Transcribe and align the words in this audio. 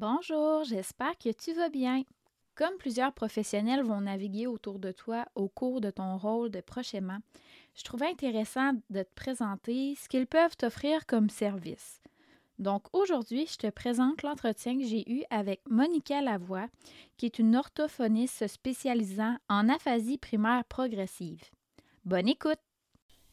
Bonjour, 0.00 0.64
j'espère 0.64 1.18
que 1.18 1.30
tu 1.30 1.52
vas 1.52 1.68
bien. 1.68 2.04
Comme 2.54 2.78
plusieurs 2.78 3.12
professionnels 3.12 3.82
vont 3.82 4.00
naviguer 4.00 4.46
autour 4.46 4.78
de 4.78 4.92
toi 4.92 5.26
au 5.34 5.50
cours 5.50 5.82
de 5.82 5.90
ton 5.90 6.16
rôle 6.16 6.50
de 6.50 6.62
prochainement, 6.62 7.18
je 7.74 7.84
trouvais 7.84 8.06
intéressant 8.06 8.72
de 8.88 9.02
te 9.02 9.14
présenter 9.14 9.94
ce 9.96 10.08
qu'ils 10.08 10.26
peuvent 10.26 10.56
t'offrir 10.56 11.04
comme 11.04 11.28
service. 11.28 12.00
Donc 12.58 12.84
aujourd'hui, 12.94 13.46
je 13.46 13.58
te 13.58 13.66
présente 13.66 14.22
l'entretien 14.22 14.78
que 14.78 14.86
j'ai 14.86 15.04
eu 15.06 15.22
avec 15.28 15.60
Monica 15.68 16.22
Lavoie, 16.22 16.68
qui 17.18 17.26
est 17.26 17.38
une 17.38 17.54
orthophoniste 17.54 18.46
spécialisant 18.46 19.36
en 19.50 19.68
aphasie 19.68 20.16
primaire 20.16 20.64
progressive. 20.64 21.42
Bonne 22.06 22.28
écoute! 22.28 22.69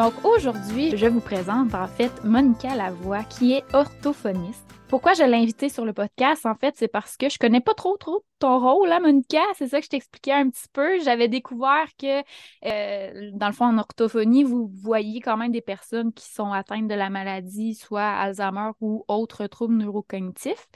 Donc 0.00 0.14
aujourd'hui, 0.24 0.96
je 0.96 1.04
vous 1.04 1.20
présente 1.20 1.74
en 1.74 1.86
fait 1.86 2.10
Monica 2.24 2.74
Lavoie, 2.74 3.22
qui 3.24 3.52
est 3.52 3.64
orthophoniste. 3.74 4.64
Pourquoi 4.90 5.14
je 5.14 5.22
l'ai 5.22 5.36
invitée 5.36 5.68
sur 5.68 5.84
le 5.84 5.92
podcast, 5.92 6.44
en 6.46 6.56
fait, 6.56 6.74
c'est 6.76 6.88
parce 6.88 7.16
que 7.16 7.28
je 7.28 7.38
connais 7.38 7.60
pas 7.60 7.74
trop 7.74 7.96
trop 7.96 8.24
ton 8.40 8.58
rôle, 8.58 8.90
hein, 8.90 8.98
Monica? 8.98 9.38
C'est 9.54 9.68
ça 9.68 9.78
que 9.78 9.84
je 9.84 9.90
t'expliquais 9.90 10.32
un 10.32 10.50
petit 10.50 10.66
peu. 10.72 10.98
J'avais 11.04 11.28
découvert 11.28 11.86
que, 11.96 12.22
euh, 12.66 13.30
dans 13.32 13.46
le 13.46 13.52
fond, 13.52 13.66
en 13.66 13.78
orthophonie, 13.78 14.42
vous 14.42 14.68
voyez 14.82 15.20
quand 15.20 15.36
même 15.36 15.52
des 15.52 15.60
personnes 15.60 16.12
qui 16.12 16.28
sont 16.28 16.50
atteintes 16.50 16.88
de 16.88 16.94
la 16.94 17.08
maladie, 17.08 17.76
soit 17.76 18.02
Alzheimer 18.02 18.70
ou 18.80 19.04
autres 19.06 19.46
troubles 19.46 19.76
neurocognitifs. 19.76 20.66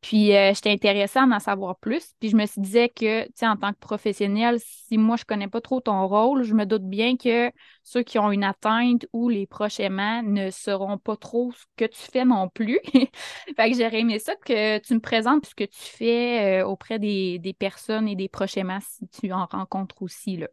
Puis, 0.00 0.36
euh, 0.36 0.54
j'étais 0.54 0.70
intéressée 0.70 1.18
à 1.18 1.24
en 1.24 1.40
savoir 1.40 1.76
plus. 1.78 2.14
Puis, 2.20 2.28
je 2.28 2.36
me 2.36 2.46
suis 2.46 2.60
disais 2.60 2.88
que, 2.88 3.26
tu 3.32 3.44
en 3.44 3.56
tant 3.56 3.72
que 3.72 3.78
professionnel, 3.80 4.60
si 4.60 4.96
moi, 4.98 5.16
je 5.16 5.24
connais 5.24 5.48
pas 5.48 5.60
trop 5.60 5.80
ton 5.80 6.06
rôle, 6.06 6.44
je 6.44 6.54
me 6.54 6.64
doute 6.66 6.84
bien 6.84 7.16
que 7.16 7.50
ceux 7.82 8.02
qui 8.04 8.18
ont 8.20 8.30
une 8.30 8.44
atteinte 8.44 9.06
ou 9.12 9.28
les 9.28 9.46
proches 9.48 9.80
aimants 9.80 10.22
ne 10.22 10.50
sauront 10.50 10.98
pas 10.98 11.16
trop 11.16 11.50
ce 11.52 11.64
que 11.76 11.84
tu 11.86 12.00
fais 12.12 12.24
non 12.24 12.48
plus. 12.48 12.78
fait 13.56 13.70
que 13.70 13.76
j'aurais 13.76 14.00
aimé 14.00 14.18
ça 14.18 14.34
que 14.36 14.78
tu 14.78 14.94
me 14.94 15.00
présentes 15.00 15.46
ce 15.46 15.54
que 15.54 15.64
tu 15.64 15.80
fais 15.80 16.60
euh, 16.60 16.66
auprès 16.66 16.98
des 16.98 17.56
personnes 17.58 18.06
et 18.08 18.14
des 18.14 18.28
prochainement 18.28 18.78
si 18.80 19.08
tu 19.08 19.32
en 19.32 19.46
rencontres 19.46 20.02
aussi. 20.02 20.36
Là. 20.36 20.48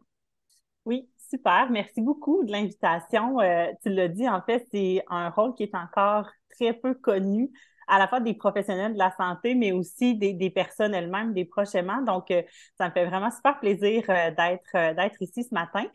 Oui, 0.86 1.08
super. 1.30 1.70
Merci 1.70 2.02
beaucoup 2.02 2.44
de 2.44 2.52
l'invitation. 2.52 3.40
Euh, 3.40 3.68
tu 3.82 3.90
l'as 3.90 4.08
dit, 4.08 4.28
en 4.28 4.42
fait, 4.42 4.68
c'est 4.72 5.04
un 5.10 5.30
rôle 5.30 5.54
qui 5.56 5.64
est 5.64 5.76
encore 5.76 6.30
très 6.50 6.74
peu 6.74 6.94
connu 6.94 7.52
à 7.88 8.00
la 8.00 8.08
fois 8.08 8.20
des 8.20 8.34
professionnels 8.34 8.94
de 8.94 8.98
la 8.98 9.14
santé, 9.18 9.56
mais 9.56 9.72
aussi 9.72 10.16
des, 10.16 10.50
personnes 10.50 10.94
elles-mêmes, 10.94 11.34
des 11.34 11.46
prochainement. 11.46 12.02
Donc, 12.02 12.32
euh, 12.32 12.42
ça 12.78 12.88
me 12.88 12.94
fait 12.94 13.06
vraiment 13.06 13.32
super 13.32 13.60
plaisir 13.60 14.04
euh, 14.10 14.32
d'être 14.32 14.96
d'être 14.96 15.22
ici 15.22 15.44
ce 15.44 15.54
matin. 15.54 15.86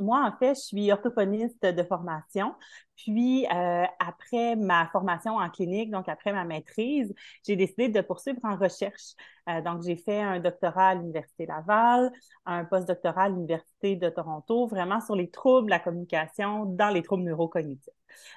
moi, 0.00 0.24
en 0.26 0.36
fait, 0.38 0.54
je 0.54 0.60
suis 0.60 0.92
orthophoniste 0.92 1.64
de 1.64 1.82
formation. 1.82 2.54
Puis, 2.96 3.46
euh, 3.46 3.84
après 3.98 4.54
ma 4.56 4.86
formation 4.88 5.36
en 5.36 5.50
clinique, 5.50 5.90
donc 5.90 6.08
après 6.08 6.32
ma 6.32 6.44
maîtrise, 6.44 7.12
j'ai 7.44 7.56
décidé 7.56 7.88
de 7.88 8.00
poursuivre 8.00 8.38
en 8.44 8.56
recherche. 8.56 9.14
Euh, 9.48 9.60
donc, 9.60 9.82
j'ai 9.82 9.96
fait 9.96 10.20
un 10.20 10.38
doctorat 10.40 10.88
à 10.90 10.94
l'Université 10.94 11.46
Laval, 11.46 12.12
un 12.46 12.64
postdoctorat 12.64 13.24
à 13.24 13.28
l'Université 13.28 13.96
de 13.96 14.08
Toronto, 14.08 14.66
vraiment 14.68 15.00
sur 15.00 15.16
les 15.16 15.30
troubles 15.30 15.66
de 15.66 15.70
la 15.70 15.80
communication 15.80 16.64
dans 16.66 16.90
les 16.90 17.02
troubles 17.02 17.24
neurocognitifs. 17.24 17.92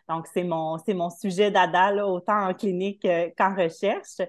Donc, 0.10 0.28
c'est 0.34 0.44
mon, 0.44 0.78
mon 0.88 1.10
sujet 1.10 1.52
d'ADA, 1.52 2.06
autant 2.08 2.48
en 2.50 2.54
clinique 2.54 3.06
euh, 3.06 3.30
qu'en 3.38 3.56
recherche. 3.56 4.22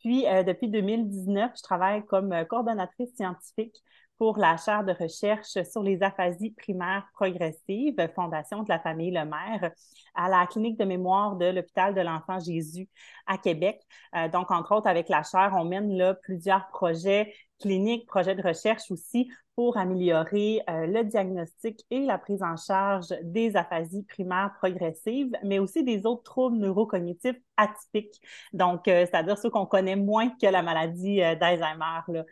Puis, 0.00 0.24
depuis 0.46 0.68
2019, 0.68 1.50
je 1.56 1.62
travaille 1.62 2.04
comme 2.06 2.32
coordonnatrice 2.46 3.12
scientifique 3.16 3.82
pour 4.18 4.36
la 4.36 4.56
chaire 4.56 4.84
de 4.84 4.92
recherche 4.92 5.62
sur 5.70 5.82
les 5.82 6.02
aphasies 6.02 6.50
primaires 6.50 7.06
progressives, 7.14 7.94
Fondation 8.14 8.64
de 8.64 8.68
la 8.68 8.80
famille 8.80 9.12
Lemaire, 9.12 9.70
à 10.14 10.28
la 10.28 10.46
clinique 10.46 10.76
de 10.76 10.84
mémoire 10.84 11.36
de 11.36 11.46
l'hôpital 11.46 11.94
de 11.94 12.00
l'enfant 12.00 12.40
Jésus 12.40 12.88
à 13.26 13.38
Québec. 13.38 13.80
Euh, 14.16 14.28
donc, 14.28 14.50
entre 14.50 14.74
autres, 14.74 14.88
avec 14.88 15.08
la 15.08 15.22
chaire, 15.22 15.54
on 15.56 15.64
mène 15.64 15.96
là 15.96 16.14
plusieurs 16.14 16.66
projets 16.68 17.32
cliniques, 17.58 18.06
projets 18.06 18.34
de 18.34 18.42
recherche 18.42 18.90
aussi 18.90 19.30
pour 19.58 19.76
améliorer 19.76 20.62
euh, 20.70 20.86
le 20.86 21.02
diagnostic 21.02 21.84
et 21.90 22.06
la 22.06 22.16
prise 22.16 22.44
en 22.44 22.56
charge 22.56 23.08
des 23.22 23.56
aphasies 23.56 24.04
primaires 24.04 24.54
progressives, 24.58 25.32
mais 25.42 25.58
aussi 25.58 25.82
des 25.82 26.06
autres 26.06 26.22
troubles 26.22 26.58
neurocognitifs 26.58 27.40
atypiques. 27.56 28.20
Donc, 28.52 28.86
euh, 28.86 29.04
c'est-à-dire 29.04 29.36
ceux 29.36 29.50
qu'on 29.50 29.66
connaît 29.66 29.96
moins 29.96 30.28
que 30.28 30.46
la 30.46 30.62
maladie 30.62 31.20
euh, 31.22 31.34
d'Alzheimer. 31.34 32.22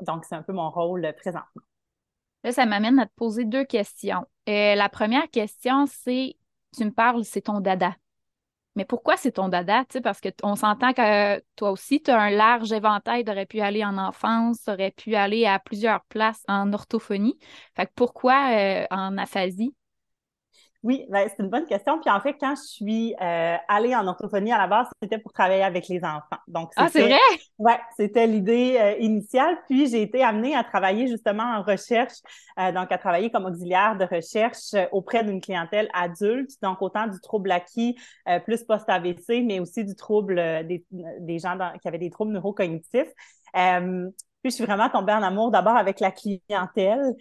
donc, 0.00 0.24
c'est 0.24 0.36
un 0.36 0.42
peu 0.42 0.52
mon 0.52 0.70
rôle 0.70 1.12
présentement. 1.18 1.62
Là, 2.44 2.52
ça 2.52 2.64
m'amène 2.64 3.00
à 3.00 3.06
te 3.06 3.14
poser 3.16 3.44
deux 3.44 3.64
questions. 3.64 4.24
la 4.46 4.88
première 4.88 5.28
question, 5.30 5.86
c'est, 5.86 6.36
tu 6.76 6.84
me 6.84 6.92
parles, 6.92 7.24
c'est 7.24 7.42
ton 7.42 7.60
dada. 7.60 7.96
Mais 8.76 8.84
pourquoi 8.84 9.16
c'est 9.16 9.32
ton 9.32 9.48
dada? 9.48 9.84
parce 10.02 10.20
qu'on 10.20 10.54
s'entend 10.54 10.92
que 10.92 11.40
toi 11.56 11.70
aussi, 11.72 12.02
tu 12.02 12.10
as 12.10 12.20
un 12.20 12.30
large 12.30 12.72
éventail. 12.72 13.24
Tu 13.24 13.46
pu 13.46 13.60
aller 13.60 13.84
en 13.84 13.98
enfance, 13.98 14.68
tu 14.78 14.90
pu 14.92 15.14
aller 15.14 15.44
à 15.46 15.58
plusieurs 15.58 16.04
places 16.04 16.42
en 16.48 16.72
orthophonie. 16.72 17.38
Fait 17.74 17.86
que 17.86 17.92
pourquoi 17.94 18.52
euh, 18.52 18.86
en 18.90 19.18
aphasie? 19.18 19.74
Oui, 20.82 21.04
ben, 21.10 21.28
c'est 21.28 21.42
une 21.42 21.50
bonne 21.50 21.66
question. 21.66 22.00
Puis 22.00 22.10
en 22.10 22.20
fait, 22.20 22.36
quand 22.40 22.54
je 22.56 22.62
suis 22.62 23.14
euh, 23.20 23.56
allée 23.68 23.94
en 23.94 24.06
orthophonie 24.06 24.50
à 24.50 24.56
la 24.56 24.66
base, 24.66 24.86
c'était 25.02 25.18
pour 25.18 25.30
travailler 25.32 25.62
avec 25.62 25.88
les 25.88 26.02
enfants. 26.02 26.38
Donc, 26.48 26.70
ah, 26.76 26.88
c'est 26.90 27.02
vrai? 27.02 27.18
Oui, 27.58 27.72
c'était 27.98 28.26
l'idée 28.26 28.78
euh, 28.80 28.96
initiale. 28.98 29.58
Puis 29.68 29.88
j'ai 29.88 30.00
été 30.00 30.22
amenée 30.24 30.56
à 30.56 30.64
travailler 30.64 31.06
justement 31.06 31.42
en 31.42 31.62
recherche, 31.62 32.14
euh, 32.58 32.72
donc 32.72 32.90
à 32.92 32.96
travailler 32.96 33.30
comme 33.30 33.44
auxiliaire 33.44 33.98
de 33.98 34.04
recherche 34.04 34.74
auprès 34.90 35.22
d'une 35.22 35.42
clientèle 35.42 35.90
adulte, 35.92 36.52
donc 36.62 36.80
autant 36.80 37.06
du 37.06 37.20
trouble 37.20 37.50
acquis 37.52 37.98
plus 38.46 38.64
post-AVC, 38.64 39.42
mais 39.44 39.60
aussi 39.60 39.84
du 39.84 39.94
trouble 39.94 40.36
des, 40.66 40.84
des 40.90 41.38
gens 41.38 41.58
qui 41.82 41.88
avaient 41.88 41.98
des 41.98 42.10
troubles 42.10 42.32
neurocognitifs. 42.32 43.12
Puis 44.42 44.52
je 44.52 44.56
suis 44.56 44.64
vraiment 44.64 44.88
tombée 44.88 45.12
en 45.12 45.22
amour 45.22 45.50
d'abord 45.50 45.76
avec 45.76 46.00
la 46.00 46.10
clientèle 46.10 47.14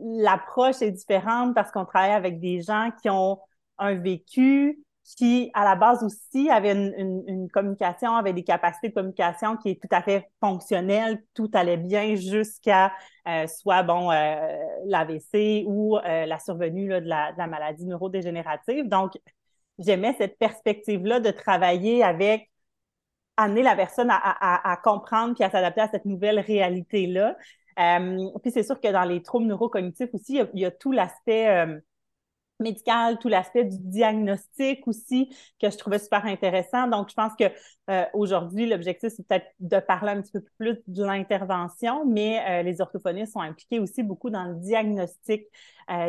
l'approche 0.00 0.82
est 0.82 0.90
différente 0.90 1.54
parce 1.54 1.70
qu'on 1.70 1.84
travaille 1.84 2.12
avec 2.12 2.40
des 2.40 2.62
gens 2.62 2.90
qui 3.02 3.10
ont 3.10 3.38
un 3.78 3.94
vécu, 3.94 4.82
qui, 5.16 5.50
à 5.54 5.64
la 5.64 5.76
base 5.76 6.02
aussi, 6.02 6.50
avaient 6.50 6.72
une, 6.72 7.48
communication, 7.52 8.16
avaient 8.16 8.32
des 8.32 8.42
capacités 8.42 8.88
de 8.88 8.94
communication 8.94 9.56
qui 9.56 9.70
est 9.70 9.80
tout 9.80 9.88
à 9.94 10.02
fait 10.02 10.28
fonctionnelle, 10.40 11.22
tout 11.34 11.50
allait 11.54 11.76
bien 11.76 12.16
jusqu'à 12.16 12.92
euh, 13.28 13.46
soit, 13.46 13.82
bon, 13.84 14.10
euh, 14.10 14.56
l'AVC 14.86 15.64
ou 15.66 15.96
euh, 15.96 16.26
la 16.26 16.38
survenue 16.40 16.88
de, 16.88 17.08
la, 17.08 17.32
maladie 17.46 17.84
neurodégénérative. 17.84 18.88
Donc, 18.88 19.12
j'aimais 19.78 20.14
cette 20.18 20.38
perspective-là 20.38 21.20
de 21.20 21.30
travailler 21.30 22.02
avec 22.02 22.50
amener 23.36 23.62
la 23.62 23.76
personne 23.76 24.08
à, 24.10 24.80
comprendre 24.82 25.34
puis 25.34 25.44
à 25.44 25.50
s'adapter 25.50 25.82
à 25.82 25.88
cette 25.88 26.06
nouvelle 26.06 26.40
réalité-là. 26.40 27.36
Euh, 27.78 28.28
puis 28.42 28.50
c'est 28.50 28.62
sûr 28.62 28.80
que 28.80 28.90
dans 28.90 29.04
les 29.04 29.22
troubles 29.22 29.46
neurocognitifs 29.46 30.12
aussi, 30.14 30.40
il 30.54 30.60
y 30.60 30.64
a, 30.64 30.70
tout 30.70 30.92
l'aspect 30.92 31.48
euh, 31.48 31.78
médical, 32.58 33.18
tout 33.18 33.28
l'aspect 33.28 33.64
du 33.64 33.76
diagnostic 33.78 34.86
aussi 34.88 35.28
que 35.60 35.70
je 35.70 35.76
trouvais 35.76 35.98
super 35.98 36.24
intéressant. 36.24 36.88
Donc, 36.88 37.10
je 37.10 37.14
pense 37.14 37.32
que 37.38 37.44
euh, 37.90 38.04
aujourd'hui, 38.14 38.66
l'objectif, 38.66 39.12
c'est 39.14 39.26
peut-être 39.26 39.46
de 39.60 39.78
parler 39.78 40.12
un 40.12 40.22
petit 40.22 40.32
peu 40.32 40.44
plus 40.58 40.82
de 40.86 41.04
l'intervention, 41.04 42.06
mais 42.06 42.62
les 42.62 42.80
orthophonistes 42.80 43.34
sont 43.34 43.40
impliqués 43.40 43.78
aussi 43.78 44.02
beaucoup 44.02 44.30
dans 44.30 44.44
le 44.44 44.54
diagnostic 44.54 45.44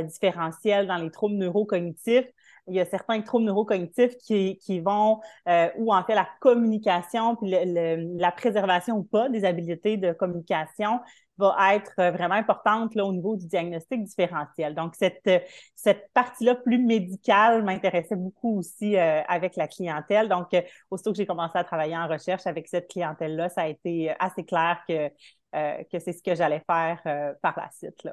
différentiel 0.06 0.88
dans 0.88 0.98
les 0.98 1.12
troubles 1.12 1.36
neurocognitifs. 1.36 2.28
Il 2.68 2.76
y 2.76 2.80
a 2.80 2.86
certains 2.86 3.22
troubles 3.22 3.46
neurocognitifs 3.46 4.18
qui, 4.18 4.80
vont, 4.80 5.20
euh, 5.48 5.70
ou 5.78 5.94
en 5.94 6.04
fait 6.04 6.16
la 6.16 6.28
communication, 6.40 7.36
puis 7.36 7.50
la 7.52 8.32
préservation 8.32 8.98
ou 8.98 9.04
pas 9.04 9.30
des 9.30 9.46
habiletés 9.46 9.98
de 9.98 10.12
communication 10.14 11.00
va 11.38 11.76
être 11.76 11.94
vraiment 11.98 12.36
importante 12.36 12.96
là, 12.96 13.06
au 13.06 13.14
niveau 13.14 13.36
du 13.36 13.48
diagnostic 13.48 14.04
différentiel. 14.04 14.74
Donc, 14.74 14.96
cette, 14.96 15.30
cette 15.76 16.12
partie-là 16.14 16.56
plus 16.56 16.80
médicale 16.80 17.64
m'intéressait 17.64 18.16
beaucoup 18.16 18.58
aussi 18.58 18.98
euh, 18.98 19.22
avec 19.28 19.56
la 19.56 19.68
clientèle. 19.68 20.30
Donc, 20.30 20.54
euh, 20.54 20.62
aussitôt 20.90 21.12
que 21.12 21.18
j'ai 21.18 21.26
commencé 21.26 21.58
à 21.58 21.64
travailler 21.64 21.98
en 21.98 22.08
recherche 22.08 22.48
avec 22.48 22.68
cette 22.68 22.90
clientèle-là, 22.90 23.50
ça 23.50 23.62
a 23.62 23.68
été 23.68 24.14
assez 24.20 24.44
clair 24.44 24.82
que, 24.88 25.12
euh, 25.56 25.84
c'est 25.92 26.14
ce 26.14 26.24
que 26.24 26.36
j'allais 26.36 26.64
faire 26.66 27.02
par 27.42 27.58
la 27.58 27.70
suite. 27.72 28.08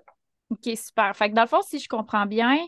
OK, 0.50 0.76
super. 0.76 1.16
Fait 1.16 1.30
que 1.30 1.34
dans 1.34 1.42
le 1.42 1.48
fond, 1.48 1.62
si 1.62 1.78
je 1.78 1.88
comprends 1.88 2.26
bien, 2.26 2.58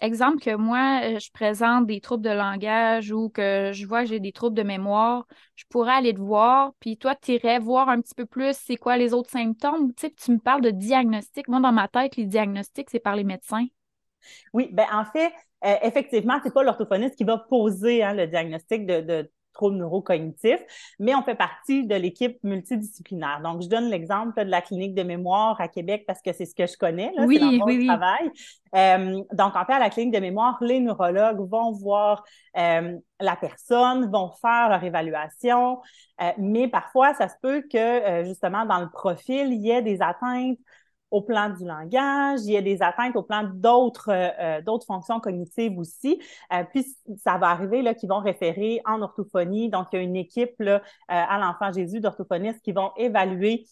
exemple 0.00 0.40
que 0.40 0.54
moi, 0.56 1.00
euh, 1.04 1.18
je 1.18 1.30
présente 1.32 1.86
des 1.86 2.00
troubles 2.00 2.24
de 2.24 2.30
langage 2.30 3.12
ou 3.12 3.28
que 3.28 3.70
je 3.72 3.86
vois 3.86 4.02
que 4.02 4.08
j'ai 4.08 4.20
des 4.20 4.32
troubles 4.32 4.56
de 4.56 4.62
mémoire, 4.62 5.26
je 5.56 5.64
pourrais 5.68 5.92
aller 5.92 6.14
te 6.14 6.18
voir, 6.20 6.72
puis 6.80 6.96
toi, 6.98 7.14
tu 7.14 7.32
irais 7.32 7.58
voir 7.58 7.88
un 7.88 8.00
petit 8.00 8.14
peu 8.14 8.26
plus 8.26 8.56
c'est 8.56 8.76
quoi 8.76 8.96
les 8.96 9.14
autres 9.14 9.30
symptômes. 9.30 9.94
Tu 9.94 10.06
sais, 10.06 10.10
tu 10.12 10.32
me 10.32 10.38
parles 10.38 10.62
de 10.62 10.70
diagnostic. 10.70 11.48
Moi, 11.48 11.60
dans 11.60 11.72
ma 11.72 11.88
tête, 11.88 12.16
les 12.16 12.26
diagnostics, 12.26 12.90
c'est 12.90 13.00
par 13.00 13.16
les 13.16 13.24
médecins. 13.24 13.66
Oui, 14.52 14.68
ben 14.72 14.86
en 14.92 15.04
fait, 15.04 15.32
euh, 15.64 15.76
effectivement, 15.82 16.38
c'est 16.42 16.52
pas 16.52 16.62
l'orthophoniste 16.62 17.16
qui 17.16 17.24
va 17.24 17.38
poser 17.38 18.02
hein, 18.02 18.14
le 18.14 18.26
diagnostic 18.26 18.86
de 18.86 19.30
troubles 19.60 19.76
neurocognitifs, 19.76 20.64
mais 20.98 21.14
on 21.14 21.22
fait 21.22 21.34
partie 21.34 21.86
de 21.86 21.94
l'équipe 21.94 22.38
multidisciplinaire. 22.42 23.42
Donc, 23.44 23.62
je 23.62 23.68
donne 23.68 23.90
l'exemple 23.90 24.42
de 24.42 24.50
la 24.50 24.62
clinique 24.62 24.94
de 24.94 25.02
mémoire 25.02 25.60
à 25.60 25.68
Québec 25.68 26.04
parce 26.06 26.22
que 26.22 26.32
c'est 26.32 26.46
ce 26.46 26.54
que 26.54 26.66
je 26.66 26.78
connais, 26.78 27.12
là, 27.14 27.24
oui, 27.26 27.38
c'est 27.38 27.62
oui, 27.62 27.86
travail. 27.86 28.30
Euh, 28.74 29.22
donc, 29.34 29.56
en 29.56 29.64
fait, 29.66 29.74
à 29.74 29.78
la 29.78 29.90
clinique 29.90 30.14
de 30.14 30.20
mémoire, 30.20 30.56
les 30.62 30.80
neurologues 30.80 31.46
vont 31.46 31.72
voir 31.72 32.24
euh, 32.56 32.96
la 33.20 33.36
personne, 33.36 34.10
vont 34.10 34.30
faire 34.40 34.70
leur 34.70 34.82
évaluation, 34.82 35.80
euh, 36.22 36.30
mais 36.38 36.68
parfois, 36.68 37.12
ça 37.12 37.28
se 37.28 37.34
peut 37.42 37.62
que, 37.70 38.24
justement, 38.24 38.64
dans 38.64 38.80
le 38.80 38.88
profil, 38.88 39.52
il 39.52 39.60
y 39.60 39.70
ait 39.70 39.82
des 39.82 40.00
atteintes 40.00 40.58
au 41.10 41.22
plan 41.22 41.50
du 41.50 41.64
langage, 41.64 42.40
il 42.44 42.52
y 42.52 42.56
a 42.56 42.62
des 42.62 42.82
atteintes 42.82 43.16
au 43.16 43.22
plan 43.22 43.44
d'autres 43.52 44.10
euh, 44.10 44.28
euh, 44.38 44.62
d'autres 44.62 44.86
fonctions 44.86 45.20
cognitives 45.20 45.78
aussi. 45.78 46.20
Euh, 46.52 46.64
puis 46.64 46.86
ça 47.16 47.36
va 47.38 47.48
arriver 47.48 47.82
là 47.82 47.94
qu'ils 47.94 48.08
vont 48.08 48.20
référer 48.20 48.80
en 48.86 49.02
orthophonie. 49.02 49.68
Donc 49.68 49.88
il 49.92 49.96
y 49.96 49.98
a 49.98 50.02
une 50.02 50.16
équipe 50.16 50.54
là, 50.58 50.82
à 51.08 51.38
l'enfant 51.38 51.72
Jésus 51.72 52.00
d'orthophonistes 52.00 52.60
qui 52.62 52.72
vont 52.72 52.92
évaluer 52.96 53.64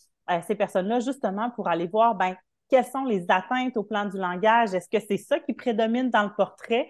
ces 0.46 0.55
personnes-là 0.55 1.00
justement 1.00 1.50
pour 1.50 1.69
aller 1.69 1.87
voir 1.87 2.14
ben 2.14 2.37
quelles 2.70 2.85
sont 2.85 3.05
les 3.05 3.25
atteintes 3.31 3.79
au 3.79 3.82
plan 3.82 4.05
du 4.05 4.19
langage? 4.19 4.75
Est-ce 4.75 4.90
que 4.90 5.02
c'est 5.02 5.17
ça 5.17 5.38
qui 5.38 5.55
prédomine 5.55 6.11
dans 6.11 6.25
le 6.25 6.35
portrait? 6.37 6.87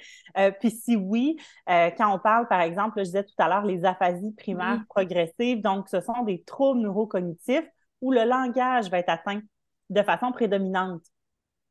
puis 0.58 0.70
si 0.70 0.96
oui, 0.96 1.36
quand 1.66 2.12
on 2.12 2.18
parle, 2.18 2.48
par 2.48 2.60
exemple, 2.60 2.98
je 2.98 3.04
disais 3.04 3.22
tout 3.22 3.34
à 3.38 3.48
l'heure, 3.48 3.64
les 3.64 3.84
aphasies 3.84 4.32
primaires 4.32 4.80
progressives, 4.88 5.60
donc 5.60 5.88
ce 5.88 6.00
sont 6.00 6.24
des 6.24 6.42
troubles 6.42 6.80
neurocognitifs 6.80 7.68
où 8.00 8.10
le 8.10 8.24
langage 8.24 8.90
va 8.90 8.98
être 8.98 9.10
atteint 9.10 9.40
de 9.90 10.02
façon 10.02 10.32
prédominante. 10.32 11.02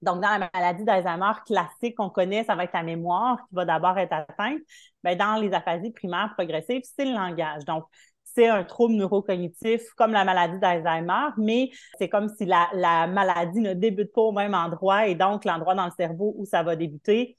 Donc, 0.01 0.21
dans 0.21 0.37
la 0.37 0.49
maladie 0.53 0.83
d'Alzheimer 0.83 1.31
classique 1.45 1.95
qu'on 1.97 2.09
connaît, 2.09 2.43
ça 2.43 2.55
va 2.55 2.65
être 2.65 2.73
la 2.73 2.83
mémoire 2.83 3.37
qui 3.47 3.55
va 3.55 3.65
d'abord 3.65 3.97
être 3.97 4.13
atteinte. 4.13 4.59
Ben, 5.03 5.17
dans 5.17 5.41
les 5.41 5.53
aphasies 5.53 5.91
primaires 5.91 6.33
progressives, 6.35 6.83
c'est 6.83 7.05
le 7.05 7.13
langage. 7.13 7.65
Donc, 7.65 7.85
c'est 8.23 8.47
un 8.47 8.63
trouble 8.63 8.93
neurocognitif 8.93 9.81
comme 9.95 10.11
la 10.11 10.23
maladie 10.23 10.59
d'Alzheimer, 10.59 11.29
mais 11.37 11.71
c'est 11.97 12.09
comme 12.09 12.29
si 12.29 12.45
la, 12.45 13.07
maladie 13.07 13.59
ne 13.59 13.73
débute 13.73 14.13
pas 14.13 14.21
au 14.21 14.31
même 14.31 14.53
endroit 14.53 15.07
et 15.07 15.15
donc 15.15 15.43
l'endroit 15.43 15.73
dans 15.73 15.85
le 15.85 15.91
cerveau 15.97 16.35
où 16.37 16.45
ça 16.45 16.61
va 16.61 16.75
débuter, 16.75 17.37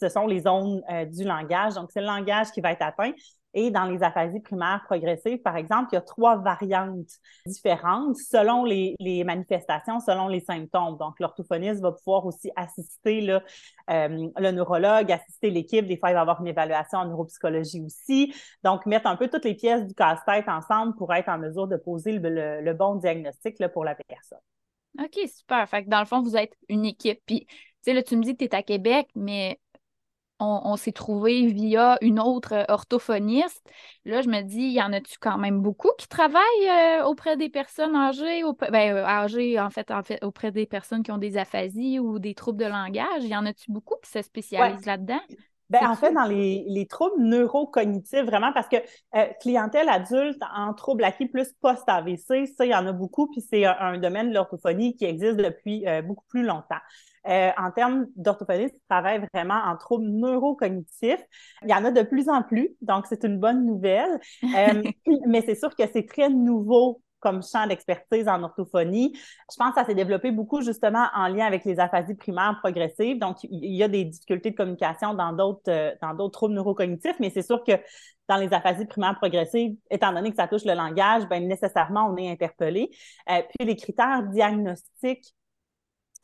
ce 0.00 0.08
sont 0.08 0.26
les 0.26 0.40
zones 0.40 0.82
euh, 0.90 1.04
du 1.04 1.24
langage. 1.24 1.74
Donc, 1.74 1.90
c'est 1.92 2.00
le 2.00 2.06
langage 2.06 2.50
qui 2.50 2.60
va 2.60 2.72
être 2.72 2.82
atteint. 2.82 3.12
Et 3.54 3.70
dans 3.70 3.84
les 3.84 4.02
aphasies 4.02 4.40
primaires 4.40 4.82
progressives, 4.84 5.40
par 5.40 5.56
exemple, 5.56 5.90
il 5.92 5.94
y 5.94 5.98
a 5.98 6.00
trois 6.00 6.36
variantes 6.36 7.08
différentes 7.46 8.16
selon 8.16 8.64
les, 8.64 8.96
manifestations, 9.24 10.00
selon 10.00 10.26
les 10.26 10.40
symptômes. 10.40 10.96
Donc, 10.98 11.20
l'orthophoniste 11.20 11.80
va 11.80 11.92
pouvoir 11.92 12.26
aussi 12.26 12.50
assister 12.56 13.30
euh, 13.30 14.28
le 14.36 14.50
neurologue, 14.50 15.10
assister 15.12 15.50
l'équipe. 15.50 15.86
Des 15.86 15.96
fois, 15.96 16.10
il 16.10 16.14
va 16.14 16.22
avoir 16.22 16.40
une 16.40 16.48
évaluation 16.48 16.98
en 16.98 17.06
neuropsychologie 17.06 17.80
aussi. 17.80 18.34
Donc, 18.64 18.86
mettre 18.86 19.06
un 19.06 19.14
peu 19.14 19.28
toutes 19.28 19.44
les 19.44 19.54
pièces 19.54 19.86
du 19.86 19.94
casse-tête 19.94 20.48
ensemble 20.48 20.96
pour 20.96 21.14
être 21.14 21.28
en 21.28 21.38
mesure 21.38 21.68
de 21.68 21.76
poser 21.76 22.18
le, 22.18 22.72
bon 22.74 22.96
diagnostic 22.96 23.64
pour 23.72 23.84
la 23.84 23.94
personne. 23.94 24.40
OK, 24.98 25.28
super. 25.28 25.68
Fait 25.68 25.84
que 25.84 25.88
dans 25.88 26.00
le 26.00 26.06
fond, 26.06 26.22
vous 26.22 26.36
êtes 26.36 26.56
une 26.68 26.84
équipe. 26.84 27.20
Puis, 27.24 27.46
tu 27.46 27.56
sais, 27.82 27.92
là, 27.92 28.02
tu 28.02 28.16
me 28.16 28.22
dis 28.22 28.32
que 28.32 28.38
tu 28.38 28.44
es 28.44 28.54
à 28.54 28.64
Québec, 28.64 29.08
mais 29.14 29.60
on, 30.44 30.76
s'est 30.76 30.92
trouvé 30.92 31.46
via 31.46 31.96
une 32.00 32.20
autre 32.20 32.54
euh, 32.54 32.64
orthophoniste. 32.68 33.62
Là, 34.04 34.22
je 34.22 34.28
me 34.28 34.42
dis, 34.42 34.70
y 34.70 34.82
en 34.82 34.92
a-tu 34.92 35.16
quand 35.18 35.38
même 35.38 35.60
beaucoup 35.60 35.90
qui 35.98 36.08
travaillent 36.08 36.42
euh, 36.68 37.04
auprès 37.04 37.36
des 37.36 37.48
personnes 37.48 37.96
âgées, 37.96 38.42
ben, 38.70 38.94
euh, 38.94 39.04
âgées 39.04 39.58
en 39.58 39.70
fait, 39.70 39.90
en 39.90 40.02
fait, 40.02 40.22
auprès 40.22 40.52
des 40.52 40.66
personnes 40.66 41.02
qui 41.02 41.12
ont 41.12 41.18
des 41.18 41.36
aphasies 41.36 41.98
ou 41.98 42.18
des 42.18 42.34
troubles 42.34 42.58
de 42.58 42.68
langage? 42.68 43.24
Y 43.24 43.36
en 43.36 43.46
a-tu 43.46 43.70
beaucoup 43.70 43.96
qui 44.02 44.10
se 44.10 44.22
spécialisent 44.22 44.86
là-dedans? 44.86 45.20
Ben, 45.70 45.88
en 45.88 45.96
fait, 45.96 46.12
dans 46.12 46.26
les, 46.26 46.86
troubles 46.88 47.22
neurocognitifs, 47.22 48.24
vraiment, 48.24 48.52
parce 48.52 48.68
que 48.68 48.76
clientèle 49.40 49.88
adulte 49.88 50.40
en 50.54 50.74
troubles 50.74 51.04
acquis 51.04 51.26
plus 51.26 51.52
post-AVC, 51.60 52.46
ça, 52.46 52.66
il 52.66 52.70
y 52.70 52.74
en 52.74 52.86
a 52.86 52.92
beaucoup, 52.92 53.28
puis 53.28 53.40
c'est 53.40 53.64
un, 53.64 53.96
domaine 53.98 54.28
de 54.28 54.34
l'orthophonie 54.34 54.94
qui 54.94 55.06
existe 55.06 55.36
depuis 55.36 55.84
beaucoup 56.04 56.26
plus 56.28 56.44
longtemps. 56.44 56.80
Euh, 57.26 57.50
en 57.56 57.70
termes 57.70 58.06
d'orthophonistes 58.16 58.74
qui 58.74 58.82
travaillent 58.86 59.26
vraiment 59.32 59.58
en 59.64 59.76
troubles 59.78 60.04
neurocognitifs. 60.04 61.24
Il 61.62 61.70
y 61.70 61.74
en 61.74 61.82
a 61.86 61.90
de 61.90 62.02
plus 62.02 62.28
en 62.28 62.42
plus, 62.42 62.68
donc 62.82 63.06
c'est 63.08 63.24
une 63.24 63.38
bonne 63.38 63.64
nouvelle. 63.64 64.20
Euh, 64.42 64.82
mais 65.26 65.40
c'est 65.40 65.54
sûr 65.54 65.74
que 65.74 65.84
c'est 65.90 66.06
très 66.06 66.28
nouveau 66.28 67.00
comme 67.20 67.42
champ 67.42 67.66
d'expertise 67.66 68.28
en 68.28 68.42
orthophonie. 68.42 69.16
Je 69.50 69.56
pense 69.56 69.70
que 69.70 69.80
ça 69.80 69.86
s'est 69.86 69.94
développé 69.94 70.32
beaucoup 70.32 70.60
justement 70.60 71.06
en 71.14 71.28
lien 71.28 71.46
avec 71.46 71.64
les 71.64 71.80
aphasies 71.80 72.14
primaires 72.14 72.58
progressives. 72.62 73.18
Donc, 73.18 73.38
il 73.44 73.74
y 73.74 73.82
a 73.82 73.88
des 73.88 74.04
difficultés 74.04 74.50
de 74.50 74.56
communication 74.56 75.14
dans 75.14 75.32
d'autres 75.32 75.62
euh, 75.68 75.92
dans 76.02 76.12
d'autres 76.12 76.32
troubles 76.32 76.52
neurocognitifs, 76.52 77.18
mais 77.20 77.30
c'est 77.30 77.40
sûr 77.40 77.64
que 77.64 77.72
dans 78.28 78.36
les 78.36 78.52
aphasies 78.52 78.84
primaires 78.84 79.16
progressives, 79.16 79.74
étant 79.90 80.12
donné 80.12 80.28
que 80.28 80.36
ça 80.36 80.46
touche 80.46 80.66
le 80.66 80.74
langage, 80.74 81.26
ben 81.30 81.48
nécessairement 81.48 82.06
on 82.10 82.16
est 82.18 82.30
interpellé. 82.30 82.90
puis 83.26 83.66
les 83.66 83.76
critères 83.76 84.24
diagnostiques 84.24 85.34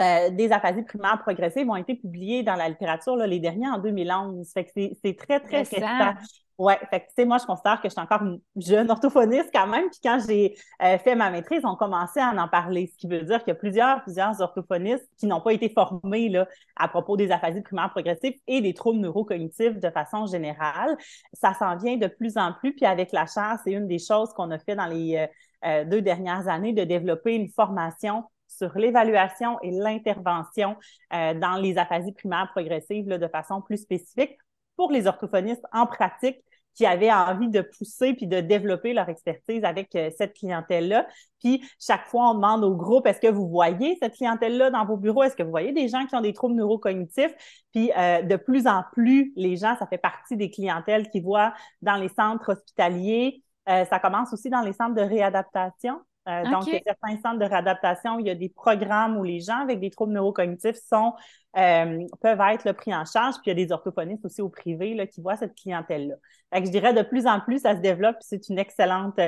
euh, 0.00 0.30
des 0.30 0.52
aphasies 0.52 0.82
primaires 0.82 1.20
progressives 1.22 1.68
ont 1.68 1.76
été 1.76 1.94
publiés 1.94 2.42
dans 2.42 2.54
la 2.54 2.68
littérature, 2.68 3.16
là, 3.16 3.26
les 3.26 3.38
derniers 3.38 3.68
en 3.68 3.78
2011. 3.78 4.50
Fait 4.52 4.64
que 4.64 4.70
c'est 4.74 5.16
très, 5.16 5.40
très 5.40 5.58
récent. 5.58 6.14
Ouais, 6.60 6.78
fait 6.90 7.00
que, 7.00 7.06
tu 7.06 7.12
sais, 7.16 7.24
moi, 7.24 7.38
je 7.38 7.46
considère 7.46 7.80
que 7.80 7.88
je 7.88 7.92
suis 7.92 8.02
encore 8.02 8.20
une 8.20 8.38
jeune 8.54 8.90
orthophoniste 8.90 9.48
quand 9.50 9.66
même. 9.66 9.88
Puis 9.88 10.00
quand 10.04 10.18
j'ai 10.28 10.54
euh, 10.82 10.98
fait 10.98 11.14
ma 11.14 11.30
maîtrise, 11.30 11.62
on 11.64 11.74
commençait 11.74 12.20
à 12.20 12.34
en 12.36 12.48
parler, 12.48 12.86
ce 12.92 12.98
qui 12.98 13.08
veut 13.08 13.22
dire 13.22 13.38
qu'il 13.38 13.48
y 13.48 13.52
a 13.52 13.54
plusieurs, 13.54 14.02
plusieurs 14.02 14.38
orthophonistes 14.42 15.08
qui 15.16 15.26
n'ont 15.26 15.40
pas 15.40 15.54
été 15.54 15.70
formés 15.70 16.28
là, 16.28 16.46
à 16.76 16.86
propos 16.86 17.16
des 17.16 17.30
aphasies 17.30 17.62
primaires 17.62 17.88
progressives 17.88 18.34
et 18.46 18.60
des 18.60 18.74
troubles 18.74 19.00
neurocognitifs 19.00 19.80
de 19.80 19.88
façon 19.88 20.26
générale. 20.26 20.98
Ça 21.32 21.54
s'en 21.54 21.78
vient 21.78 21.96
de 21.96 22.08
plus 22.08 22.36
en 22.36 22.52
plus. 22.52 22.74
Puis 22.74 22.84
avec 22.84 23.12
la 23.12 23.24
chaire, 23.24 23.56
c'est 23.64 23.72
une 23.72 23.88
des 23.88 23.98
choses 23.98 24.30
qu'on 24.34 24.50
a 24.50 24.58
fait 24.58 24.76
dans 24.76 24.84
les 24.86 25.28
euh, 25.64 25.84
deux 25.86 26.02
dernières 26.02 26.46
années, 26.48 26.74
de 26.74 26.84
développer 26.84 27.36
une 27.36 27.48
formation 27.48 28.24
sur 28.50 28.76
l'évaluation 28.76 29.58
et 29.62 29.70
l'intervention 29.70 30.76
euh, 31.12 31.34
dans 31.34 31.56
les 31.56 31.78
aphasies 31.78 32.12
primaires 32.12 32.50
progressives 32.52 33.06
de 33.06 33.28
façon 33.28 33.62
plus 33.62 33.78
spécifique 33.78 34.36
pour 34.76 34.90
les 34.92 35.06
orthophonistes 35.06 35.64
en 35.72 35.86
pratique 35.86 36.42
qui 36.74 36.86
avaient 36.86 37.12
envie 37.12 37.48
de 37.48 37.62
pousser 37.62 38.14
puis 38.14 38.26
de 38.26 38.40
développer 38.40 38.92
leur 38.92 39.08
expertise 39.08 39.64
avec 39.64 39.94
euh, 39.96 40.10
cette 40.16 40.34
clientèle-là. 40.34 41.06
Puis 41.40 41.64
chaque 41.80 42.06
fois, 42.06 42.30
on 42.30 42.34
demande 42.34 42.64
au 42.64 42.74
groupe, 42.74 43.06
est-ce 43.06 43.20
que 43.20 43.30
vous 43.30 43.48
voyez 43.48 43.98
cette 44.00 44.14
clientèle-là 44.14 44.70
dans 44.70 44.84
vos 44.84 44.96
bureaux? 44.96 45.22
Est-ce 45.24 45.36
que 45.36 45.42
vous 45.42 45.50
voyez 45.50 45.72
des 45.72 45.88
gens 45.88 46.06
qui 46.06 46.14
ont 46.14 46.20
des 46.20 46.32
troubles 46.32 46.54
neurocognitifs? 46.54 47.34
Puis 47.72 47.90
euh, 47.96 48.22
de 48.22 48.36
plus 48.36 48.66
en 48.66 48.84
plus, 48.92 49.32
les 49.36 49.56
gens, 49.56 49.76
ça 49.78 49.86
fait 49.86 49.98
partie 49.98 50.36
des 50.36 50.50
clientèles 50.50 51.10
qui 51.10 51.20
voient 51.20 51.52
dans 51.82 51.96
les 51.96 52.08
centres 52.08 52.52
hospitaliers. 52.52 53.42
ça 53.66 53.98
commence 54.00 54.32
aussi 54.32 54.48
dans 54.50 54.62
les 54.62 54.72
centres 54.72 54.94
de 54.94 55.02
réadaptation. 55.02 56.00
Euh, 56.28 56.44
donc, 56.50 56.66
il 56.66 56.74
y 56.74 56.76
a 56.76 56.80
certains 56.84 57.16
centres 57.22 57.38
de 57.38 57.44
réadaptation, 57.44 58.18
il 58.18 58.26
y 58.26 58.30
a 58.30 58.34
des 58.34 58.50
programmes 58.50 59.16
où 59.16 59.24
les 59.24 59.40
gens 59.40 59.58
avec 59.62 59.80
des 59.80 59.90
troubles 59.90 60.12
neurocognitifs 60.12 60.76
sont, 60.76 61.14
euh, 61.56 62.06
peuvent 62.20 62.40
être 62.52 62.72
pris 62.72 62.94
en 62.94 63.04
charge, 63.06 63.36
puis 63.36 63.46
il 63.46 63.58
y 63.58 63.62
a 63.62 63.66
des 63.66 63.72
orthophonistes 63.72 64.24
aussi 64.24 64.42
au 64.42 64.50
privé 64.50 64.94
là, 64.94 65.06
qui 65.06 65.22
voient 65.22 65.36
cette 65.36 65.54
clientèle-là. 65.54 66.16
je 66.52 66.70
dirais 66.70 66.92
de 66.92 67.02
plus 67.02 67.26
en 67.26 67.40
plus, 67.40 67.60
ça 67.60 67.74
se 67.74 67.80
développe, 67.80 68.16
c'est 68.20 68.48
une 68.50 68.58
excellente, 68.58 69.18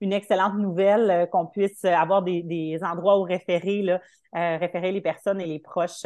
une 0.00 0.12
excellente 0.12 0.54
nouvelle 0.54 1.10
euh, 1.10 1.26
qu'on 1.26 1.46
puisse 1.46 1.84
avoir 1.84 2.22
des, 2.22 2.78
endroits 2.82 3.18
où 3.18 3.22
référer, 3.24 3.82
là, 3.82 4.00
référer 4.32 4.92
les 4.92 5.00
personnes 5.00 5.40
et 5.40 5.46
les 5.46 5.58
proches 5.58 6.04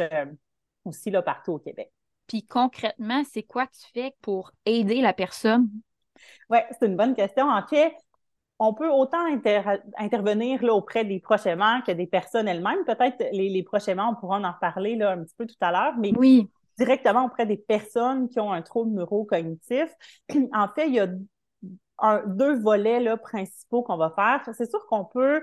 aussi 0.83 1.09
là, 1.09 1.21
partout 1.21 1.53
au 1.53 1.59
Québec. 1.59 1.91
Puis 2.27 2.45
concrètement, 2.45 3.23
c'est 3.31 3.43
quoi 3.43 3.67
tu 3.67 3.85
fais 3.93 4.15
pour 4.21 4.51
aider 4.65 5.01
la 5.01 5.13
personne? 5.13 5.69
Oui, 6.49 6.59
c'est 6.71 6.87
une 6.87 6.95
bonne 6.95 7.15
question. 7.15 7.49
En 7.49 7.65
fait, 7.67 7.93
on 8.59 8.73
peut 8.73 8.89
autant 8.89 9.25
intervenir 9.97 10.63
là, 10.63 10.73
auprès 10.73 11.03
des 11.03 11.19
proches 11.19 11.45
aimants 11.45 11.81
que 11.85 11.91
des 11.91 12.07
personnes 12.07 12.47
elles-mêmes. 12.47 12.85
Peut-être 12.85 13.17
les, 13.31 13.49
les 13.49 13.63
proches 13.63 13.87
aimants, 13.87 14.11
on 14.11 14.15
pourra 14.15 14.39
en 14.39 14.51
reparler 14.51 14.95
là, 14.95 15.11
un 15.11 15.23
petit 15.23 15.35
peu 15.37 15.45
tout 15.45 15.55
à 15.61 15.71
l'heure, 15.71 15.93
mais 15.97 16.13
oui. 16.15 16.49
directement 16.77 17.25
auprès 17.25 17.45
des 17.45 17.57
personnes 17.57 18.29
qui 18.29 18.39
ont 18.39 18.51
un 18.51 18.61
trouble 18.61 18.91
neurocognitif. 18.91 19.89
en 20.53 20.67
fait, 20.69 20.87
il 20.87 20.93
y 20.93 20.99
a 20.99 21.07
deux 22.25 22.59
volets 22.59 22.99
là, 22.99 23.17
principaux 23.17 23.83
qu'on 23.83 23.97
va 23.97 24.11
faire. 24.11 24.41
C'est 24.55 24.69
sûr 24.69 24.85
qu'on 24.87 25.05
peut 25.05 25.41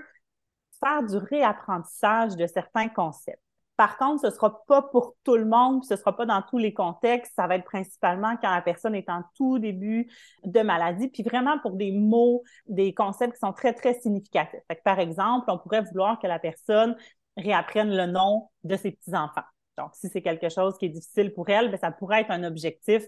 faire 0.83 1.03
du 1.03 1.17
réapprentissage 1.17 2.37
de 2.37 2.47
certains 2.47 2.89
concepts. 2.89 3.43
Par 3.81 3.97
contre, 3.97 4.21
ce 4.21 4.27
ne 4.27 4.33
sera 4.33 4.63
pas 4.67 4.83
pour 4.83 5.15
tout 5.25 5.37
le 5.37 5.47
monde, 5.47 5.87
ce 5.87 5.95
ne 5.95 5.99
sera 5.99 6.15
pas 6.15 6.27
dans 6.27 6.43
tous 6.43 6.59
les 6.59 6.75
contextes. 6.75 7.33
Ça 7.35 7.47
va 7.47 7.55
être 7.57 7.65
principalement 7.65 8.37
quand 8.37 8.51
la 8.51 8.61
personne 8.61 8.95
est 8.95 9.09
en 9.09 9.23
tout 9.39 9.59
début 9.59 10.07
de 10.45 10.61
maladie, 10.61 11.09
puis 11.09 11.23
vraiment 11.23 11.59
pour 11.61 11.77
des 11.77 11.91
mots, 11.91 12.43
des 12.67 12.93
concepts 12.93 13.33
qui 13.33 13.39
sont 13.39 13.55
très, 13.55 13.73
très 13.73 13.99
significatifs. 13.99 14.61
par 14.85 14.99
exemple, 14.99 15.47
on 15.49 15.57
pourrait 15.57 15.81
vouloir 15.81 16.19
que 16.19 16.27
la 16.27 16.39
personne 16.39 16.95
réapprenne 17.39 17.97
le 17.97 18.05
nom 18.05 18.51
de 18.65 18.77
ses 18.77 18.91
petits-enfants. 18.91 19.47
Donc, 19.79 19.95
si 19.95 20.11
c'est 20.11 20.21
quelque 20.21 20.51
chose 20.51 20.77
qui 20.77 20.85
est 20.85 20.91
difficile 20.91 21.33
pour 21.33 21.49
elle, 21.49 21.69
bien, 21.69 21.79
ça 21.79 21.91
pourrait 21.91 22.21
être 22.21 22.33
un 22.33 22.45
objectif 22.45 23.03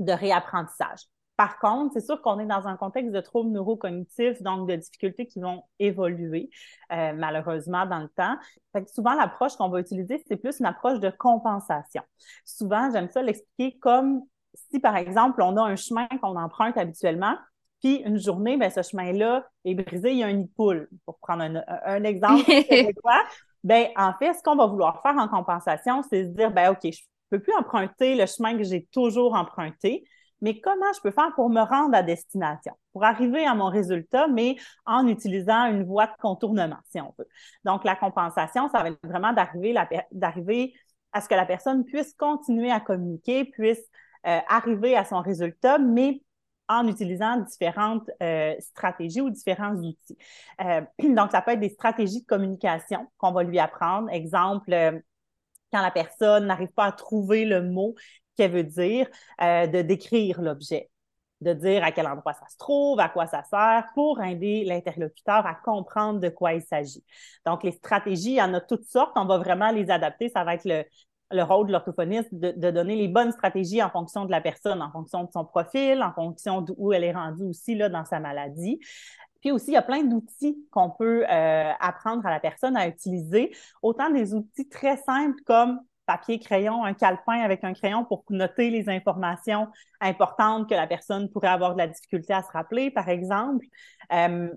de 0.00 0.10
réapprentissage. 0.10 1.02
Par 1.38 1.60
contre, 1.60 1.92
c'est 1.92 2.04
sûr 2.04 2.20
qu'on 2.20 2.40
est 2.40 2.46
dans 2.46 2.66
un 2.66 2.76
contexte 2.76 3.12
de 3.12 3.20
troubles 3.20 3.52
neurocognitifs, 3.52 4.42
donc 4.42 4.68
de 4.68 4.74
difficultés 4.74 5.28
qui 5.28 5.38
vont 5.38 5.62
évoluer 5.78 6.50
euh, 6.90 7.12
malheureusement 7.14 7.86
dans 7.86 8.00
le 8.00 8.08
temps. 8.08 8.34
Fait 8.72 8.88
souvent, 8.88 9.14
l'approche 9.14 9.54
qu'on 9.54 9.68
va 9.68 9.78
utiliser, 9.78 10.20
c'est 10.26 10.36
plus 10.36 10.58
une 10.58 10.66
approche 10.66 10.98
de 10.98 11.10
compensation. 11.10 12.02
Souvent, 12.44 12.90
j'aime 12.92 13.08
ça 13.08 13.22
l'expliquer 13.22 13.78
comme 13.78 14.22
si, 14.72 14.80
par 14.80 14.96
exemple, 14.96 15.40
on 15.40 15.56
a 15.58 15.62
un 15.62 15.76
chemin 15.76 16.08
qu'on 16.20 16.34
emprunte 16.34 16.76
habituellement, 16.76 17.36
puis 17.80 17.98
une 17.98 18.18
journée, 18.18 18.56
ben, 18.56 18.68
ce 18.68 18.82
chemin-là 18.82 19.46
est 19.64 19.76
brisé, 19.76 20.10
il 20.10 20.18
y 20.18 20.24
a 20.24 20.26
un 20.26 20.32
nid 20.32 20.46
de 20.46 20.52
poule, 20.56 20.88
pour 21.06 21.20
prendre 21.20 21.44
un, 21.44 21.62
un 21.68 22.02
exemple. 22.02 22.42
ben, 23.62 23.86
en 23.94 24.12
fait, 24.14 24.34
ce 24.34 24.42
qu'on 24.42 24.56
va 24.56 24.66
vouloir 24.66 25.00
faire 25.02 25.14
en 25.16 25.28
compensation, 25.28 26.02
c'est 26.10 26.24
se 26.24 26.30
dire, 26.30 26.50
ben, 26.50 26.72
OK, 26.72 26.90
je 26.90 27.00
peux 27.30 27.38
plus 27.38 27.54
emprunter 27.54 28.16
le 28.16 28.26
chemin 28.26 28.56
que 28.56 28.64
j'ai 28.64 28.88
toujours 28.90 29.34
emprunté, 29.34 30.04
mais 30.40 30.60
comment 30.60 30.92
je 30.94 31.00
peux 31.00 31.10
faire 31.10 31.32
pour 31.34 31.50
me 31.50 31.60
rendre 31.60 31.96
à 31.96 32.02
destination, 32.02 32.72
pour 32.92 33.04
arriver 33.04 33.44
à 33.44 33.54
mon 33.54 33.68
résultat, 33.68 34.28
mais 34.28 34.56
en 34.86 35.06
utilisant 35.06 35.66
une 35.66 35.84
voie 35.84 36.06
de 36.06 36.12
contournement, 36.20 36.78
si 36.90 37.00
on 37.00 37.14
veut? 37.18 37.28
Donc, 37.64 37.84
la 37.84 37.96
compensation, 37.96 38.68
ça 38.70 38.82
va 38.82 38.90
être 38.90 38.98
vraiment 39.02 39.32
d'arriver, 39.32 40.74
à 41.12 41.20
ce 41.20 41.28
que 41.28 41.34
la 41.34 41.46
personne 41.46 41.84
puisse 41.84 42.14
continuer 42.14 42.70
à 42.70 42.80
communiquer, 42.80 43.46
puisse 43.46 43.82
euh, 44.26 44.38
arriver 44.48 44.96
à 44.96 45.04
son 45.04 45.20
résultat, 45.20 45.78
mais 45.78 46.22
en 46.68 46.86
utilisant 46.86 47.38
différentes 47.38 48.10
euh, 48.22 48.54
stratégies 48.60 49.22
ou 49.22 49.30
différents 49.30 49.74
outils. 49.76 50.18
Euh, 50.60 50.82
donc, 51.14 51.30
ça 51.32 51.40
peut 51.40 51.52
être 51.52 51.60
des 51.60 51.70
stratégies 51.70 52.20
de 52.22 52.26
communication 52.26 53.06
qu'on 53.16 53.32
va 53.32 53.42
lui 53.42 53.58
apprendre. 53.58 54.10
Exemple, 54.10 55.02
quand 55.72 55.82
la 55.82 55.90
personne 55.90 56.46
n'arrive 56.46 56.72
pas 56.72 56.84
à 56.84 56.92
trouver 56.92 57.44
le 57.44 57.62
mot 57.62 57.94
qu'elle 58.38 58.52
veut 58.52 58.64
dire, 58.64 59.06
euh, 59.42 59.66
de 59.66 59.82
décrire 59.82 60.40
l'objet, 60.40 60.90
de 61.40 61.52
dire 61.52 61.84
à 61.84 61.92
quel 61.92 62.06
endroit 62.06 62.32
ça 62.32 62.48
se 62.48 62.56
trouve, 62.56 63.00
à 63.00 63.08
quoi 63.08 63.26
ça 63.26 63.42
sert, 63.44 63.84
pour 63.94 64.22
aider 64.22 64.64
l'interlocuteur 64.64 65.46
à 65.46 65.54
comprendre 65.54 66.20
de 66.20 66.28
quoi 66.28 66.54
il 66.54 66.62
s'agit. 66.62 67.04
Donc, 67.44 67.64
les 67.64 67.72
stratégies, 67.72 68.32
il 68.32 68.36
y 68.36 68.42
en 68.42 68.54
a 68.54 68.60
toutes 68.60 68.86
sortes. 68.86 69.12
On 69.16 69.26
va 69.26 69.38
vraiment 69.38 69.70
les 69.70 69.90
adapter. 69.90 70.28
Ça 70.30 70.44
va 70.44 70.54
être 70.54 70.64
le, 70.64 70.84
le 71.30 71.42
rôle 71.42 71.66
de 71.66 71.72
l'orthophoniste 71.72 72.32
de, 72.32 72.52
de, 72.52 72.70
donner 72.70 72.96
les 72.96 73.08
bonnes 73.08 73.32
stratégies 73.32 73.82
en 73.82 73.90
fonction 73.90 74.24
de 74.24 74.30
la 74.30 74.40
personne, 74.40 74.80
en 74.80 74.90
fonction 74.90 75.24
de 75.24 75.30
son 75.32 75.44
profil, 75.44 76.02
en 76.02 76.12
fonction 76.12 76.62
d'où 76.62 76.92
elle 76.92 77.04
est 77.04 77.12
rendue 77.12 77.44
aussi 77.44 77.74
là, 77.74 77.88
dans 77.88 78.04
sa 78.04 78.20
maladie. 78.20 78.80
Puis 79.40 79.52
aussi, 79.52 79.68
il 79.68 79.74
y 79.74 79.76
a 79.76 79.82
plein 79.82 80.02
d'outils 80.02 80.58
qu'on 80.70 80.90
peut 80.90 81.24
euh, 81.30 81.72
apprendre 81.80 82.26
à 82.26 82.30
la 82.30 82.40
personne 82.40 82.76
à 82.76 82.88
utiliser, 82.88 83.54
autant 83.82 84.10
des 84.10 84.34
outils 84.34 84.68
très 84.68 84.96
simples 84.96 85.40
comme 85.44 85.80
papier, 86.08 86.40
crayon, 86.40 86.84
un 86.84 86.94
calepin 86.94 87.40
avec 87.40 87.62
un 87.62 87.74
crayon 87.74 88.04
pour 88.04 88.24
noter 88.30 88.70
les 88.70 88.88
informations 88.88 89.68
importantes 90.00 90.68
que 90.68 90.74
la 90.74 90.86
personne 90.86 91.30
pourrait 91.30 91.48
avoir 91.48 91.74
de 91.74 91.78
la 91.78 91.86
difficulté 91.86 92.32
à 92.32 92.42
se 92.42 92.50
rappeler, 92.50 92.90
par 92.90 93.08
exemple. 93.10 93.66
Euh, 94.12 94.48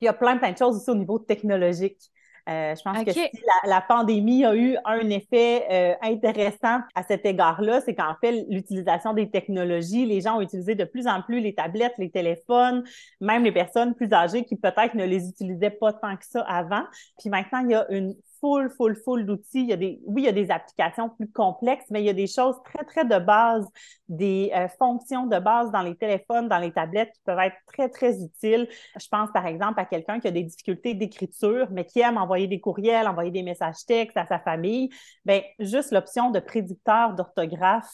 il 0.00 0.04
y 0.04 0.08
a 0.08 0.12
plein, 0.12 0.36
plein 0.36 0.52
de 0.52 0.58
choses 0.58 0.76
aussi 0.76 0.90
au 0.90 0.96
niveau 0.96 1.20
technologique. 1.20 2.00
Euh, 2.48 2.74
je 2.74 2.82
pense 2.82 3.04
que 3.04 3.12
si 3.12 3.28
la, 3.66 3.82
pandémie 3.82 4.44
a 4.44 4.56
eu 4.56 4.76
un 4.86 5.10
effet 5.10 5.66
euh, 5.70 5.94
intéressant 6.00 6.80
à 6.94 7.02
cet 7.02 7.26
égard-là, 7.26 7.82
c'est 7.82 7.94
qu'en 7.94 8.14
fait, 8.22 8.46
l'utilisation 8.48 9.12
des 9.12 9.30
technologies, 9.30 10.06
les 10.06 10.22
gens 10.22 10.38
ont 10.38 10.40
utilisé 10.40 10.74
de 10.74 10.84
plus 10.84 11.06
en 11.06 11.20
plus 11.20 11.40
les 11.40 11.54
tablettes, 11.54 11.92
les 11.98 12.10
téléphones, 12.10 12.84
même 13.20 13.44
les 13.44 13.52
personnes 13.52 13.94
plus 13.94 14.10
âgées 14.14 14.44
qui 14.44 14.56
peut-être 14.56 14.94
ne 14.94 15.04
les 15.04 15.28
utilisaient 15.28 15.70
pas 15.70 15.92
tant 15.92 16.16
que 16.16 16.24
ça 16.24 16.40
avant. 16.40 16.84
Puis 17.18 17.28
maintenant, 17.28 17.58
il 17.58 17.70
y 17.70 17.74
a 17.74 17.86
une 17.90 18.14
full, 18.40 18.70
full, 18.70 18.96
full 19.04 19.26
d'outils. 19.26 19.62
Il 19.62 19.68
y 19.68 19.72
a 19.72 19.76
des, 19.76 20.00
oui, 20.06 20.22
il 20.22 20.24
y 20.26 20.28
a 20.28 20.32
des 20.32 20.50
applications 20.50 21.10
plus 21.10 21.30
complexes, 21.30 21.86
mais 21.90 22.02
il 22.02 22.06
y 22.06 22.10
a 22.10 22.14
des 22.14 22.26
choses 22.26 22.56
très, 22.64 22.84
très 22.84 23.04
de 23.04 23.18
base, 23.18 23.66
des 24.08 24.50
euh, 24.54 24.68
fonctions 24.78 25.26
de 25.26 25.38
base 25.38 25.70
dans 25.70 25.82
les 25.82 25.96
téléphones, 25.96 26.48
dans 26.48 26.58
les 26.58 26.72
tablettes 26.72 27.12
qui 27.12 27.20
peuvent 27.24 27.38
être 27.38 27.56
très, 27.66 27.88
très 27.88 28.22
utiles. 28.22 28.68
Je 28.98 29.08
pense, 29.08 29.30
par 29.32 29.46
exemple, 29.46 29.80
à 29.80 29.84
quelqu'un 29.84 30.20
qui 30.20 30.28
a 30.28 30.30
des 30.30 30.44
difficultés 30.44 30.94
d'écriture, 30.94 31.68
mais 31.70 31.84
qui 31.84 32.00
aime 32.00 32.16
envoyer 32.16 32.46
des 32.46 32.60
courriels, 32.60 33.08
envoyer 33.08 33.30
des 33.30 33.42
messages 33.42 33.84
textes 33.86 34.16
à 34.16 34.26
sa 34.26 34.38
famille. 34.38 34.90
Bien, 35.24 35.42
juste 35.58 35.92
l'option 35.92 36.30
de 36.30 36.40
prédicteur 36.40 37.14
d'orthographe 37.14 37.90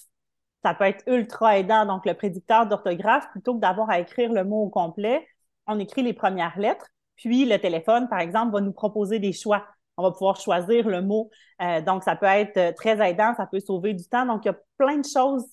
ça 0.64 0.72
peut 0.72 0.84
être 0.84 1.04
ultra 1.06 1.58
aidant. 1.58 1.84
Donc, 1.84 2.06
le 2.06 2.14
prédicteur 2.14 2.66
d'orthographe, 2.66 3.30
plutôt 3.32 3.54
que 3.54 3.60
d'avoir 3.60 3.90
à 3.90 4.00
écrire 4.00 4.32
le 4.32 4.44
mot 4.44 4.62
au 4.62 4.70
complet, 4.70 5.26
on 5.66 5.78
écrit 5.78 6.02
les 6.02 6.14
premières 6.14 6.58
lettres, 6.58 6.88
puis 7.16 7.44
le 7.44 7.58
téléphone, 7.58 8.08
par 8.08 8.20
exemple, 8.20 8.52
va 8.52 8.60
nous 8.60 8.72
proposer 8.72 9.18
des 9.18 9.32
choix 9.32 9.64
on 9.96 10.02
va 10.02 10.12
pouvoir 10.12 10.36
choisir 10.40 10.88
le 10.88 11.02
mot. 11.02 11.30
Euh, 11.62 11.80
donc, 11.80 12.02
ça 12.02 12.16
peut 12.16 12.26
être 12.26 12.56
euh, 12.56 12.72
très 12.72 13.00
aidant, 13.08 13.34
ça 13.36 13.46
peut 13.46 13.60
sauver 13.60 13.94
du 13.94 14.06
temps. 14.08 14.26
Donc, 14.26 14.44
il 14.44 14.48
y 14.48 14.50
a 14.50 14.58
plein 14.78 14.98
de 14.98 15.06
choses 15.06 15.44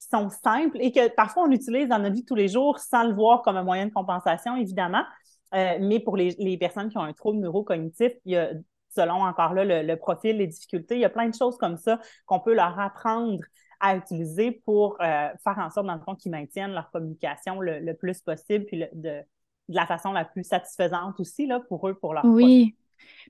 qui 0.00 0.08
sont 0.10 0.30
simples 0.30 0.78
et 0.80 0.92
que 0.92 1.08
parfois 1.14 1.44
on 1.44 1.50
utilise 1.50 1.88
dans 1.88 1.98
notre 1.98 2.14
vie 2.14 2.24
tous 2.24 2.34
les 2.34 2.48
jours 2.48 2.78
sans 2.78 3.04
le 3.04 3.14
voir 3.14 3.42
comme 3.42 3.56
un 3.56 3.64
moyen 3.64 3.86
de 3.86 3.92
compensation, 3.92 4.56
évidemment. 4.56 5.04
Euh, 5.54 5.78
mais 5.80 6.00
pour 6.00 6.16
les, 6.16 6.56
personnes 6.58 6.88
qui 6.88 6.98
ont 6.98 7.02
un 7.02 7.12
trouble 7.12 7.38
neurocognitif, 7.38 8.12
il 8.24 8.32
y 8.32 8.36
a, 8.36 8.50
selon 8.96 9.22
encore 9.22 9.52
là 9.52 9.82
le, 9.82 9.96
profil, 9.96 10.38
les 10.38 10.46
difficultés, 10.46 10.94
il 10.94 11.00
y 11.00 11.04
a 11.04 11.10
plein 11.10 11.28
de 11.28 11.34
choses 11.34 11.56
comme 11.58 11.76
ça 11.76 12.00
qu'on 12.26 12.40
peut 12.40 12.54
leur 12.54 12.78
apprendre 12.78 13.40
à 13.80 13.96
utiliser 13.96 14.62
pour 14.64 14.96
faire 14.98 15.58
en 15.58 15.70
sorte, 15.70 15.86
dans 15.86 15.94
le 15.94 16.00
fond, 16.00 16.14
qu'ils 16.14 16.30
maintiennent 16.30 16.72
leur 16.72 16.90
communication 16.90 17.60
le, 17.60 17.92
plus 17.94 18.20
possible, 18.20 18.64
puis 18.64 18.84
de, 18.92 19.22
la 19.68 19.86
façon 19.86 20.12
la 20.12 20.24
plus 20.24 20.44
satisfaisante 20.44 21.18
aussi 21.20 21.46
là, 21.46 21.60
pour 21.68 21.88
eux, 21.88 21.94
pour 21.94 22.14
leur 22.14 22.24
Oui. 22.24 22.76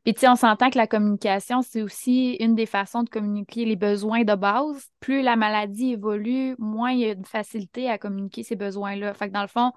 Puis, 0.04 0.14
tu 0.14 0.20
sais, 0.20 0.28
on 0.28 0.36
s'entend 0.36 0.70
que 0.70 0.78
la 0.78 0.86
communication, 0.86 1.62
c'est 1.62 1.82
aussi 1.82 2.34
une 2.40 2.54
des 2.54 2.66
façons 2.66 3.02
de 3.02 3.08
communiquer 3.08 3.64
les 3.64 3.76
besoins 3.76 4.24
de 4.24 4.34
base. 4.34 4.88
Plus 5.00 5.22
la 5.22 5.36
maladie 5.36 5.92
évolue, 5.92 6.56
moins 6.58 6.90
il 6.90 6.98
y 6.98 7.10
a 7.10 7.14
de 7.14 7.26
facilité 7.26 7.88
à 7.88 7.98
communiquer 7.98 8.42
ces 8.42 8.56
besoins-là. 8.56 9.14
Fait 9.14 9.28
que 9.28 9.32
dans 9.32 9.42
le 9.42 9.48
fond, 9.48 9.72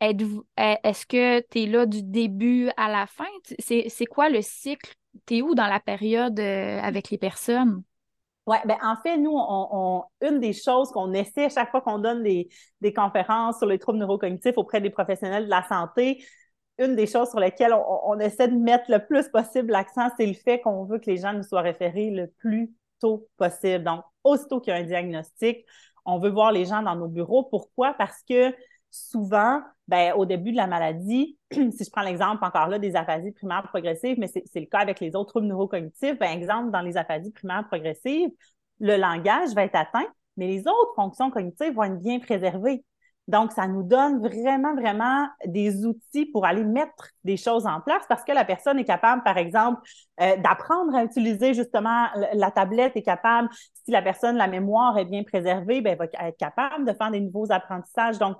est-ce 0.00 1.06
que 1.06 1.40
tu 1.50 1.62
es 1.62 1.66
là 1.66 1.86
du 1.86 2.02
début 2.02 2.70
à 2.76 2.88
la 2.88 3.06
fin? 3.06 3.24
C'est 3.58 4.06
quoi 4.06 4.28
le 4.28 4.42
cycle? 4.42 4.94
Tu 5.26 5.36
es 5.38 5.42
où 5.42 5.54
dans 5.54 5.66
la 5.66 5.80
période 5.80 6.38
euh, 6.38 6.80
avec 6.80 7.10
les 7.10 7.18
personnes? 7.18 7.82
Oui, 8.46 8.56
ben 8.64 8.78
en 8.82 8.96
fait, 8.96 9.18
nous, 9.18 9.34
on, 9.36 10.04
une 10.22 10.40
des 10.40 10.54
choses 10.54 10.90
qu'on 10.90 11.12
essaie 11.12 11.44
à 11.44 11.48
chaque 11.50 11.70
fois 11.70 11.82
qu'on 11.82 11.98
donne 11.98 12.22
des, 12.22 12.48
des 12.80 12.94
conférences 12.94 13.58
sur 13.58 13.66
les 13.66 13.78
troubles 13.78 13.98
neurocognitifs 13.98 14.56
auprès 14.56 14.80
des 14.80 14.88
professionnels 14.88 15.44
de 15.44 15.50
la 15.50 15.62
santé, 15.68 16.24
une 16.78 16.94
des 16.94 17.06
choses 17.06 17.30
sur 17.30 17.40
lesquelles 17.40 17.74
on, 17.74 18.18
essaie 18.20 18.48
de 18.48 18.56
mettre 18.56 18.90
le 18.90 19.04
plus 19.04 19.28
possible 19.28 19.72
l'accent, 19.72 20.08
c'est 20.16 20.26
le 20.26 20.34
fait 20.34 20.60
qu'on 20.60 20.84
veut 20.84 20.98
que 20.98 21.10
les 21.10 21.16
gens 21.18 21.32
nous 21.32 21.42
soient 21.42 21.60
référés 21.60 22.10
le 22.10 22.28
plus 22.28 22.72
tôt 23.00 23.28
possible. 23.36 23.84
Donc, 23.84 24.02
aussitôt 24.24 24.60
qu'il 24.60 24.72
y 24.72 24.76
a 24.76 24.80
un 24.80 24.84
diagnostic, 24.84 25.64
on 26.04 26.18
veut 26.18 26.30
voir 26.30 26.52
les 26.52 26.64
gens 26.64 26.82
dans 26.82 26.96
nos 26.96 27.08
bureaux. 27.08 27.44
Pourquoi? 27.44 27.94
Parce 27.94 28.22
que 28.28 28.54
souvent, 28.90 29.60
ben, 29.88 30.14
au 30.14 30.24
début 30.24 30.52
de 30.52 30.56
la 30.56 30.66
maladie, 30.66 31.36
si 31.52 31.84
je 31.84 31.90
prends 31.90 32.02
l'exemple 32.02 32.44
encore 32.44 32.68
là 32.68 32.78
des 32.78 32.96
aphasies 32.96 33.32
primaires 33.32 33.64
progressives, 33.64 34.18
mais 34.18 34.28
c'est 34.28 34.60
le 34.60 34.66
cas 34.66 34.78
avec 34.78 35.00
les 35.00 35.16
autres 35.16 35.30
troubles 35.30 35.46
neurocognitifs, 35.46 36.18
ben, 36.18 36.30
exemple, 36.30 36.70
dans 36.70 36.80
les 36.80 36.96
aphasies 36.96 37.32
primaires 37.32 37.66
progressives, 37.66 38.30
le 38.80 38.96
langage 38.96 39.50
va 39.54 39.64
être 39.64 39.74
atteint, 39.74 40.06
mais 40.36 40.46
les 40.46 40.60
autres 40.60 40.94
fonctions 40.94 41.30
cognitives 41.30 41.74
vont 41.74 41.84
être 41.84 41.98
bien 41.98 42.20
préservées. 42.20 42.84
Donc, 43.28 43.52
ça 43.52 43.68
nous 43.68 43.82
donne 43.82 44.20
vraiment, 44.20 44.74
vraiment 44.74 45.28
des 45.44 45.84
outils 45.84 46.24
pour 46.24 46.46
aller 46.46 46.64
mettre 46.64 47.10
des 47.24 47.36
choses 47.36 47.66
en 47.66 47.80
place 47.82 48.02
parce 48.08 48.24
que 48.24 48.32
la 48.32 48.46
personne 48.46 48.78
est 48.78 48.86
capable, 48.86 49.22
par 49.22 49.36
exemple, 49.36 49.82
euh, 50.20 50.36
d'apprendre 50.38 50.94
à 50.96 51.04
utiliser 51.04 51.52
justement 51.52 52.06
la 52.32 52.50
tablette, 52.50 52.96
est 52.96 53.02
capable, 53.02 53.50
si 53.84 53.90
la 53.90 54.00
personne, 54.00 54.36
la 54.36 54.48
mémoire 54.48 54.96
est 54.96 55.04
bien 55.04 55.24
préservée, 55.24 55.82
ben, 55.82 55.92
elle 55.92 55.98
va 55.98 56.28
être 56.28 56.38
capable 56.38 56.86
de 56.86 56.92
faire 56.94 57.10
des 57.10 57.20
nouveaux 57.20 57.52
apprentissages. 57.52 58.18
Donc, 58.18 58.38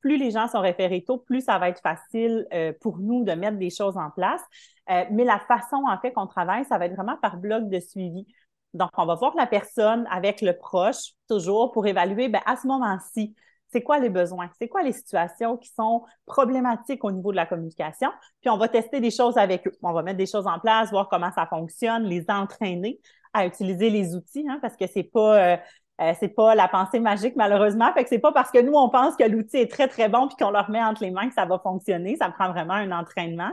plus 0.00 0.16
les 0.16 0.30
gens 0.30 0.48
sont 0.48 0.60
référés 0.60 1.04
tôt, 1.04 1.18
plus 1.18 1.42
ça 1.42 1.58
va 1.58 1.68
être 1.68 1.82
facile 1.82 2.46
euh, 2.54 2.72
pour 2.80 2.98
nous 2.98 3.24
de 3.24 3.32
mettre 3.32 3.58
des 3.58 3.70
choses 3.70 3.98
en 3.98 4.10
place. 4.10 4.42
Euh, 4.90 5.04
mais 5.10 5.24
la 5.24 5.38
façon, 5.38 5.84
en 5.86 5.98
fait, 6.00 6.12
qu'on 6.12 6.26
travaille, 6.26 6.64
ça 6.64 6.78
va 6.78 6.86
être 6.86 6.94
vraiment 6.94 7.16
par 7.20 7.36
bloc 7.36 7.68
de 7.68 7.78
suivi. 7.78 8.26
Donc, 8.72 8.90
on 8.96 9.04
va 9.04 9.16
voir 9.16 9.34
la 9.36 9.46
personne 9.46 10.06
avec 10.10 10.40
le 10.40 10.56
proche, 10.56 11.12
toujours, 11.28 11.72
pour 11.72 11.86
évaluer, 11.86 12.28
ben, 12.28 12.40
à 12.46 12.56
ce 12.56 12.66
moment-ci, 12.66 13.34
c'est 13.74 13.82
quoi 13.82 13.98
les 13.98 14.08
besoins, 14.08 14.48
c'est 14.56 14.68
quoi 14.68 14.84
les 14.84 14.92
situations 14.92 15.56
qui 15.56 15.68
sont 15.68 16.04
problématiques 16.26 17.02
au 17.02 17.10
niveau 17.10 17.32
de 17.32 17.36
la 17.36 17.44
communication, 17.44 18.08
puis 18.40 18.48
on 18.48 18.56
va 18.56 18.68
tester 18.68 19.00
des 19.00 19.10
choses 19.10 19.36
avec 19.36 19.66
eux. 19.66 19.72
On 19.82 19.92
va 19.92 20.04
mettre 20.04 20.18
des 20.18 20.26
choses 20.26 20.46
en 20.46 20.60
place, 20.60 20.90
voir 20.90 21.08
comment 21.08 21.32
ça 21.34 21.46
fonctionne, 21.46 22.04
les 22.04 22.24
entraîner 22.28 23.00
à 23.32 23.46
utiliser 23.46 23.90
les 23.90 24.14
outils, 24.14 24.46
hein, 24.48 24.60
parce 24.62 24.76
que 24.76 24.86
c'est 24.86 25.02
pas 25.02 25.54
euh, 25.54 25.56
euh, 26.00 26.12
c'est 26.20 26.28
pas 26.28 26.54
la 26.54 26.68
pensée 26.68 27.00
magique 27.00 27.34
malheureusement, 27.34 27.92
fait 27.94 28.04
que 28.04 28.10
c'est 28.10 28.20
pas 28.20 28.30
parce 28.30 28.52
que 28.52 28.60
nous 28.60 28.74
on 28.74 28.90
pense 28.90 29.16
que 29.16 29.24
l'outil 29.24 29.56
est 29.56 29.70
très 29.70 29.88
très 29.88 30.08
bon 30.08 30.28
puis 30.28 30.36
qu'on 30.36 30.52
leur 30.52 30.70
met 30.70 30.82
entre 30.82 31.02
les 31.02 31.10
mains 31.10 31.26
que 31.26 31.34
ça 31.34 31.44
va 31.44 31.58
fonctionner, 31.58 32.16
ça 32.16 32.30
prend 32.30 32.50
vraiment 32.52 32.74
un 32.74 32.92
entraînement. 32.92 33.50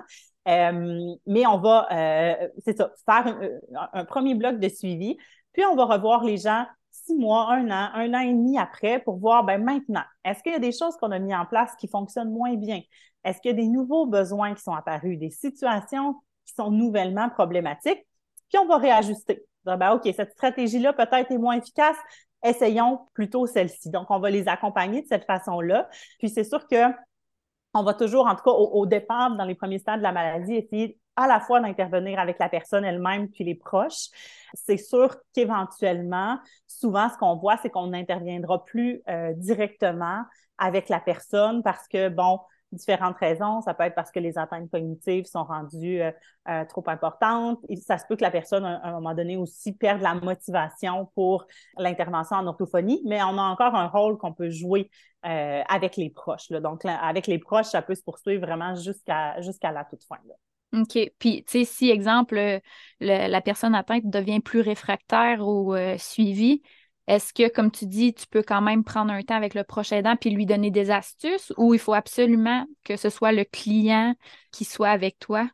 Euh, 0.47 0.99
mais 1.25 1.47
on 1.47 1.57
va, 1.57 1.87
c'est 2.63 2.77
ça, 2.77 2.91
faire 3.09 3.39
un, 3.93 4.05
premier 4.05 4.35
bloc 4.35 4.59
de 4.59 4.69
suivi, 4.69 5.17
puis 5.51 5.65
on 5.65 5.75
va 5.75 5.85
revoir 5.85 6.23
les 6.23 6.37
gens 6.37 6.65
six 7.03 7.15
mois, 7.15 7.51
un 7.51 7.69
an, 7.69 7.89
un 7.93 8.13
an 8.13 8.19
et 8.19 8.31
demi 8.31 8.57
après 8.57 8.99
pour 8.99 9.17
voir, 9.17 9.43
ben 9.43 9.63
maintenant, 9.63 10.03
est-ce 10.23 10.41
qu'il 10.43 10.51
y 10.51 10.55
a 10.55 10.59
des 10.59 10.71
choses 10.71 10.95
qu'on 10.97 11.11
a 11.11 11.19
mis 11.19 11.35
en 11.35 11.45
place 11.45 11.75
qui 11.77 11.87
fonctionnent 11.87 12.31
moins 12.31 12.55
bien? 12.55 12.81
Est-ce 13.23 13.39
qu'il 13.41 13.51
y 13.51 13.53
a 13.53 13.57
des 13.57 13.67
nouveaux 13.67 14.05
besoins 14.05 14.53
qui 14.55 14.61
sont 14.63 14.73
apparus, 14.73 15.17
des 15.19 15.29
situations 15.29 16.15
qui 16.45 16.53
sont 16.53 16.71
nouvellement 16.71 17.29
problématiques? 17.29 18.05
Puis 18.49 18.59
on 18.59 18.67
va 18.67 18.77
réajuster. 18.77 19.45
Ben, 19.65 19.93
OK, 19.93 20.09
cette 20.15 20.31
stratégie-là 20.31 20.93
peut-être 20.93 21.31
est 21.31 21.37
moins 21.37 21.57
efficace. 21.57 21.97
Essayons 22.43 23.01
plutôt 23.13 23.45
celle-ci. 23.45 23.89
Donc, 23.89 24.09
on 24.09 24.19
va 24.19 24.29
les 24.31 24.47
accompagner 24.47 25.03
de 25.03 25.07
cette 25.07 25.25
façon-là. 25.25 25.87
Puis 26.19 26.29
c'est 26.29 26.43
sûr 26.43 26.67
que 26.67 26.91
on 27.73 27.83
va 27.83 27.93
toujours, 27.93 28.25
en 28.25 28.35
tout 28.35 28.43
cas 28.43 28.51
au, 28.51 28.81
au, 28.81 28.85
départ, 28.85 29.35
dans 29.35 29.45
les 29.45 29.55
premiers 29.55 29.79
stades 29.79 29.99
de 29.99 30.03
la 30.03 30.11
maladie, 30.11 30.55
essayer 30.55 30.99
à 31.15 31.27
la 31.27 31.39
fois 31.39 31.59
d'intervenir 31.59 32.19
avec 32.19 32.39
la 32.39 32.49
personne 32.49 32.85
elle-même 32.85 33.29
puis 33.29 33.43
les 33.43 33.55
proches. 33.55 34.09
C'est 34.53 34.77
sûr 34.77 35.15
qu'éventuellement, 35.33 36.39
souvent, 36.67 37.09
ce 37.09 37.17
qu'on 37.17 37.35
voit, 37.35 37.57
c'est 37.57 37.69
qu'on 37.69 37.87
n'interviendra 37.87 38.63
plus 38.65 39.01
euh, 39.09 39.33
directement 39.35 40.23
avec 40.57 40.89
la 40.89 40.99
personne 40.99 41.63
parce 41.63 41.87
que, 41.87 42.09
bon, 42.09 42.39
différentes 42.71 43.17
raisons. 43.17 43.61
Ça 43.61 43.73
peut 43.73 43.83
être 43.83 43.95
parce 43.95 44.11
que 44.11 44.19
les 44.19 44.37
atteintes 44.37 44.69
cognitives 44.69 45.25
sont 45.25 45.43
rendues 45.43 46.01
euh, 46.01 46.11
euh, 46.49 46.65
trop 46.65 46.83
importantes. 46.87 47.59
Ça 47.85 47.97
se 47.97 48.05
peut 48.07 48.15
que 48.15 48.21
la 48.21 48.31
personne, 48.31 48.65
à 48.65 48.81
un 48.83 48.91
moment 48.93 49.13
donné, 49.13 49.37
aussi 49.37 49.73
perde 49.73 50.01
la 50.01 50.15
motivation 50.15 51.09
pour 51.15 51.45
l'intervention 51.77 52.37
en 52.37 52.47
orthophonie, 52.47 53.01
mais 53.05 53.21
on 53.23 53.37
a 53.37 53.43
encore 53.43 53.75
un 53.75 53.87
rôle 53.87 54.17
qu'on 54.17 54.33
peut 54.33 54.49
jouer 54.49 54.89
euh, 55.25 55.61
avec 55.67 55.97
les 55.97 56.09
proches. 56.09 56.49
Là. 56.49 56.59
Donc, 56.59 56.85
avec 56.85 57.27
les 57.27 57.39
proches, 57.39 57.67
ça 57.67 57.81
peut 57.81 57.95
se 57.95 58.03
poursuivre 58.03 58.45
vraiment 58.45 58.75
jusqu'à 58.75 59.39
jusqu'à 59.41 59.71
la 59.71 59.85
toute 59.85 60.03
fin. 60.03 60.17
Là. 60.27 60.35
OK. 60.73 60.97
Puis, 61.19 61.43
tu 61.43 61.59
sais, 61.59 61.65
si, 61.65 61.89
exemple, 61.89 62.59
la 62.99 63.41
personne 63.41 63.75
atteinte 63.75 64.05
devient 64.05 64.39
plus 64.39 64.61
réfractaire 64.61 65.45
au 65.45 65.75
suivi, 65.97 66.61
est-ce 67.07 67.33
que, 67.33 67.49
comme 67.49 67.71
tu 67.71 67.87
dis, 67.87 68.13
tu 68.13 68.27
peux 68.27 68.43
quand 68.43 68.61
même 68.61 68.83
prendre 68.83 69.11
un 69.11 69.21
temps 69.21 69.35
avec 69.35 69.53
le 69.53 69.63
proche 69.63 69.91
aidant 69.91 70.15
puis 70.15 70.29
lui 70.29 70.45
donner 70.45 70.71
des 70.71 70.91
astuces 70.91 71.51
ou 71.57 71.73
il 71.73 71.79
faut 71.79 71.93
absolument 71.93 72.65
que 72.83 72.95
ce 72.95 73.09
soit 73.09 73.31
le 73.31 73.43
client 73.43 74.15
qui 74.51 74.63
soit 74.63 74.89
avec 74.89 75.19
toi? 75.19 75.49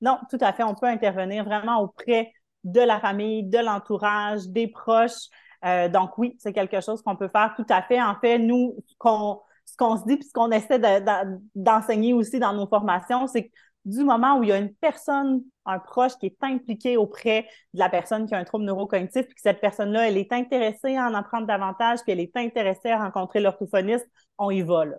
Non, 0.00 0.18
tout 0.30 0.38
à 0.40 0.52
fait. 0.52 0.62
On 0.62 0.74
peut 0.74 0.86
intervenir 0.86 1.44
vraiment 1.44 1.80
auprès 1.80 2.32
de 2.64 2.80
la 2.80 3.00
famille, 3.00 3.44
de 3.44 3.58
l'entourage, 3.58 4.48
des 4.48 4.68
proches. 4.68 5.28
Euh, 5.64 5.88
donc 5.88 6.16
oui, 6.18 6.36
c'est 6.38 6.52
quelque 6.52 6.80
chose 6.80 7.02
qu'on 7.02 7.16
peut 7.16 7.28
faire 7.28 7.54
tout 7.56 7.66
à 7.68 7.82
fait. 7.82 8.00
En 8.00 8.14
fait, 8.20 8.38
nous, 8.38 8.76
ce 8.86 8.94
qu'on 8.96 9.96
se 9.96 10.04
dit 10.06 10.16
puis 10.16 10.28
ce 10.28 10.32
qu'on 10.32 10.50
essaie 10.50 10.80
d'enseigner 11.54 12.12
aussi 12.12 12.38
dans 12.38 12.52
nos 12.52 12.66
formations, 12.66 13.26
c'est 13.26 13.48
que 13.48 13.52
du 13.86 14.02
moment 14.02 14.36
où 14.36 14.42
il 14.42 14.48
y 14.48 14.52
a 14.52 14.58
une 14.58 14.74
personne, 14.74 15.42
un 15.64 15.78
proche 15.78 16.18
qui 16.18 16.26
est 16.26 16.36
impliqué 16.42 16.96
auprès 16.96 17.46
de 17.72 17.78
la 17.78 17.88
personne 17.88 18.26
qui 18.26 18.34
a 18.34 18.38
un 18.38 18.44
trouble 18.44 18.64
neurocognitif, 18.64 19.26
puis 19.26 19.34
que 19.34 19.40
cette 19.40 19.60
personne-là, 19.60 20.08
elle 20.08 20.18
est 20.18 20.32
intéressée 20.32 20.96
à 20.96 21.06
en 21.06 21.14
apprendre 21.14 21.46
davantage, 21.46 22.00
puis 22.02 22.12
elle 22.12 22.20
est 22.20 22.36
intéressée 22.36 22.90
à 22.90 22.98
rencontrer 22.98 23.38
l'orthophoniste, 23.40 24.06
on 24.38 24.50
y 24.50 24.62
va. 24.62 24.86
Là. 24.86 24.96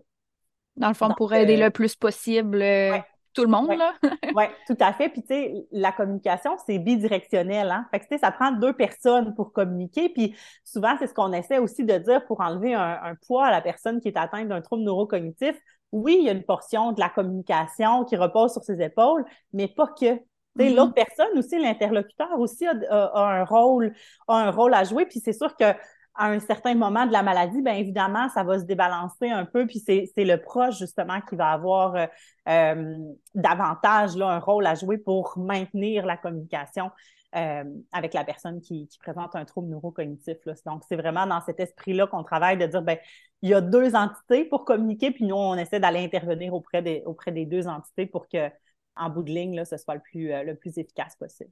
Dans 0.78 0.88
le 0.88 0.94
fond, 0.94 1.14
pour 1.18 1.34
aider 1.34 1.58
euh, 1.58 1.66
le 1.66 1.70
plus 1.70 1.96
possible 1.96 2.62
euh, 2.62 2.98
tout 3.34 3.42
le 3.42 3.50
monde. 3.50 3.78
là. 3.78 3.94
oui, 4.36 4.46
tout 4.66 4.78
à 4.80 4.94
fait. 4.94 5.10
Puis, 5.10 5.22
tu 5.22 5.28
sais, 5.28 5.54
la 5.72 5.92
communication, 5.92 6.56
c'est 6.66 6.80
bidirectionnel. 6.80 7.70
Hein? 7.70 7.88
Fait 7.92 8.00
que, 8.00 8.06
tu 8.06 8.16
sais, 8.16 8.20
ça 8.20 8.32
prend 8.32 8.54
deux 8.54 8.74
personnes 8.74 9.36
pour 9.36 9.52
communiquer. 9.52 10.08
Puis, 10.08 10.34
souvent, 10.64 10.96
c'est 10.98 11.08
ce 11.08 11.14
qu'on 11.14 11.34
essaie 11.34 11.58
aussi 11.58 11.84
de 11.84 11.98
dire 11.98 12.26
pour 12.26 12.40
enlever 12.40 12.74
un, 12.74 13.00
un 13.04 13.16
poids 13.28 13.48
à 13.48 13.52
la 13.52 13.62
personne 13.62 14.00
qui 14.00 14.08
est 14.08 14.18
atteinte 14.18 14.48
d'un 14.48 14.62
trouble 14.62 14.84
neurocognitif 14.84 15.56
oui, 15.92 16.18
il 16.20 16.26
y 16.26 16.30
a 16.30 16.34
une 16.34 16.44
portion 16.44 16.92
de 16.92 17.00
la 17.00 17.10
communication 17.10 18.04
qui 18.06 18.16
repose 18.16 18.54
sur 18.54 18.64
ses 18.64 18.82
épaules, 18.82 19.26
mais 19.54 19.68
pas 19.68 19.88
que. 19.88 20.16
Mm-hmm. 20.58 20.76
L'autre 20.76 20.94
personne 20.94 21.38
aussi, 21.38 21.60
l'interlocuteur 21.60 22.40
aussi 22.40 22.66
a, 22.66 22.74
un 23.16 23.46
rôle, 23.46 23.94
un 24.28 24.52
rôle 24.52 24.74
à 24.74 24.84
jouer. 24.84 25.06
Puis 25.06 25.22
c'est 25.24 25.34
sûr 25.34 25.56
que 25.56 25.74
à 26.18 26.30
un 26.30 26.40
certain 26.40 26.74
moment 26.74 27.06
de 27.06 27.12
la 27.12 27.22
maladie, 27.22 27.62
bien 27.62 27.76
évidemment, 27.76 28.28
ça 28.30 28.44
va 28.44 28.58
se 28.58 28.64
débalancer 28.64 29.30
un 29.30 29.46
peu, 29.46 29.68
puis 29.68 29.80
c'est 29.80 30.12
le 30.18 30.42
proche, 30.42 30.80
justement, 30.80 31.22
qui 31.22 31.36
va 31.36 31.52
avoir 31.52 31.96
euh, 31.96 32.06
euh, 32.50 32.98
davantage 33.36 34.18
là, 34.18 34.28
un 34.30 34.40
rôle 34.40 34.66
à 34.66 34.74
jouer 34.74 34.98
pour 34.98 35.38
maintenir 35.38 36.08
la 36.08 36.18
communication 36.18 36.90
euh, 37.36 37.64
avec 37.92 38.14
la 38.14 38.24
personne 38.24 38.62
qui, 38.62 38.88
présente 39.00 39.36
un 39.36 39.46
trouble 39.46 39.70
neurocognitif. 39.70 40.38
Là. 40.46 40.54
Donc, 40.66 40.84
c'est 40.88 40.96
vraiment 40.96 41.28
dans 41.28 41.42
cet 41.42 41.60
esprit-là 41.60 42.08
qu'on 42.08 42.24
travaille 42.24 42.58
de 42.58 42.66
dire, 42.66 42.82
ben 42.82 42.98
il 43.42 43.50
y 43.50 43.54
a 43.54 43.62
deux 43.62 43.96
entités 43.96 44.46
pour 44.46 44.66
communiquer, 44.66 45.12
puis 45.12 45.26
nous, 45.26 45.36
on 45.36 45.56
essaie 45.56 45.80
d'aller 45.80 46.00
intervenir 46.00 46.54
auprès 46.54 46.82
des, 46.82 47.04
auprès 47.06 47.32
des 47.32 47.46
deux 47.46 47.68
entités 47.68 48.06
pour 48.06 48.28
que, 48.30 48.50
en 48.96 49.10
bout 49.10 49.24
de 49.24 49.32
ligne, 49.32 49.56
là, 49.56 49.66
ce 49.66 49.78
soit 49.78 49.96
le 49.96 50.02
plus, 50.02 50.30
le 50.44 50.56
plus 50.56 50.78
efficace 50.78 51.16
possible. 51.16 51.52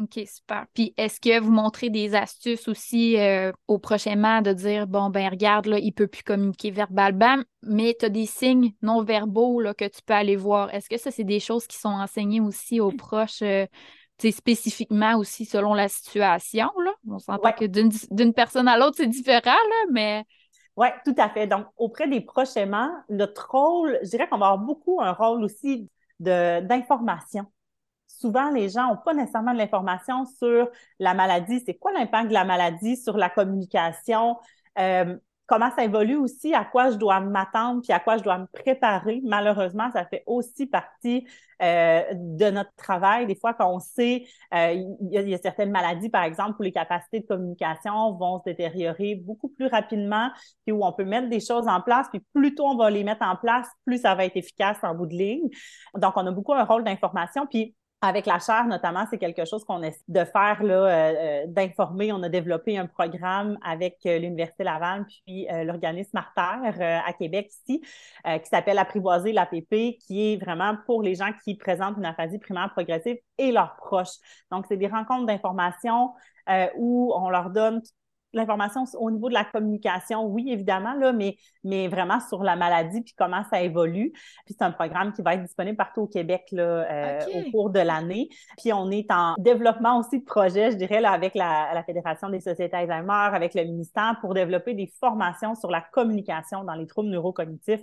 OK, 0.00 0.20
super. 0.26 0.66
Puis 0.72 0.94
est-ce 0.96 1.20
que 1.20 1.38
vous 1.38 1.52
montrez 1.52 1.90
des 1.90 2.14
astuces 2.14 2.66
aussi 2.66 3.18
euh, 3.18 3.52
au 3.68 3.78
prochainement 3.78 4.40
de 4.40 4.52
dire 4.52 4.86
bon 4.86 5.10
ben 5.10 5.28
regarde 5.28 5.66
là, 5.66 5.78
il 5.78 5.92
peut 5.92 6.06
plus 6.06 6.22
communiquer 6.22 6.70
verbalement, 6.70 7.36
mais 7.62 7.94
tu 7.98 8.06
as 8.06 8.08
des 8.08 8.24
signes 8.24 8.72
non 8.80 9.02
verbaux 9.02 9.62
que 9.76 9.84
tu 9.84 10.00
peux 10.04 10.14
aller 10.14 10.36
voir. 10.36 10.72
Est-ce 10.74 10.88
que 10.88 10.96
ça 10.96 11.10
c'est 11.10 11.24
des 11.24 11.40
choses 11.40 11.66
qui 11.66 11.76
sont 11.76 11.90
enseignées 11.90 12.40
aussi 12.40 12.80
aux 12.80 12.90
proches 12.90 13.42
euh, 13.42 13.66
spécifiquement 14.30 15.16
aussi 15.16 15.44
selon 15.44 15.74
la 15.74 15.88
situation 15.88 16.70
là? 16.84 16.92
On 17.08 17.18
s'entend 17.18 17.52
que 17.52 17.64
d'une 17.64 18.34
personne 18.34 18.68
à 18.68 18.78
l'autre 18.78 18.96
c'est 18.98 19.06
différent 19.06 19.50
là, 19.50 19.86
mais 19.90 20.24
oui, 20.74 20.86
tout 21.04 21.14
à 21.18 21.28
fait. 21.28 21.46
Donc, 21.46 21.66
auprès 21.76 22.08
des 22.08 22.22
prochainement, 22.22 22.88
notre 23.10 23.50
rôle, 23.50 23.98
je 24.02 24.08
dirais 24.08 24.26
qu'on 24.26 24.38
va 24.38 24.46
avoir 24.46 24.64
beaucoup 24.64 25.02
un 25.02 25.12
rôle 25.12 25.44
aussi 25.44 25.90
d'information 26.18 27.46
souvent, 28.20 28.50
les 28.50 28.68
gens 28.68 28.88
n'ont 28.88 28.96
pas 28.96 29.14
nécessairement 29.14 29.52
de 29.52 29.58
l'information 29.58 30.24
sur 30.24 30.68
la 30.98 31.14
maladie. 31.14 31.62
C'est 31.64 31.74
quoi 31.74 31.92
l'impact 31.92 32.28
de 32.28 32.34
la 32.34 32.44
maladie 32.44 32.96
sur 32.96 33.16
la 33.16 33.30
communication? 33.30 34.38
Euh, 34.78 35.16
comment 35.52 35.70
ça 35.76 35.84
évolue 35.84 36.16
aussi, 36.16 36.54
à 36.54 36.64
quoi 36.64 36.90
je 36.90 36.96
dois 36.96 37.20
m'attendre, 37.20 37.82
puis 37.82 37.92
à 37.92 38.00
quoi 38.00 38.16
je 38.16 38.22
dois 38.22 38.38
me 38.38 38.46
préparer. 38.46 39.20
Malheureusement, 39.22 39.90
ça 39.92 40.06
fait 40.06 40.22
aussi 40.24 40.66
partie 40.66 41.26
euh, 41.60 42.02
de 42.14 42.50
notre 42.50 42.74
travail. 42.74 43.26
Des 43.26 43.34
fois, 43.34 43.52
quand 43.52 43.70
on 43.70 43.78
sait, 43.78 44.24
euh, 44.54 44.72
il 44.72 45.28
y, 45.28 45.34
a 45.34 45.38
certaines 45.38 45.70
maladies, 45.70 46.08
par 46.08 46.22
exemple, 46.22 46.54
où 46.58 46.62
les 46.62 46.72
capacités 46.72 47.20
de 47.20 47.26
communication 47.26 48.14
vont 48.14 48.38
se 48.38 48.44
détériorer 48.44 49.14
beaucoup 49.14 49.48
plus 49.48 49.66
rapidement, 49.66 50.30
puis 50.64 50.72
où 50.72 50.82
on 50.86 50.92
peut 50.94 51.04
mettre 51.04 51.28
des 51.28 51.40
choses 51.40 51.68
en 51.68 51.82
place, 51.82 52.08
puis 52.08 52.22
plus 52.32 52.54
tôt 52.54 52.68
on 52.68 52.76
va 52.78 52.88
les 52.88 53.04
mettre 53.04 53.22
en 53.22 53.36
place, 53.36 53.68
plus 53.84 53.98
ça 53.98 54.14
va 54.14 54.24
être 54.24 54.38
efficace 54.38 54.78
en 54.82 54.94
bout 54.94 55.06
de 55.06 55.14
ligne. 55.14 55.50
Donc, 55.98 56.14
on 56.16 56.26
a 56.26 56.30
beaucoup 56.30 56.54
un 56.54 56.64
rôle 56.64 56.82
d'information, 56.82 57.46
puis 57.46 57.74
avec 58.04 58.26
la 58.26 58.40
chaire, 58.40 58.66
notamment, 58.66 59.06
c'est 59.08 59.16
quelque 59.16 59.44
chose 59.44 59.64
qu'on 59.64 59.80
essaie 59.80 60.02
de 60.08 60.24
faire, 60.24 60.60
là, 60.64 60.74
euh, 60.74 61.14
euh, 61.16 61.46
d'informer. 61.46 62.12
On 62.12 62.20
a 62.24 62.28
développé 62.28 62.76
un 62.76 62.86
programme 62.86 63.56
avec 63.64 63.98
euh, 64.06 64.18
l'Université 64.18 64.64
Laval 64.64 65.06
puis 65.06 65.46
l'organisme 65.64 66.16
Artère 66.16 67.04
à 67.06 67.12
Québec 67.12 67.50
ici, 67.50 67.80
qui 68.24 68.48
s'appelle 68.48 68.78
Apprivoiser 68.78 69.32
l'APP, 69.32 69.98
qui 70.00 70.32
est 70.32 70.36
vraiment 70.36 70.76
pour 70.86 71.02
les 71.02 71.14
gens 71.14 71.30
qui 71.44 71.54
présentent 71.54 71.96
une 71.96 72.04
aphasie 72.04 72.38
primaire 72.38 72.70
progressive 72.72 73.18
et 73.38 73.52
leurs 73.52 73.76
proches. 73.76 74.16
Donc, 74.50 74.66
c'est 74.68 74.76
des 74.76 74.88
rencontres 74.88 75.26
d'information 75.26 76.12
où 76.76 77.12
on 77.14 77.30
leur 77.30 77.50
donne 77.50 77.82
l'information 78.32 78.84
au 78.98 79.10
niveau 79.10 79.28
de 79.28 79.34
la 79.34 79.44
communication, 79.44 80.24
oui, 80.26 80.50
évidemment, 80.50 80.94
là, 80.94 81.12
mais, 81.12 81.36
mais 81.64 81.88
vraiment 81.88 82.20
sur 82.20 82.42
la 82.42 82.56
maladie 82.56 83.02
puis 83.02 83.14
comment 83.16 83.42
ça 83.50 83.62
évolue. 83.62 84.12
Puis 84.44 84.54
c'est 84.58 84.64
un 84.64 84.70
programme 84.72 85.12
qui 85.12 85.22
va 85.22 85.34
être 85.34 85.42
disponible 85.42 85.76
partout 85.76 86.02
au 86.02 86.06
Québec 86.06 86.46
là, 86.52 86.62
euh, 86.62 87.20
au 87.34 87.50
cours 87.50 87.70
de 87.70 87.80
l'année. 87.80 88.28
Puis 88.58 88.72
on 88.72 88.90
est 88.90 89.10
en 89.10 89.34
développement 89.38 89.98
aussi 89.98 90.20
de 90.20 90.24
projets, 90.24 90.70
je 90.70 90.76
dirais, 90.76 91.00
là, 91.00 91.12
avec 91.12 91.34
la, 91.34 91.74
la 91.74 91.82
Fédération 91.82 92.28
des 92.28 92.40
sociétés 92.40 92.76
Alzheimer, 92.76 93.30
avec 93.32 93.54
le 93.54 93.64
ministère, 93.64 94.16
pour 94.20 94.34
développer 94.34 94.74
des 94.74 94.92
formations 95.00 95.54
sur 95.54 95.70
la 95.70 95.80
communication 95.80 96.64
dans 96.64 96.74
les 96.74 96.86
troubles 96.86 97.10
neurocognitifs 97.10 97.82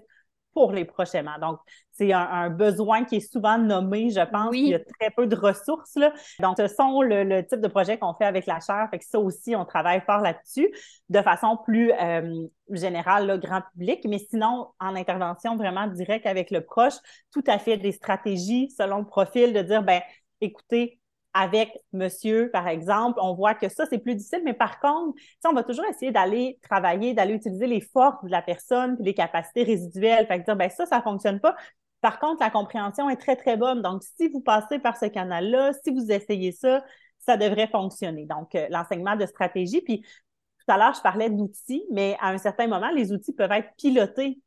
pour 0.54 0.72
les 0.72 0.86
prochainement. 0.86 1.38
Donc, 1.40 1.60
c'est 1.92 2.14
un, 2.14 2.50
besoin 2.50 3.04
qui 3.04 3.18
est 3.18 3.32
souvent 3.32 3.58
nommé, 3.58 4.10
je 4.10 4.26
pense. 4.30 4.50
Il 4.54 4.70
y 4.70 4.76
a 4.76 4.80
très 4.80 5.10
peu 5.16 5.28
de 5.28 5.36
ressources. 5.36 5.96
Là. 5.96 6.14
Donc, 6.40 6.58
ce 6.58 6.68
sont 6.68 7.02
le, 7.02 7.42
type 7.42 7.60
de 7.60 7.68
projet 7.68 7.98
qu'on 7.98 8.14
fait 8.14 8.26
avec 8.26 8.46
la 8.46 8.60
chaire. 8.60 8.88
Fait 8.90 9.00
que 9.00 9.06
ça 9.06 9.20
aussi, 9.20 9.56
on 9.56 9.66
travaille 9.66 10.02
fort 10.06 10.22
là-dessus 10.22 10.72
de 11.10 11.22
façon 11.22 11.58
plus 11.58 11.92
euh, 11.92 12.48
générale, 12.72 13.28
le 13.28 13.38
grand 13.38 13.62
public. 13.74 14.06
Mais 14.08 14.20
sinon, 14.20 14.68
en 14.80 14.96
intervention 14.96 15.56
vraiment 15.58 15.88
directe 15.88 16.26
avec 16.26 16.52
le 16.52 16.62
proche, 16.62 16.96
tout 17.32 17.44
à 17.48 17.60
fait 17.60 17.78
des 17.78 17.92
stratégies 17.92 18.70
selon 18.78 19.00
le 19.00 19.06
profil 19.06 19.54
de 19.54 19.62
dire, 19.62 19.84
ben 19.84 20.02
écoutez, 20.42 20.99
avec 21.34 21.78
monsieur, 21.94 22.50
par 22.52 22.68
exemple, 22.68 23.20
on 23.22 23.36
voit 23.36 23.54
que 23.54 23.70
ça, 23.70 23.86
c'est 23.86 24.00
plus 24.00 24.16
difficile, 24.16 24.42
mais 24.44 24.54
par 24.54 24.80
contre, 24.80 25.18
on 25.46 25.54
va 25.54 25.64
toujours 25.64 25.86
essayer 25.86 26.12
d'aller 26.12 26.60
travailler, 26.68 27.14
d'aller 27.14 27.36
utiliser 27.36 27.68
les 27.68 27.82
forces 27.82 28.24
de 28.24 28.32
la 28.32 28.42
personne, 28.42 28.98
les 29.00 29.14
capacités 29.14 29.64
résiduelles. 29.64 30.26
Fait 30.28 30.40
dire, 30.40 30.56
ben 30.56 30.70
ça, 30.70 30.86
ça 30.86 31.02
fonctionne 31.02 31.40
pas. 31.40 31.56
Par 32.02 32.20
contre, 32.20 32.42
la 32.42 32.50
compréhension 32.50 33.10
est 33.10 33.18
très, 33.18 33.36
très 33.36 33.58
bonne. 33.58 33.82
Donc, 33.82 34.04
si 34.04 34.30
vous 34.30 34.42
passez 34.42 34.80
par 34.80 34.98
ce 34.98 35.06
canal-là, 35.06 35.74
si 35.84 35.92
vous 35.92 36.12
essayez 36.12 36.52
ça, 36.52 36.84
ça 37.20 37.38
devrait 37.38 37.68
fonctionner. 37.68 38.26
Donc, 38.26 38.56
euh, 38.56 38.68
l'enseignement 38.70 39.16
de 39.16 39.26
stratégie. 39.26 39.82
Puis, 39.82 40.02
tout 40.02 40.72
à 40.72 40.78
l'heure, 40.78 40.94
je 40.94 41.02
parlais 41.02 41.30
d'outils, 41.30 41.84
mais 41.92 42.18
à 42.22 42.30
un 42.30 42.38
certain 42.38 42.68
moment, 42.68 42.90
les 42.92 43.12
outils 43.12 43.34
peuvent 43.34 43.52
être 43.52 43.70
pilotés 43.78 44.40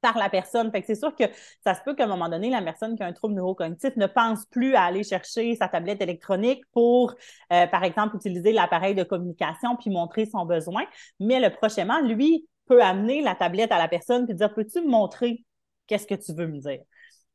par 0.00 0.18
la 0.18 0.28
personne. 0.28 0.70
Fait 0.70 0.80
que 0.80 0.86
c'est 0.86 0.94
sûr 0.94 1.14
que 1.14 1.24
ça 1.64 1.74
se 1.74 1.80
peut 1.82 1.94
qu'à 1.94 2.04
un 2.04 2.08
moment 2.08 2.28
donné, 2.28 2.50
la 2.50 2.62
personne 2.62 2.96
qui 2.96 3.02
a 3.02 3.06
un 3.06 3.12
trouble 3.12 3.34
neurocognitif 3.34 3.96
ne 3.96 4.06
pense 4.06 4.46
plus 4.46 4.74
à 4.74 4.84
aller 4.84 5.02
chercher 5.04 5.54
sa 5.56 5.68
tablette 5.68 6.00
électronique 6.02 6.64
pour, 6.72 7.14
euh, 7.52 7.66
par 7.66 7.84
exemple, 7.84 8.16
utiliser 8.16 8.52
l'appareil 8.52 8.94
de 8.94 9.02
communication 9.02 9.76
puis 9.76 9.90
montrer 9.90 10.26
son 10.26 10.44
besoin. 10.44 10.84
Mais 11.18 11.40
le 11.40 11.50
prochainement, 11.50 12.00
lui, 12.00 12.46
peut 12.66 12.82
amener 12.82 13.20
la 13.20 13.34
tablette 13.34 13.72
à 13.72 13.78
la 13.78 13.88
personne 13.88 14.26
puis 14.26 14.34
dire 14.34 14.52
Peux-tu 14.54 14.80
me 14.82 14.88
montrer 14.88 15.44
qu'est-ce 15.86 16.06
que 16.06 16.14
tu 16.14 16.32
veux 16.34 16.46
me 16.46 16.58
dire? 16.58 16.80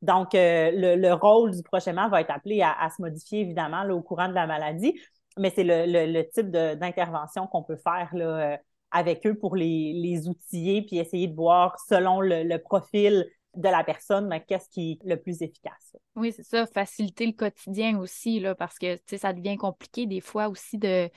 Donc, 0.02 0.34
euh, 0.34 0.70
le, 0.72 1.12
rôle 1.12 1.52
du 1.52 1.62
prochainement 1.62 2.08
va 2.08 2.20
être 2.20 2.30
appelé 2.30 2.62
à, 2.62 2.88
se 2.94 3.00
modifier, 3.02 3.40
évidemment, 3.40 3.82
au 3.90 4.02
courant 4.02 4.28
de 4.28 4.34
la 4.34 4.46
maladie, 4.46 4.98
mais 5.38 5.50
c'est 5.54 5.64
le, 5.64 6.22
type 6.30 6.50
d'intervention 6.50 7.46
qu'on 7.46 7.62
peut 7.62 7.76
faire 7.76 8.10
là, 8.12 8.54
euh, 8.54 8.56
avec 8.96 9.26
eux 9.26 9.34
pour 9.34 9.56
les, 9.56 9.92
les, 9.92 10.26
outiller 10.26 10.82
puis 10.82 10.98
essayer 10.98 11.28
de 11.28 11.34
voir 11.34 11.78
selon 11.88 12.20
le, 12.20 12.56
profil 12.56 13.26
de 13.54 13.68
la 13.68 13.84
personne, 13.84 14.34
qu'est-ce 14.48 14.68
qui 14.68 14.92
est 14.92 15.08
le 15.08 15.20
plus 15.20 15.42
efficace? 15.42 15.96
Oui, 16.14 16.32
c'est 16.32 16.42
ça, 16.42 16.66
faciliter 16.66 17.26
le 17.26 17.32
quotidien 17.32 17.98
aussi, 17.98 18.40
là, 18.40 18.54
parce 18.54 18.78
que 18.78 18.98
ça 19.16 19.32
devient 19.32 19.56
compliqué 19.56 20.06
des 20.06 20.20
fois 20.20 20.48
aussi 20.48 20.78
de, 20.78 21.10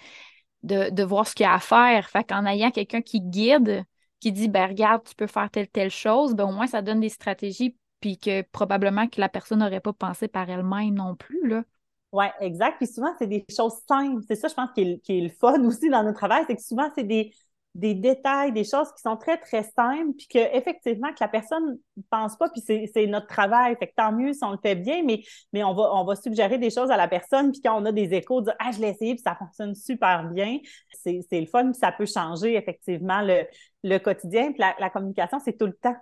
de, 0.64 1.04
voir 1.04 1.28
ce 1.28 1.36
qu'il 1.36 1.46
y 1.46 1.48
a 1.48 1.54
à 1.54 1.60
faire. 1.60 2.10
Fait 2.10 2.24
qu'en 2.24 2.46
ayant 2.46 2.72
quelqu'un 2.72 3.02
qui 3.02 3.22
guide, 3.22 3.84
qui 4.20 4.32
dit 4.32 4.50
ben 4.50 4.68
regarde, 4.68 5.04
tu 5.06 5.16
peux 5.16 5.28
faire 5.28 5.50
telle, 5.50 5.70
telle 5.70 5.92
chose, 5.92 6.36
ben 6.36 6.46
au 6.46 6.52
moins 6.52 6.68
ça 6.68 6.82
donne 6.82 7.00
des 7.00 7.10
stratégies, 7.10 7.78
puis 8.02 8.18
que 8.18 8.42
probablement 8.42 9.08
que 9.08 9.22
la 9.22 9.30
personne 9.30 9.60
n'aurait 9.60 9.80
pas 9.80 9.94
pensé 9.94 10.28
par 10.28 10.50
elle-même 10.50 10.94
non 10.96 11.16
plus. 11.16 11.48
Là. 11.48 11.64
Oui, 12.12 12.26
exact. 12.40 12.78
Puis 12.78 12.88
souvent, 12.88 13.14
c'est 13.20 13.28
des 13.28 13.46
choses 13.56 13.80
simples. 13.88 14.24
C'est 14.28 14.36
ça, 14.36 14.48
je 14.48 14.54
pense, 14.54 14.72
qui 14.74 14.82
est, 14.82 15.00
qui 15.00 15.18
est 15.18 15.22
le 15.22 15.30
fun 15.30 15.64
aussi 15.66 15.90
dans 15.90 16.04
notre 16.04 16.18
travail, 16.18 16.44
c'est 16.48 16.56
que 16.56 16.62
souvent, 16.62 16.90
c'est 16.96 17.04
des 17.04 17.32
des 17.76 17.94
détails, 17.94 18.52
des 18.52 18.64
choses 18.64 18.92
qui 18.94 19.02
sont 19.02 19.16
très, 19.16 19.38
très 19.38 19.64
simples, 19.64 20.14
puis 20.18 20.28
que 20.28 20.58
effectivement 20.58 21.10
que 21.10 21.20
la 21.22 21.28
personne 21.28 21.78
ne 21.98 22.04
pense 22.10 22.36
pas, 22.36 22.50
puis 22.50 22.62
c'est 22.62 23.08
notre 23.08 23.28
travail. 23.28 23.76
Fait 23.78 23.88
que 23.88 23.94
tant 23.96 24.12
mieux 24.12 24.34
si 24.34 24.44
on 24.44 24.52
le 24.52 24.58
fait 24.62 24.76
bien, 24.76 25.04
mais, 25.04 25.22
mais 25.54 25.64
on, 25.64 25.74
va, 25.74 25.94
on 25.94 26.04
va 26.04 26.16
suggérer 26.16 26.58
des 26.58 26.72
choses 26.72 26.92
à 26.92 26.98
la 26.98 27.08
personne, 27.08 27.52
puis 27.52 27.62
quand 27.62 27.80
on 27.80 27.86
a 27.86 27.92
des 27.92 28.14
échos, 28.14 28.42
dire 28.42 28.56
Ah, 28.60 28.72
je 28.72 28.80
l'ai 28.80 28.90
essayé, 28.90 29.14
puis 29.14 29.24
ça 29.24 29.36
fonctionne 29.36 29.76
super 29.76 30.30
bien. 30.30 30.58
C'est 30.92 31.22
le 31.32 31.46
fun, 31.46 31.72
puis 31.72 31.80
ça 31.80 31.92
peut 31.92 32.08
changer 32.08 32.56
effectivement 32.56 33.22
le, 33.22 33.46
le 33.84 33.98
quotidien. 34.00 34.52
Puis 34.52 34.60
la, 34.60 34.76
la 34.80 34.90
communication, 34.90 35.40
c'est 35.40 35.58
tout 35.58 35.68
le 35.68 35.74
temps. 35.74 35.96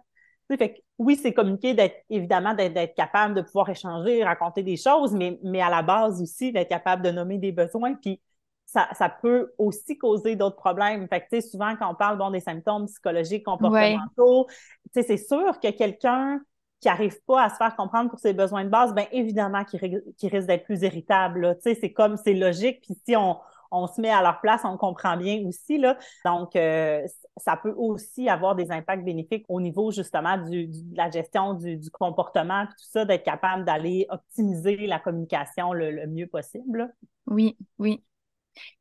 Fait 0.55 0.73
que, 0.73 0.79
oui, 0.97 1.17
c'est 1.21 1.33
communiquer, 1.33 1.73
d'être 1.73 1.97
évidemment 2.09 2.53
d'être 2.53 2.95
capable 2.95 3.33
de 3.35 3.41
pouvoir 3.41 3.69
échanger, 3.69 4.23
raconter 4.23 4.63
des 4.63 4.77
choses, 4.77 5.11
mais, 5.13 5.37
mais 5.43 5.61
à 5.61 5.69
la 5.69 5.81
base 5.81 6.21
aussi, 6.21 6.53
d'être 6.53 6.69
capable 6.69 7.03
de 7.03 7.11
nommer 7.11 7.37
des 7.37 7.51
besoins, 7.51 7.95
puis 7.95 8.21
ça, 8.67 8.89
ça, 8.93 9.09
peut 9.09 9.53
aussi 9.57 9.97
causer 9.97 10.35
d'autres 10.35 10.57
problèmes. 10.57 11.07
Fait 11.07 11.25
que, 11.25 11.41
souvent, 11.41 11.75
quand 11.77 11.89
on 11.89 11.95
parle 11.95 12.17
bon, 12.17 12.29
des 12.29 12.41
symptômes 12.41 12.85
psychologiques, 12.85 13.45
comportementaux, 13.45 14.47
c'est 14.93 15.17
sûr 15.17 15.59
que 15.59 15.71
quelqu'un 15.71 16.41
qui 16.79 16.89
n'arrive 16.89 17.19
pas 17.25 17.43
à 17.43 17.49
se 17.49 17.55
faire 17.55 17.75
comprendre 17.75 18.09
pour 18.09 18.19
ses 18.19 18.33
besoins 18.33 18.63
de 18.63 18.69
base, 18.69 18.93
bien 18.93 19.07
évidemment 19.11 19.63
qu'il 19.63 19.79
risque 19.79 20.47
d'être 20.47 20.65
plus 20.65 20.83
irritable. 20.83 21.57
C'est 21.61 21.93
comme, 21.93 22.17
c'est 22.17 22.33
logique. 22.33 22.81
Puis 22.81 22.95
si 23.07 23.15
on, 23.15 23.37
on, 23.71 23.87
se 23.87 23.99
met 23.99 24.11
à 24.11 24.21
leur 24.21 24.41
place, 24.41 24.61
on 24.63 24.77
comprend 24.77 25.17
bien 25.17 25.43
aussi. 25.47 25.77
Là. 25.77 25.97
Donc, 26.23 26.55
euh, 26.55 27.01
ça 27.37 27.57
peut 27.57 27.73
aussi 27.75 28.29
avoir 28.29 28.55
des 28.55 28.69
impacts 28.71 29.03
bénéfiques 29.03 29.45
au 29.47 29.59
niveau 29.59 29.91
justement 29.91 30.37
du, 30.37 30.67
de 30.67 30.95
la 30.95 31.09
gestion 31.09 31.53
du, 31.55 31.77
du 31.77 31.89
comportement, 31.89 32.65
tout 32.65 32.85
ça, 32.91 33.05
d'être 33.05 33.23
capable 33.23 33.65
d'aller 33.65 34.05
optimiser 34.09 34.85
la 34.87 34.99
communication 34.99 35.73
le, 35.73 35.89
le 35.89 36.05
mieux 36.05 36.27
possible. 36.27 36.93
Oui, 37.25 37.57
oui. 37.79 38.03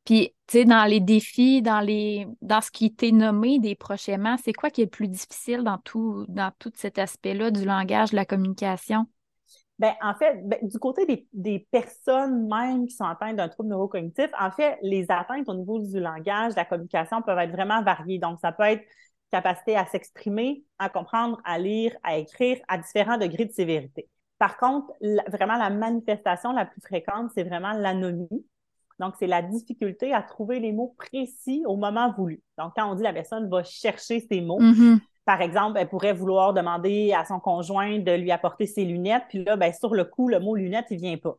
Puis, 0.05 0.33
tu 0.47 0.59
sais, 0.59 0.65
dans 0.65 0.85
les 0.85 0.99
défis, 0.99 1.61
dans, 1.61 1.81
les, 1.81 2.27
dans 2.41 2.61
ce 2.61 2.71
qui 2.71 2.93
t'est 2.93 3.11
nommé 3.11 3.59
des 3.59 3.75
prochainement, 3.75 4.37
c'est 4.43 4.53
quoi 4.53 4.69
qui 4.69 4.81
est 4.81 4.85
le 4.85 4.89
plus 4.89 5.07
difficile 5.07 5.63
dans 5.63 5.77
tout, 5.77 6.25
dans 6.27 6.51
tout 6.59 6.71
cet 6.75 6.99
aspect-là 6.99 7.51
du 7.51 7.65
langage, 7.65 8.11
de 8.11 8.15
la 8.15 8.25
communication? 8.25 9.05
Ben, 9.79 9.93
en 10.01 10.15
fait, 10.15 10.41
ben, 10.43 10.57
du 10.63 10.79
côté 10.79 11.05
des, 11.05 11.27
des, 11.33 11.67
personnes 11.71 12.47
même 12.47 12.87
qui 12.87 12.95
sont 12.95 13.05
atteintes 13.05 13.35
d'un 13.35 13.47
trouble 13.47 13.69
neurocognitif, 13.69 14.29
en 14.39 14.49
fait, 14.49 14.79
les 14.81 15.05
atteintes 15.09 15.47
au 15.47 15.53
niveau 15.53 15.79
du 15.79 15.99
langage, 15.99 16.53
de 16.53 16.55
la 16.55 16.65
communication 16.65 17.21
peuvent 17.21 17.37
être 17.37 17.51
vraiment 17.51 17.83
variées. 17.83 18.17
Donc, 18.17 18.39
ça 18.39 18.51
peut 18.51 18.63
être 18.63 18.83
capacité 19.31 19.75
à 19.75 19.85
s'exprimer, 19.85 20.63
à 20.79 20.89
comprendre, 20.89 21.39
à 21.43 21.59
lire, 21.59 21.95
à 22.03 22.17
écrire 22.17 22.57
à 22.67 22.77
différents 22.77 23.17
degrés 23.17 23.45
de 23.45 23.51
sévérité. 23.51 24.09
Par 24.39 24.57
contre, 24.57 24.91
vraiment, 25.27 25.57
la 25.57 25.69
manifestation 25.69 26.53
la 26.53 26.65
plus 26.65 26.81
fréquente, 26.81 27.31
c'est 27.33 27.43
vraiment 27.43 27.73
l'anomie. 27.73 28.45
Donc, 28.99 29.13
c'est 29.19 29.27
la 29.27 29.41
difficulté 29.41 30.13
à 30.13 30.21
trouver 30.21 30.59
les 30.59 30.71
mots 30.71 30.95
précis 30.97 31.63
au 31.67 31.75
moment 31.75 32.11
voulu. 32.11 32.41
Donc, 32.57 32.73
quand 32.75 32.89
on 32.89 32.95
dit 32.95 33.03
la 33.03 33.13
personne 33.13 33.49
va 33.49 33.63
chercher 33.63 34.19
ses 34.19 34.41
mots, 34.41 34.59
mm-hmm. 34.59 34.99
par 35.25 35.41
exemple, 35.41 35.77
elle 35.79 35.89
pourrait 35.89 36.13
vouloir 36.13 36.53
demander 36.53 37.13
à 37.13 37.23
son 37.23 37.39
conjoint 37.39 37.99
de 37.99 38.11
lui 38.11 38.31
apporter 38.31 38.65
ses 38.65 38.85
lunettes, 38.85 39.23
puis 39.29 39.43
là, 39.43 39.55
ben, 39.55 39.71
sur 39.71 39.93
le 39.93 40.05
coup, 40.05 40.29
le 40.29 40.39
mot 40.39 40.55
lunettes, 40.55 40.87
il 40.89 40.97
vient 40.97 41.17
pas. 41.17 41.37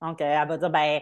Donc, 0.00 0.20
euh, 0.20 0.24
elle 0.24 0.48
va 0.48 0.56
dire, 0.56 0.70
ben, 0.70 1.00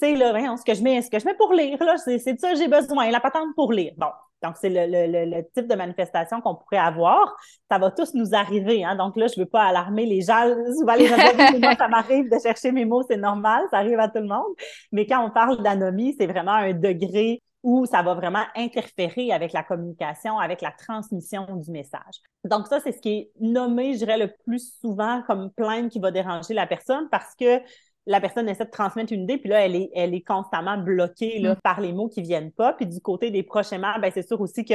tu 0.00 0.08
sais, 0.08 0.14
là, 0.14 0.56
ce 0.56 0.64
que 0.64 0.74
je 0.74 0.82
mets, 0.82 1.02
ce 1.02 1.10
que 1.10 1.18
je 1.18 1.24
mets 1.24 1.34
pour 1.34 1.52
lire, 1.52 1.82
là, 1.82 1.96
c'est 1.96 2.18
de 2.18 2.38
ça 2.38 2.52
que 2.52 2.58
j'ai 2.58 2.68
besoin, 2.68 3.10
la 3.10 3.20
patente 3.20 3.54
pour 3.56 3.72
lire. 3.72 3.92
Bon, 3.96 4.08
donc, 4.42 4.56
c'est 4.60 4.70
le, 4.70 5.42
type 5.54 5.68
de 5.68 5.74
manifestation 5.74 6.40
qu'on 6.40 6.54
pourrait 6.54 6.78
avoir. 6.78 7.36
Ça 7.70 7.78
va 7.78 7.90
tous 7.90 8.14
nous 8.14 8.34
arriver. 8.34 8.84
Hein? 8.84 8.96
Donc 8.96 9.16
là, 9.16 9.26
je 9.28 9.38
ne 9.38 9.44
veux 9.44 9.50
pas 9.50 9.64
alarmer 9.64 10.06
les 10.06 10.22
gens. 10.22 10.42
Souvent, 10.78 10.94
les 10.94 11.06
gens 11.06 11.16
moi, 11.60 11.74
ça 11.76 11.88
m'arrive 11.88 12.30
de 12.30 12.38
chercher 12.38 12.72
mes 12.72 12.84
mots, 12.84 13.02
c'est 13.08 13.16
normal, 13.16 13.64
ça 13.70 13.78
arrive 13.78 13.98
à 13.98 14.08
tout 14.08 14.20
le 14.20 14.26
monde. 14.26 14.54
Mais 14.90 15.06
quand 15.06 15.24
on 15.24 15.30
parle 15.30 15.62
d'anomie, 15.62 16.14
c'est 16.18 16.26
vraiment 16.26 16.52
un 16.52 16.72
degré 16.72 17.40
où 17.62 17.86
ça 17.86 18.02
va 18.02 18.14
vraiment 18.14 18.42
interférer 18.56 19.32
avec 19.32 19.52
la 19.52 19.62
communication, 19.62 20.38
avec 20.38 20.60
la 20.62 20.72
transmission 20.72 21.46
du 21.56 21.70
message. 21.70 22.20
Donc 22.44 22.66
ça, 22.66 22.80
c'est 22.80 22.92
ce 22.92 23.00
qui 23.00 23.10
est 23.10 23.32
nommé, 23.40 23.92
je 23.94 23.98
dirais, 23.98 24.18
le 24.18 24.32
plus 24.44 24.74
souvent 24.80 25.22
comme 25.26 25.50
plainte 25.52 25.90
qui 25.90 26.00
va 26.00 26.10
déranger 26.10 26.54
la 26.54 26.66
personne 26.66 27.08
parce 27.10 27.34
que 27.38 27.60
la 28.06 28.20
personne 28.20 28.48
essaie 28.48 28.64
de 28.64 28.70
transmettre 28.70 29.12
une 29.12 29.22
idée, 29.22 29.38
puis 29.38 29.48
là, 29.48 29.64
elle 29.64 29.76
est, 29.76 29.90
elle 29.94 30.14
est 30.14 30.22
constamment 30.22 30.76
bloquée 30.76 31.38
là, 31.38 31.54
mm. 31.54 31.60
par 31.62 31.80
les 31.80 31.92
mots 31.92 32.08
qui 32.08 32.22
viennent 32.22 32.52
pas. 32.52 32.72
Puis 32.72 32.86
du 32.86 33.00
côté 33.00 33.30
des 33.30 33.42
proches 33.42 33.72
aimants, 33.72 33.98
ben, 34.00 34.10
c'est 34.12 34.26
sûr 34.26 34.40
aussi 34.40 34.64
que, 34.64 34.74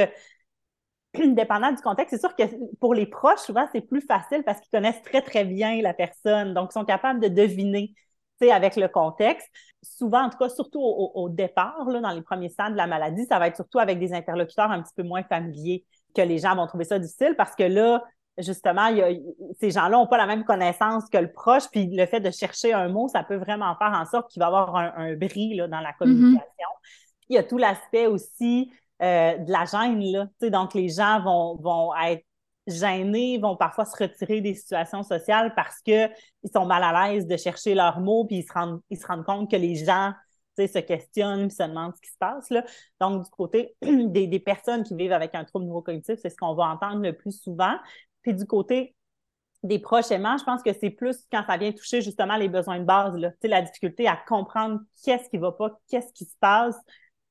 dépendant 1.34 1.72
du 1.72 1.82
contexte, 1.82 2.14
c'est 2.14 2.20
sûr 2.20 2.34
que 2.34 2.44
pour 2.76 2.94
les 2.94 3.06
proches, 3.06 3.40
souvent, 3.40 3.66
c'est 3.72 3.82
plus 3.82 4.00
facile 4.00 4.42
parce 4.44 4.60
qu'ils 4.60 4.70
connaissent 4.70 5.02
très, 5.02 5.22
très 5.22 5.44
bien 5.44 5.80
la 5.82 5.94
personne. 5.94 6.54
Donc, 6.54 6.70
ils 6.70 6.74
sont 6.74 6.84
capables 6.84 7.20
de 7.20 7.28
deviner 7.28 7.92
avec 8.46 8.76
le 8.76 8.88
contexte. 8.88 9.48
Souvent, 9.82 10.22
en 10.22 10.30
tout 10.30 10.38
cas, 10.38 10.48
surtout 10.48 10.80
au, 10.80 11.28
départ, 11.28 11.84
là, 11.88 12.00
dans 12.00 12.10
les 12.10 12.22
premiers 12.22 12.48
stades 12.48 12.72
de 12.72 12.76
la 12.76 12.86
maladie, 12.86 13.24
ça 13.26 13.38
va 13.38 13.48
être 13.48 13.56
surtout 13.56 13.78
avec 13.78 13.98
des 13.98 14.12
interlocuteurs 14.12 14.70
un 14.70 14.82
petit 14.82 14.94
peu 14.94 15.02
moins 15.02 15.22
familiers 15.22 15.84
que 16.14 16.22
les 16.22 16.38
gens 16.38 16.54
vont 16.56 16.66
trouver 16.66 16.84
ça 16.84 16.98
difficile 16.98 17.34
parce 17.36 17.54
que 17.54 17.64
là, 17.64 18.02
justement, 18.38 18.88
ces 19.60 19.70
gens-là 19.70 19.90
n'ont 19.90 20.06
pas 20.06 20.16
la 20.16 20.26
même 20.26 20.44
connaissance 20.44 21.08
que 21.08 21.18
le 21.18 21.32
proche, 21.32 21.64
puis 21.70 21.86
le 21.86 22.06
fait 22.06 22.20
de 22.20 22.30
chercher 22.30 22.72
un 22.72 22.88
mot, 22.88 23.08
ça 23.08 23.22
peut 23.22 23.36
vraiment 23.36 23.74
faire 23.76 23.92
en 23.92 24.04
sorte 24.04 24.30
qu'il 24.30 24.40
va 24.40 24.46
y 24.46 24.48
avoir 24.48 24.76
un, 24.76 25.14
bris 25.14 25.54
là, 25.54 25.68
dans 25.68 25.80
la 25.80 25.90
mm-hmm. 25.90 25.98
communication. 25.98 26.68
Il 27.28 27.34
y 27.34 27.38
a 27.38 27.42
tout 27.42 27.58
l'aspect 27.58 28.06
aussi 28.06 28.70
euh, 29.02 29.36
de 29.36 29.50
la 29.50 29.64
gêne, 29.64 30.00
là. 30.00 30.28
donc 30.50 30.74
les 30.74 30.88
gens 30.88 31.20
vont, 31.22 31.56
vont 31.56 31.94
être 31.96 32.24
gênés, 32.66 33.38
vont 33.38 33.56
parfois 33.56 33.84
se 33.84 34.02
retirer 34.02 34.40
des 34.40 34.54
situations 34.54 35.02
sociales 35.02 35.54
parce 35.54 35.80
qu'ils 35.80 36.10
sont 36.52 36.66
mal 36.66 36.82
à 36.82 37.08
l'aise 37.08 37.26
de 37.26 37.36
chercher 37.36 37.74
leurs 37.74 38.00
mots, 38.00 38.24
puis 38.24 38.38
ils 38.38 38.46
se 38.46 38.52
rendent, 38.52 38.80
ils 38.90 38.98
se 38.98 39.06
rendent 39.06 39.24
compte 39.24 39.50
que 39.50 39.56
les 39.56 39.74
gens 39.74 40.12
se 40.66 40.78
questionnent, 40.80 41.50
se 41.50 41.62
demandent 41.62 41.94
ce 41.94 42.00
qui 42.00 42.10
se 42.10 42.18
passe. 42.18 42.50
Là. 42.50 42.64
Donc, 43.00 43.22
du 43.22 43.30
côté 43.30 43.76
des, 43.82 44.26
des, 44.26 44.40
personnes 44.40 44.82
qui 44.82 44.96
vivent 44.96 45.12
avec 45.12 45.34
un 45.34 45.44
trouble 45.44 45.66
neurocognitif, 45.66 46.18
c'est 46.20 46.30
ce 46.30 46.36
qu'on 46.36 46.54
va 46.54 46.64
entendre 46.64 47.00
le 47.00 47.12
plus 47.12 47.40
souvent. 47.40 47.76
Puis 48.28 48.36
du 48.36 48.44
côté 48.44 48.94
des 49.62 49.78
proches 49.78 50.10
aimants, 50.10 50.36
je 50.36 50.44
pense 50.44 50.62
que 50.62 50.74
c'est 50.74 50.90
plus 50.90 51.16
quand 51.32 51.42
ça 51.46 51.56
vient 51.56 51.72
toucher 51.72 52.02
justement 52.02 52.36
les 52.36 52.50
besoins 52.50 52.78
de 52.78 52.84
base, 52.84 53.16
là. 53.16 53.30
la 53.42 53.62
difficulté 53.62 54.06
à 54.06 54.18
comprendre 54.28 54.80
qu'est-ce 55.02 55.30
qui 55.30 55.38
va 55.38 55.50
pas, 55.50 55.70
qu'est-ce 55.88 56.12
qui 56.12 56.26
se 56.26 56.36
passe 56.38 56.76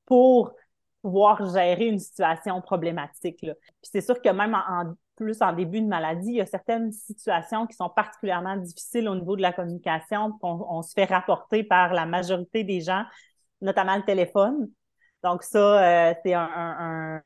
pour 0.06 0.52
pouvoir 1.00 1.54
gérer 1.54 1.86
une 1.86 2.00
situation 2.00 2.60
problématique. 2.60 3.42
Là. 3.42 3.54
Puis 3.54 3.90
c'est 3.92 4.00
sûr 4.00 4.20
que 4.20 4.28
même 4.28 4.54
en, 4.54 4.92
plus 5.14 5.40
en 5.40 5.52
début 5.52 5.82
de 5.82 5.86
maladie, 5.86 6.30
il 6.30 6.36
y 6.38 6.40
a 6.40 6.46
certaines 6.46 6.90
situations 6.90 7.68
qui 7.68 7.76
sont 7.76 7.88
particulièrement 7.88 8.56
difficiles 8.56 9.08
au 9.08 9.14
niveau 9.14 9.36
de 9.36 9.42
la 9.42 9.52
communication, 9.52 10.32
qu'on 10.40 10.66
on 10.68 10.82
se 10.82 10.94
fait 10.94 11.04
rapporter 11.04 11.62
par 11.62 11.94
la 11.94 12.06
majorité 12.06 12.64
des 12.64 12.80
gens, 12.80 13.04
notamment 13.60 13.94
le 13.94 14.02
téléphone. 14.02 14.68
Donc 15.22 15.44
ça, 15.44 16.10
euh, 16.10 16.14
c'est 16.24 16.34
un, 16.34 17.20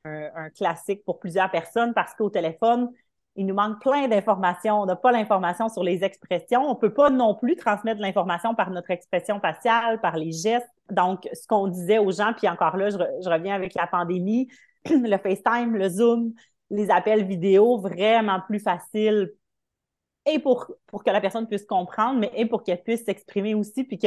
classique 0.57 1.05
pour 1.07 1.19
plusieurs 1.19 1.51
personnes 1.51 1.95
parce 1.95 2.15
qu'au 2.15 2.29
téléphone, 2.29 2.91
il 3.37 3.47
nous 3.47 3.55
manque 3.55 3.81
plein 3.81 4.09
d'informations. 4.09 4.83
On 4.83 4.87
n'a 4.87 4.97
pas 4.97 5.13
l'information 5.13 5.69
sur 5.69 5.83
les 5.83 6.05
expressions. 6.05 6.63
On 6.69 6.75
peut 6.75 6.93
pas 6.93 7.11
non 7.11 7.35
plus 7.35 7.57
transmettre 7.57 8.01
l'information 8.01 8.55
par 8.55 8.71
notre 8.71 8.91
expression 8.91 9.41
faciale, 9.41 10.01
par 10.01 10.17
les 10.17 10.33
gestes. 10.33 10.69
Donc, 10.91 11.29
ce 11.33 11.47
qu'on 11.47 11.69
disait 11.69 11.99
aux 11.99 12.13
gens, 12.13 12.33
puis 12.37 12.49
encore 12.49 12.77
là, 12.77 12.91
je, 12.91 13.29
reviens 13.29 13.55
avec 13.55 13.75
la 13.75 13.87
pandémie, 13.87 14.49
le 14.91 15.17
FaceTime, 15.17 15.77
le 15.77 15.89
Zoom, 15.89 16.33
les 16.71 16.91
appels 16.91 17.25
vidéo, 17.25 17.79
vraiment 17.79 18.41
plus 18.47 18.61
faciles 18.61 19.33
et 20.25 20.39
pour, 20.39 20.67
que 20.67 21.11
la 21.11 21.21
personne 21.21 21.49
puisse 21.49 21.65
comprendre, 21.65 22.21
mais 22.21 22.31
et 22.37 22.47
pour 22.47 22.63
qu'elle 22.63 22.83
puisse 22.83 23.05
s'exprimer 23.05 23.55
aussi, 23.55 23.83
puis 23.83 23.99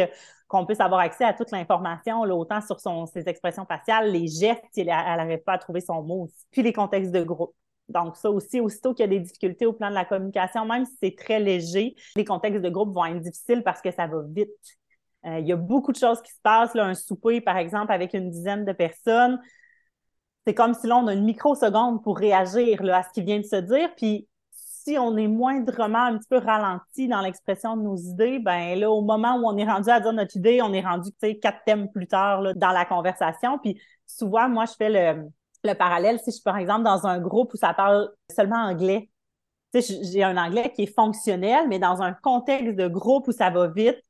qu'on 0.48 0.66
puisse 0.66 0.80
avoir 0.80 1.02
accès 1.02 1.26
à 1.26 1.34
toute 1.34 1.52
l'information, 1.52 2.22
autant 2.22 2.62
sur 2.62 2.80
son, 2.80 3.06
ses 3.06 3.28
expressions 3.28 3.66
faciales, 3.66 4.12
les 4.12 4.28
gestes, 4.28 4.64
si 4.72 4.82
elle 4.82 4.88
n'arrive 4.88 5.40
pas 5.40 5.54
à 5.54 5.58
trouver 5.58 5.82
son 5.82 6.02
mot, 6.04 6.30
puis 6.52 6.62
les 6.62 6.72
contextes 6.72 7.12
de 7.12 7.22
groupe. 7.22 7.54
Donc, 7.90 8.16
ça 8.18 8.32
aussi, 8.32 8.60
aussitôt 8.60 8.94
qu'il 8.94 9.04
y 9.04 9.08
a 9.08 9.10
des 9.10 9.20
difficultés 9.20 9.66
au 9.66 9.74
plan 9.74 9.90
de 9.90 9.96
la 9.96 10.06
communication, 10.06 10.66
même 10.66 10.86
si 10.86 10.94
c'est 11.02 11.16
très 11.16 11.40
léger, 11.40 11.96
les 12.16 12.26
contextes 12.26 12.62
de 12.62 12.70
groupe 12.70 12.94
vont 12.94 13.06
être 13.06 13.20
difficiles 13.20 13.64
parce 13.64 13.82
que 13.82 13.92
ça 13.92 14.08
va 14.08 14.22
vite. 14.28 14.50
Euh, 15.26 15.40
il 15.40 15.48
y 15.48 15.52
a 15.52 15.56
beaucoup 15.56 15.92
de 15.92 15.98
choses 15.98 16.22
qui 16.22 16.32
se 16.32 16.42
passent. 16.42 16.74
Là, 16.74 16.86
un 16.86 16.94
souper, 16.94 17.42
par 17.42 17.58
exemple, 17.58 17.92
avec 17.92 18.14
une 18.14 18.30
dizaine 18.30 18.66
de 18.66 18.74
personnes, 18.74 19.40
c'est 20.46 20.54
comme 20.54 20.74
si 20.74 20.88
là, 20.88 20.98
on 20.98 21.08
a 21.08 21.14
une 21.14 21.26
microseconde 21.26 22.04
pour 22.04 22.18
réagir 22.18 22.82
à 22.94 23.04
ce 23.04 23.10
qui 23.14 23.24
vient 23.24 23.40
de 23.40 23.46
se 23.46 23.56
dire. 23.56 23.90
Puis, 23.96 24.28
si 24.52 24.98
on 25.00 25.18
est 25.18 25.28
moindrement 25.28 26.04
un 26.04 26.18
petit 26.18 26.28
peu 26.30 26.38
ralenti 26.38 27.08
dans 27.08 27.22
l'expression 27.22 27.76
de 27.76 27.82
nos 27.82 27.96
idées, 27.98 28.38
ben 28.38 28.80
là, 28.80 28.92
au 28.92 29.02
moment 29.02 29.36
où 29.38 29.48
on 29.48 29.58
est 29.58 29.66
rendu 29.66 29.90
à 29.90 30.00
dire 30.00 30.14
notre 30.14 30.38
idée, 30.38 30.62
on 30.62 30.74
est 30.74 30.82
rendu, 30.82 31.10
tu 31.12 31.18
sais, 31.22 31.38
quatre 31.38 31.64
thèmes 31.66 31.90
plus 31.90 32.08
tard 32.08 32.42
là, 32.42 32.54
dans 32.54 32.70
la 32.70 32.86
conversation. 32.86 33.58
Puis 33.58 33.82
souvent, 34.06 34.48
moi, 34.48 34.66
je 34.66 34.74
fais 34.74 34.90
le, 34.90 35.28
le 35.66 35.76
parallèle, 35.76 36.20
si 36.20 36.32
je 36.32 36.36
suis 36.36 36.44
par 36.44 36.58
exemple 36.58 36.84
dans 36.84 37.06
un 37.06 37.20
groupe 37.20 37.54
où 37.54 37.58
ça 37.58 37.74
parle 37.74 38.10
seulement 38.34 38.64
anglais. 38.64 39.10
Tu 39.74 39.82
sais, 39.82 40.00
j'ai 40.04 40.24
un 40.24 40.38
anglais 40.38 40.72
qui 40.74 40.84
est 40.84 40.94
fonctionnel, 40.94 41.68
mais 41.68 41.80
dans 41.80 42.02
un 42.02 42.14
contexte 42.14 42.76
de 42.76 42.88
groupe 42.88 43.28
où 43.28 43.32
ça 43.32 43.50
va 43.50 43.68
vite, 43.68 44.02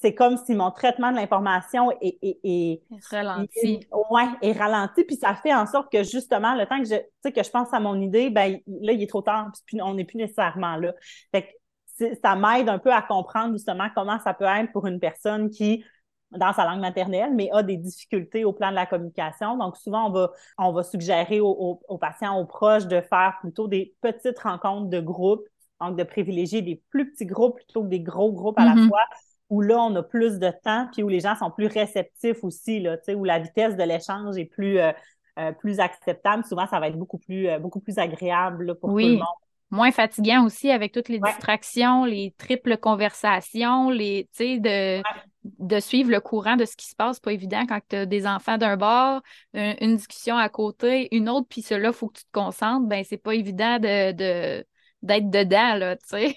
c'est 0.00 0.14
comme 0.14 0.38
si 0.38 0.54
mon 0.54 0.70
traitement 0.70 1.10
de 1.10 1.16
l'information 1.16 1.90
est, 2.00 2.18
est, 2.22 2.82
ralenti. 3.10 3.86
ouais, 4.10 4.28
est 4.40 4.52
ralenti, 4.52 5.04
puis 5.04 5.16
ça 5.16 5.34
fait 5.34 5.54
en 5.54 5.66
sorte 5.66 5.92
que 5.92 6.02
justement, 6.02 6.54
le 6.54 6.64
temps 6.66 6.78
que 6.78 6.86
je, 6.86 6.94
tu 6.94 7.04
sais, 7.22 7.32
que 7.32 7.42
je 7.42 7.50
pense 7.50 7.72
à 7.74 7.80
mon 7.80 8.00
idée, 8.00 8.30
ben 8.30 8.58
là, 8.66 8.92
il 8.92 9.02
est 9.02 9.06
trop 9.06 9.20
tard, 9.20 9.50
puis 9.66 9.82
on 9.82 9.94
n'est 9.94 10.04
plus 10.04 10.16
nécessairement 10.16 10.76
là. 10.76 10.94
Fait 11.32 11.42
que 11.42 12.14
ça 12.22 12.34
m'aide 12.34 12.70
un 12.70 12.78
peu 12.78 12.90
à 12.92 13.02
comprendre 13.02 13.52
justement 13.52 13.88
comment 13.94 14.18
ça 14.20 14.32
peut 14.32 14.46
être 14.46 14.72
pour 14.72 14.86
une 14.86 15.00
personne 15.00 15.50
qui 15.50 15.84
dans 16.32 16.52
sa 16.52 16.64
langue 16.64 16.80
maternelle, 16.80 17.32
mais 17.34 17.50
a 17.52 17.62
des 17.62 17.76
difficultés 17.76 18.44
au 18.44 18.52
plan 18.52 18.70
de 18.70 18.76
la 18.76 18.86
communication. 18.86 19.56
Donc, 19.56 19.76
souvent, 19.76 20.08
on 20.08 20.12
va, 20.12 20.30
on 20.58 20.72
va 20.72 20.82
suggérer 20.82 21.40
aux, 21.40 21.80
aux 21.86 21.98
patients, 21.98 22.38
aux 22.38 22.46
proches 22.46 22.86
de 22.86 23.00
faire 23.00 23.36
plutôt 23.40 23.66
des 23.66 23.94
petites 24.00 24.38
rencontres 24.38 24.88
de 24.88 25.00
groupe, 25.00 25.42
donc 25.80 25.96
de 25.96 26.04
privilégier 26.04 26.62
des 26.62 26.80
plus 26.90 27.10
petits 27.10 27.26
groupes 27.26 27.56
plutôt 27.56 27.82
que 27.82 27.88
des 27.88 28.00
gros 28.00 28.32
groupes 28.32 28.58
à 28.58 28.64
la 28.64 28.74
mm-hmm. 28.74 28.88
fois, 28.88 29.02
où 29.48 29.60
là, 29.60 29.78
on 29.78 29.94
a 29.96 30.02
plus 30.02 30.38
de 30.38 30.52
temps, 30.62 30.88
puis 30.92 31.02
où 31.02 31.08
les 31.08 31.20
gens 31.20 31.34
sont 31.34 31.50
plus 31.50 31.66
réceptifs 31.66 32.44
aussi, 32.44 32.80
là, 32.80 32.96
où 33.16 33.24
la 33.24 33.40
vitesse 33.40 33.76
de 33.76 33.82
l'échange 33.82 34.38
est 34.38 34.44
plus, 34.44 34.78
euh, 34.78 34.92
euh, 35.38 35.52
plus 35.52 35.80
acceptable. 35.80 36.44
Souvent, 36.44 36.66
ça 36.68 36.78
va 36.78 36.88
être 36.88 36.96
beaucoup 36.96 37.18
plus, 37.18 37.48
euh, 37.48 37.58
beaucoup 37.58 37.80
plus 37.80 37.98
agréable 37.98 38.76
pour 38.76 38.90
tout 38.90 38.98
le 38.98 39.16
monde. 39.16 39.24
Moins 39.72 39.92
fatigant 39.92 40.44
aussi 40.44 40.70
avec 40.70 40.92
toutes 40.92 41.08
les 41.08 41.20
distractions, 41.20 42.04
les 42.04 42.34
triples 42.38 42.76
conversations, 42.76 43.90
les, 43.90 44.28
de, 44.38 45.00
de 45.44 45.80
suivre 45.80 46.10
le 46.10 46.20
courant 46.20 46.56
de 46.56 46.64
ce 46.64 46.76
qui 46.76 46.86
se 46.86 46.94
passe. 46.94 47.20
Pas 47.20 47.32
évident 47.32 47.64
quand 47.66 47.80
tu 47.88 47.96
as 47.96 48.06
des 48.06 48.26
enfants 48.26 48.58
d'un 48.58 48.76
bord, 48.76 49.22
une, 49.54 49.96
discussion 49.96 50.36
à 50.36 50.48
côté, 50.48 51.08
une 51.14 51.28
autre, 51.28 51.46
puis 51.48 51.62
cela, 51.62 51.88
il 51.88 51.94
faut 51.94 52.08
que 52.08 52.18
tu 52.18 52.24
te 52.24 52.32
concentres. 52.32 52.86
Ben, 52.86 53.04
c'est 53.04 53.16
pas 53.16 53.34
évident 53.34 53.78
de 53.78 54.64
d'être 55.02 55.30
dedans, 55.30 55.76
là, 55.76 55.96
tu 55.96 56.06
sais. 56.08 56.36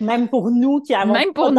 Même 0.00 0.28
pour 0.28 0.50
nous 0.50 0.80
qui 0.80 0.94
avons 0.94 1.12
Même 1.12 1.32
pour 1.32 1.46
au 1.46 1.50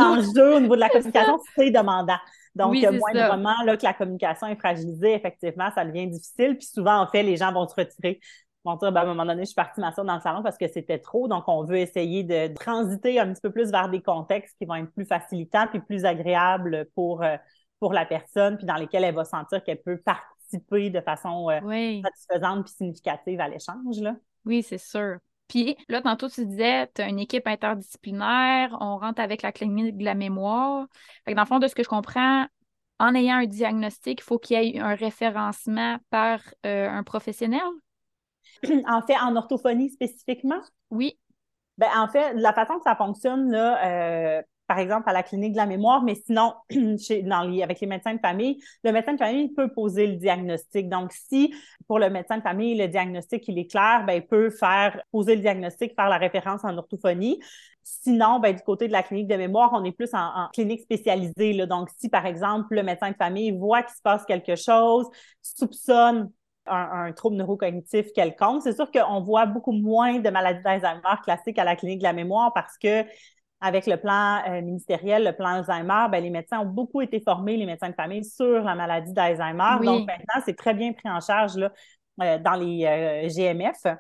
niveau 0.60 0.76
de 0.76 0.80
la 0.80 0.90
communication, 0.90 1.40
c'est 1.56 1.72
demandant. 1.72 2.18
Donc, 2.56 2.72
oui, 2.72 2.86
moindrement 2.86 3.56
là, 3.66 3.78
que 3.78 3.84
la 3.84 3.94
communication 3.94 4.48
est 4.48 4.58
fragilisée, 4.58 5.14
effectivement, 5.14 5.70
ça 5.74 5.86
devient 5.86 6.08
difficile. 6.08 6.58
Puis 6.58 6.68
souvent, 6.68 7.00
en 7.00 7.08
fait, 7.08 7.24
les 7.24 7.38
gens 7.38 7.54
vont 7.54 7.68
se 7.68 7.76
retirer. 7.76 8.20
Vont 8.64 8.76
dire, 8.76 8.92
ben, 8.92 9.02
à 9.02 9.04
un 9.04 9.08
moment 9.08 9.26
donné, 9.26 9.42
je 9.42 9.48
suis 9.48 9.56
partie 9.56 9.82
m'asseoir 9.82 10.06
dans 10.06 10.16
le 10.16 10.22
salon 10.22 10.44
parce 10.44 10.58
que 10.58 10.68
c'était 10.68 11.00
trop. 11.00 11.28
Donc, 11.28 11.46
on 11.48 11.64
veut 11.64 11.78
essayer 11.78 12.24
de 12.24 12.54
transiter 12.54 13.20
un 13.20 13.34
petit 13.34 13.42
peu 13.42 13.52
plus 13.52 13.72
vers 13.72 13.90
des 13.90 14.02
contextes 14.02 14.56
qui 14.58 14.66
vont 14.66 14.76
être 14.76 14.92
plus 14.94 15.06
facilitants 15.06 15.68
puis 15.68 15.80
plus 15.80 16.06
agréables 16.06 16.88
pour, 16.94 17.24
euh, 17.24 17.38
pour 17.80 17.94
la 17.94 18.06
personne, 18.06 18.58
puis 18.58 18.68
dans 18.68 18.76
lesquels 18.76 19.04
elle 19.04 19.16
va 19.16 19.26
sentir 19.26 19.64
qu'elle 19.64 19.82
peut 19.82 19.98
participer 19.98 20.90
de 20.92 21.02
façon 21.02 21.50
euh, 21.50 22.02
satisfaisante 22.04 22.66
puis 22.66 22.74
significative 22.74 23.40
à 23.40 23.48
l'échange. 23.48 24.00
Là. 24.00 24.16
Oui, 24.46 24.62
c'est 24.62 24.78
sûr. 24.78 25.18
Puis 25.48 25.76
là, 25.90 26.02
tantôt, 26.02 26.30
tu 26.30 26.46
disais, 26.46 26.88
tu 26.94 27.02
as 27.02 27.10
une 27.10 27.20
équipe 27.20 27.48
interdisciplinaire, 27.48 28.78
on 28.80 28.98
rentre 28.98 29.20
avec 29.22 29.42
la 29.42 29.52
clinique 29.52 29.98
de 29.98 30.06
la 30.06 30.16
mémoire. 30.16 30.88
Fait 31.26 31.32
que 31.32 31.36
dans 31.36 31.44
le 31.44 31.48
fond, 31.48 31.60
de 31.60 31.68
ce 31.68 31.76
que 31.76 31.84
je 31.84 31.90
comprends, 31.90 32.46
en 33.00 33.16
ayant 33.16 33.38
un 33.38 33.46
diagnostic, 33.48 34.22
il 34.22 34.24
faut 34.24 34.38
qu'il 34.38 34.64
y 34.64 34.78
ait 34.78 34.80
un 34.80 34.96
référencement 34.96 35.98
par 36.10 36.40
euh, 36.66 36.88
un 36.88 37.04
professionnel? 37.04 37.60
En 38.88 39.02
fait, 39.02 39.18
en 39.18 39.36
orthophonie 39.36 39.90
spécifiquement? 39.90 40.62
Oui. 40.90 41.18
Ben, 41.78 41.90
en 41.96 42.08
fait, 42.08 42.34
la 42.34 42.54
façon 42.54 42.76
que 42.76 42.84
ça 42.84 42.96
fonctionne, 42.96 43.52
là, 43.52 43.86
euh, 43.86 44.42
par 44.68 44.80
exemple, 44.80 45.10
à 45.10 45.14
la 45.14 45.22
clinique 45.22 45.52
de 45.52 45.58
la 45.58 45.66
mémoire, 45.66 46.02
mais 46.04 46.16
sinon, 46.16 46.54
chez, 46.98 47.24
dans 47.24 47.42
avec 47.62 47.82
les 47.82 47.88
médecins 47.88 48.14
de 48.14 48.20
famille, 48.20 48.64
le 48.86 48.92
médecin 48.92 49.14
de 49.14 49.18
famille 49.18 49.50
peut 49.50 49.68
poser 49.68 50.08
le 50.08 50.16
diagnostic. 50.16 50.88
Donc, 50.88 51.12
si 51.12 51.54
pour 51.88 52.00
le 52.00 52.10
médecin 52.10 52.38
de 52.38 52.42
famille, 52.42 52.78
le 52.78 52.88
diagnostic, 52.88 53.46
il 53.50 53.60
est 53.60 53.70
clair, 53.70 54.06
ben, 54.08 54.14
il 54.14 54.26
peut 54.26 54.50
faire 54.50 55.02
poser 55.12 55.36
le 55.36 55.42
diagnostic, 55.42 55.94
faire 55.94 56.08
la 56.08 56.18
référence 56.18 56.64
en 56.64 56.78
orthophonie. 56.78 57.38
Sinon, 57.84 58.40
ben, 58.40 58.56
du 58.56 58.62
côté 58.62 58.88
de 58.88 58.94
la 58.94 59.04
clinique 59.04 59.28
de 59.28 59.36
mémoire, 59.36 59.72
on 59.74 59.84
est 59.84 59.92
plus 59.92 60.14
en, 60.14 60.48
clinique 60.54 60.84
spécialisée. 60.84 61.52
Là. 61.52 61.66
Donc, 61.66 61.90
si, 61.98 62.08
par 62.08 62.26
exemple, 62.26 62.74
le 62.74 62.84
médecin 62.84 63.12
de 63.12 63.18
famille 63.18 63.52
voit 63.52 63.82
qu'il 63.82 63.96
se 63.96 64.02
passe 64.02 64.24
quelque 64.24 64.56
chose, 64.56 65.08
soupçonne 65.42 66.32
un, 66.68 67.06
un, 67.08 67.12
trouble 67.12 67.38
neurocognitif 67.38 68.12
quelconque. 68.14 68.62
C'est 68.64 68.76
sûr 68.76 68.92
qu'on 68.92 69.22
voit 69.22 69.46
beaucoup 69.46 69.72
moins 69.72 70.20
de 70.20 70.30
maladies 70.30 70.64
d'Alzheimer 70.64 71.02
classiques 71.24 71.58
à 71.60 71.64
la 71.64 71.76
clinique 71.76 72.00
de 72.00 72.04
la 72.04 72.14
mémoire 72.14 72.54
parce 72.54 72.78
que 72.78 73.06
avec 73.62 73.86
le 73.86 73.96
plan 73.98 74.42
euh, 74.50 74.62
ministériel, 74.62 75.24
le 75.24 75.34
plan 75.34 75.50
Alzheimer, 75.50 76.08
ben, 76.12 76.22
les 76.22 76.32
médecins 76.32 76.60
ont 76.60 76.66
beaucoup 76.66 77.02
été 77.02 77.22
formés, 77.22 77.58
les 77.58 77.68
médecins 77.68 77.90
de 77.90 77.96
famille, 77.96 78.26
sur 78.26 78.64
la 78.64 78.74
maladie 78.74 79.14
d'Alzheimer. 79.14 79.86
Donc 79.86 80.08
maintenant, 80.08 80.42
c'est 80.44 80.58
très 80.58 80.74
bien 80.74 80.94
pris 80.94 81.10
en 81.10 81.22
charge 81.22 81.56
là, 81.56 81.72
euh, 82.24 82.40
dans 82.40 82.56
les 82.56 82.86
euh, 82.86 83.30
GMF. 83.30 83.96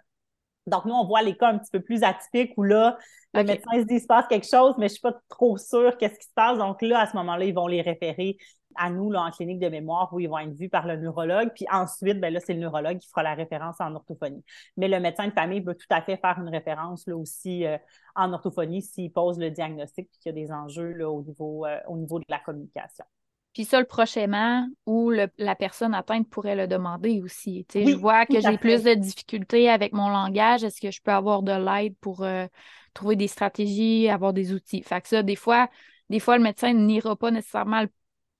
Donc, 0.67 0.85
nous, 0.85 0.93
on 0.93 1.05
voit 1.05 1.21
les 1.21 1.35
cas 1.35 1.49
un 1.49 1.57
petit 1.57 1.71
peu 1.71 1.81
plus 1.81 2.03
atypiques 2.03 2.53
où 2.57 2.63
là, 2.63 2.97
le 3.33 3.43
médecin 3.43 3.71
se 3.79 3.85
dit, 3.85 3.95
il 3.95 4.01
se 4.01 4.07
passe 4.07 4.27
quelque 4.27 4.47
chose, 4.47 4.75
mais 4.77 4.87
je 4.87 4.93
suis 4.93 5.01
pas 5.01 5.15
trop 5.29 5.57
sûre 5.57 5.97
qu'est-ce 5.97 6.19
qui 6.19 6.25
se 6.25 6.33
passe. 6.35 6.57
Donc 6.57 6.81
là, 6.81 6.99
à 6.99 7.07
ce 7.07 7.15
moment-là, 7.17 7.45
ils 7.45 7.53
vont 7.53 7.67
les 7.67 7.81
référer 7.81 8.37
à 8.75 8.89
nous 8.89 9.11
là, 9.11 9.23
en 9.23 9.31
clinique 9.31 9.59
de 9.59 9.69
mémoire 9.69 10.13
où 10.13 10.19
ils 10.19 10.29
vont 10.29 10.39
être 10.39 10.53
vus 10.53 10.69
par 10.69 10.87
le 10.87 10.97
neurologue. 10.97 11.51
Puis 11.53 11.65
ensuite, 11.71 12.19
ben 12.19 12.33
là, 12.33 12.39
c'est 12.39 12.53
le 12.53 12.59
neurologue 12.59 12.99
qui 12.99 13.09
fera 13.09 13.23
la 13.23 13.33
référence 13.33 13.79
en 13.79 13.93
orthophonie. 13.95 14.43
Mais 14.77 14.87
le 14.87 14.99
médecin 14.99 15.27
de 15.27 15.33
famille 15.33 15.61
peut 15.61 15.75
tout 15.75 15.87
à 15.89 16.01
fait 16.01 16.17
faire 16.17 16.37
une 16.39 16.49
référence 16.49 17.07
là 17.07 17.15
aussi 17.17 17.65
euh, 17.65 17.77
en 18.15 18.31
orthophonie 18.33 18.81
s'il 18.81 19.11
pose 19.11 19.39
le 19.39 19.51
diagnostic 19.51 20.09
puis 20.09 20.19
qu'il 20.19 20.35
y 20.35 20.41
a 20.41 20.45
des 20.45 20.51
enjeux 20.51 20.91
là, 20.93 21.09
au, 21.09 21.23
niveau, 21.23 21.65
euh, 21.65 21.79
au 21.87 21.97
niveau 21.97 22.19
de 22.19 22.25
la 22.29 22.39
communication. 22.39 23.05
Puis 23.53 23.65
ça, 23.65 23.79
le 23.79 23.85
prochainement, 23.85 24.65
où 24.85 25.09
la 25.11 25.55
personne 25.55 25.93
atteinte 25.93 26.29
pourrait 26.29 26.55
le 26.55 26.67
demander 26.67 27.21
aussi. 27.21 27.65
je 27.73 27.95
vois 27.95 28.25
que 28.25 28.39
j'ai 28.39 28.57
plus 28.57 28.83
de 28.83 28.93
difficultés 28.93 29.69
avec 29.69 29.91
mon 29.91 30.09
langage. 30.09 30.63
Est-ce 30.63 30.79
que 30.79 30.91
je 30.91 31.01
peux 31.01 31.11
avoir 31.11 31.43
de 31.43 31.51
l'aide 31.51 31.95
pour 31.99 32.23
euh, 32.23 32.45
trouver 32.93 33.17
des 33.17 33.27
stratégies, 33.27 34.09
avoir 34.09 34.31
des 34.31 34.53
outils? 34.53 34.83
Fait 34.83 35.01
que 35.01 35.09
ça, 35.09 35.21
des 35.21 35.35
fois, 35.35 35.69
des 36.09 36.19
fois, 36.19 36.37
le 36.37 36.43
médecin 36.43 36.73
n'ira 36.73 37.15
pas 37.15 37.31
nécessairement 37.31 37.81
le 37.81 37.89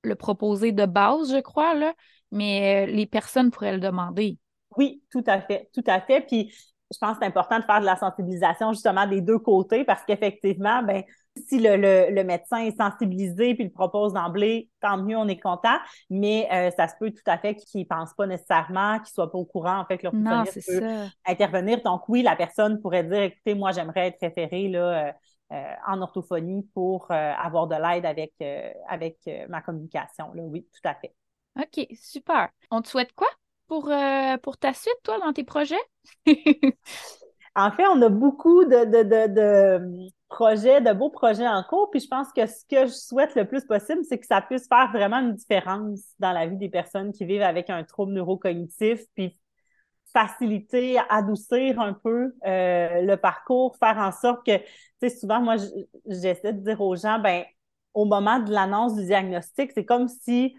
le 0.04 0.16
proposer 0.16 0.72
de 0.72 0.86
base, 0.86 1.32
je 1.32 1.40
crois, 1.40 1.74
là, 1.74 1.94
mais 2.32 2.88
euh, 2.88 2.92
les 2.92 3.06
personnes 3.06 3.52
pourraient 3.52 3.74
le 3.74 3.80
demander. 3.80 4.38
Oui, 4.78 5.04
tout 5.12 5.24
à 5.28 5.42
fait, 5.42 5.70
tout 5.74 5.84
à 5.86 6.02
fait. 6.02 6.22
Puis 6.22 6.54
je 6.92 6.98
pense 7.00 7.14
que 7.14 7.18
c'est 7.22 7.28
important 7.28 7.60
de 7.60 7.64
faire 7.64 7.82
de 7.82 7.86
la 7.86 7.96
sensibilisation 7.96 8.74
justement 8.74 9.08
des 9.08 9.22
deux 9.22 9.40
côtés 9.40 9.84
parce 9.84 10.04
qu'effectivement, 10.06 10.82
ben, 10.84 11.04
si 11.36 11.60
le, 11.60 11.78
le, 11.78 12.24
médecin 12.24 12.58
est 12.58 12.76
sensibilisé 12.78 13.56
puis 13.56 13.64
le 13.64 13.72
propose 13.72 14.14
d'emblée, 14.14 14.70
tant 14.82 14.98
mieux, 14.98 15.18
on 15.18 15.28
est 15.28 15.40
content. 15.40 15.78
Mais 16.10 16.48
euh, 16.52 16.72
ça 16.72 16.88
se 16.88 16.94
peut 17.00 17.12
tout 17.12 17.24
à 17.26 17.38
fait 17.38 17.56
qu'il 17.56 17.82
ne 17.82 17.86
pense 17.86 18.14
pas 18.14 18.28
nécessairement, 18.28 18.96
qu'il 18.96 19.04
ne 19.04 19.14
soit 19.14 19.32
pas 19.32 19.38
au 19.38 19.46
courant, 19.46 19.80
en 19.80 19.86
fait, 19.86 19.98
que 19.98 20.08
l'orthophoniste 20.08 20.68
peut 20.68 20.86
intervenir. 21.26 21.82
Donc 21.84 22.08
oui, 22.10 22.22
la 22.22 22.36
personne 22.36 22.82
pourrait 22.82 23.04
dire, 23.04 23.22
écoutez, 23.22 23.56
moi, 23.56 23.72
j'aimerais 23.72 24.08
être 24.08 24.20
référée 24.20 24.68
là, 24.68 25.08
euh, 25.08 25.12
euh, 25.54 25.74
en 25.88 26.02
orthophonie 26.02 26.68
pour 26.74 27.10
euh, 27.12 27.16
avoir 27.16 27.68
de 27.68 27.76
l'aide 27.76 28.06
avec, 28.06 28.34
avec 28.88 29.18
ma 29.50 29.62
communication. 29.62 30.34
Là. 30.34 30.44
Oui, 30.44 30.68
tout 30.74 30.88
à 30.88 30.96
fait. 30.96 31.14
OK, 31.60 31.88
super. 31.96 32.50
On 32.72 32.82
te 32.82 32.88
souhaite 32.88 33.14
quoi 33.14 33.28
pour, 33.68 33.90
pour 34.42 34.58
ta 34.58 34.74
suite, 34.74 34.98
toi, 35.04 35.18
dans 35.20 35.32
tes 35.32 35.46
projets? 35.46 35.76
en 37.56 37.72
fait, 37.72 37.86
on 37.88 38.02
a 38.02 38.10
beaucoup 38.10 38.64
de, 38.66 38.86
de, 38.86 40.10
projets, 40.30 40.82
de 40.82 40.94
beaux 40.94 41.10
projets 41.10 41.48
en 41.48 41.64
cours. 41.64 41.90
Puis 41.92 42.00
je 42.00 42.08
pense 42.08 42.32
que 42.34 42.46
ce 42.46 42.66
que 42.70 42.88
je 42.88 42.94
souhaite 42.94 43.36
le 43.36 43.46
plus 43.46 43.66
possible, 43.66 44.02
c'est 44.08 44.20
que 44.20 44.26
ça 44.26 44.42
puisse 44.42 44.68
faire 44.68 44.92
vraiment 44.92 45.18
une 45.18 45.36
différence 45.36 46.02
dans 46.20 46.32
la 46.32 46.48
vie 46.48 46.58
des 46.58 46.70
personnes 46.70 47.12
qui 47.12 47.26
vivent 47.26 47.42
avec 47.42 47.70
un 47.70 47.84
trouble 47.84 48.14
neurocognitif, 48.14 49.02
puis 49.16 49.38
faciliter, 50.14 51.00
adoucir 51.10 51.80
un 51.80 51.94
peu 51.94 52.34
euh, 52.46 53.02
le 53.02 53.16
parcours, 53.16 53.76
faire 53.78 53.98
en 53.98 54.12
sorte 54.12 54.46
que, 54.46 54.58
tu 54.58 54.64
sais, 55.02 55.10
souvent, 55.10 55.42
moi, 55.42 55.56
j'essaie 56.06 56.54
de 56.54 56.60
dire 56.60 56.82
aux 56.82 56.96
gens, 56.96 57.20
ben, 57.20 57.44
au 57.94 58.06
moment 58.06 58.40
de 58.40 58.52
l'annonce 58.52 58.96
du 58.96 59.06
diagnostic, 59.06 59.72
c'est 59.74 59.86
comme 59.86 60.08
si 60.08 60.56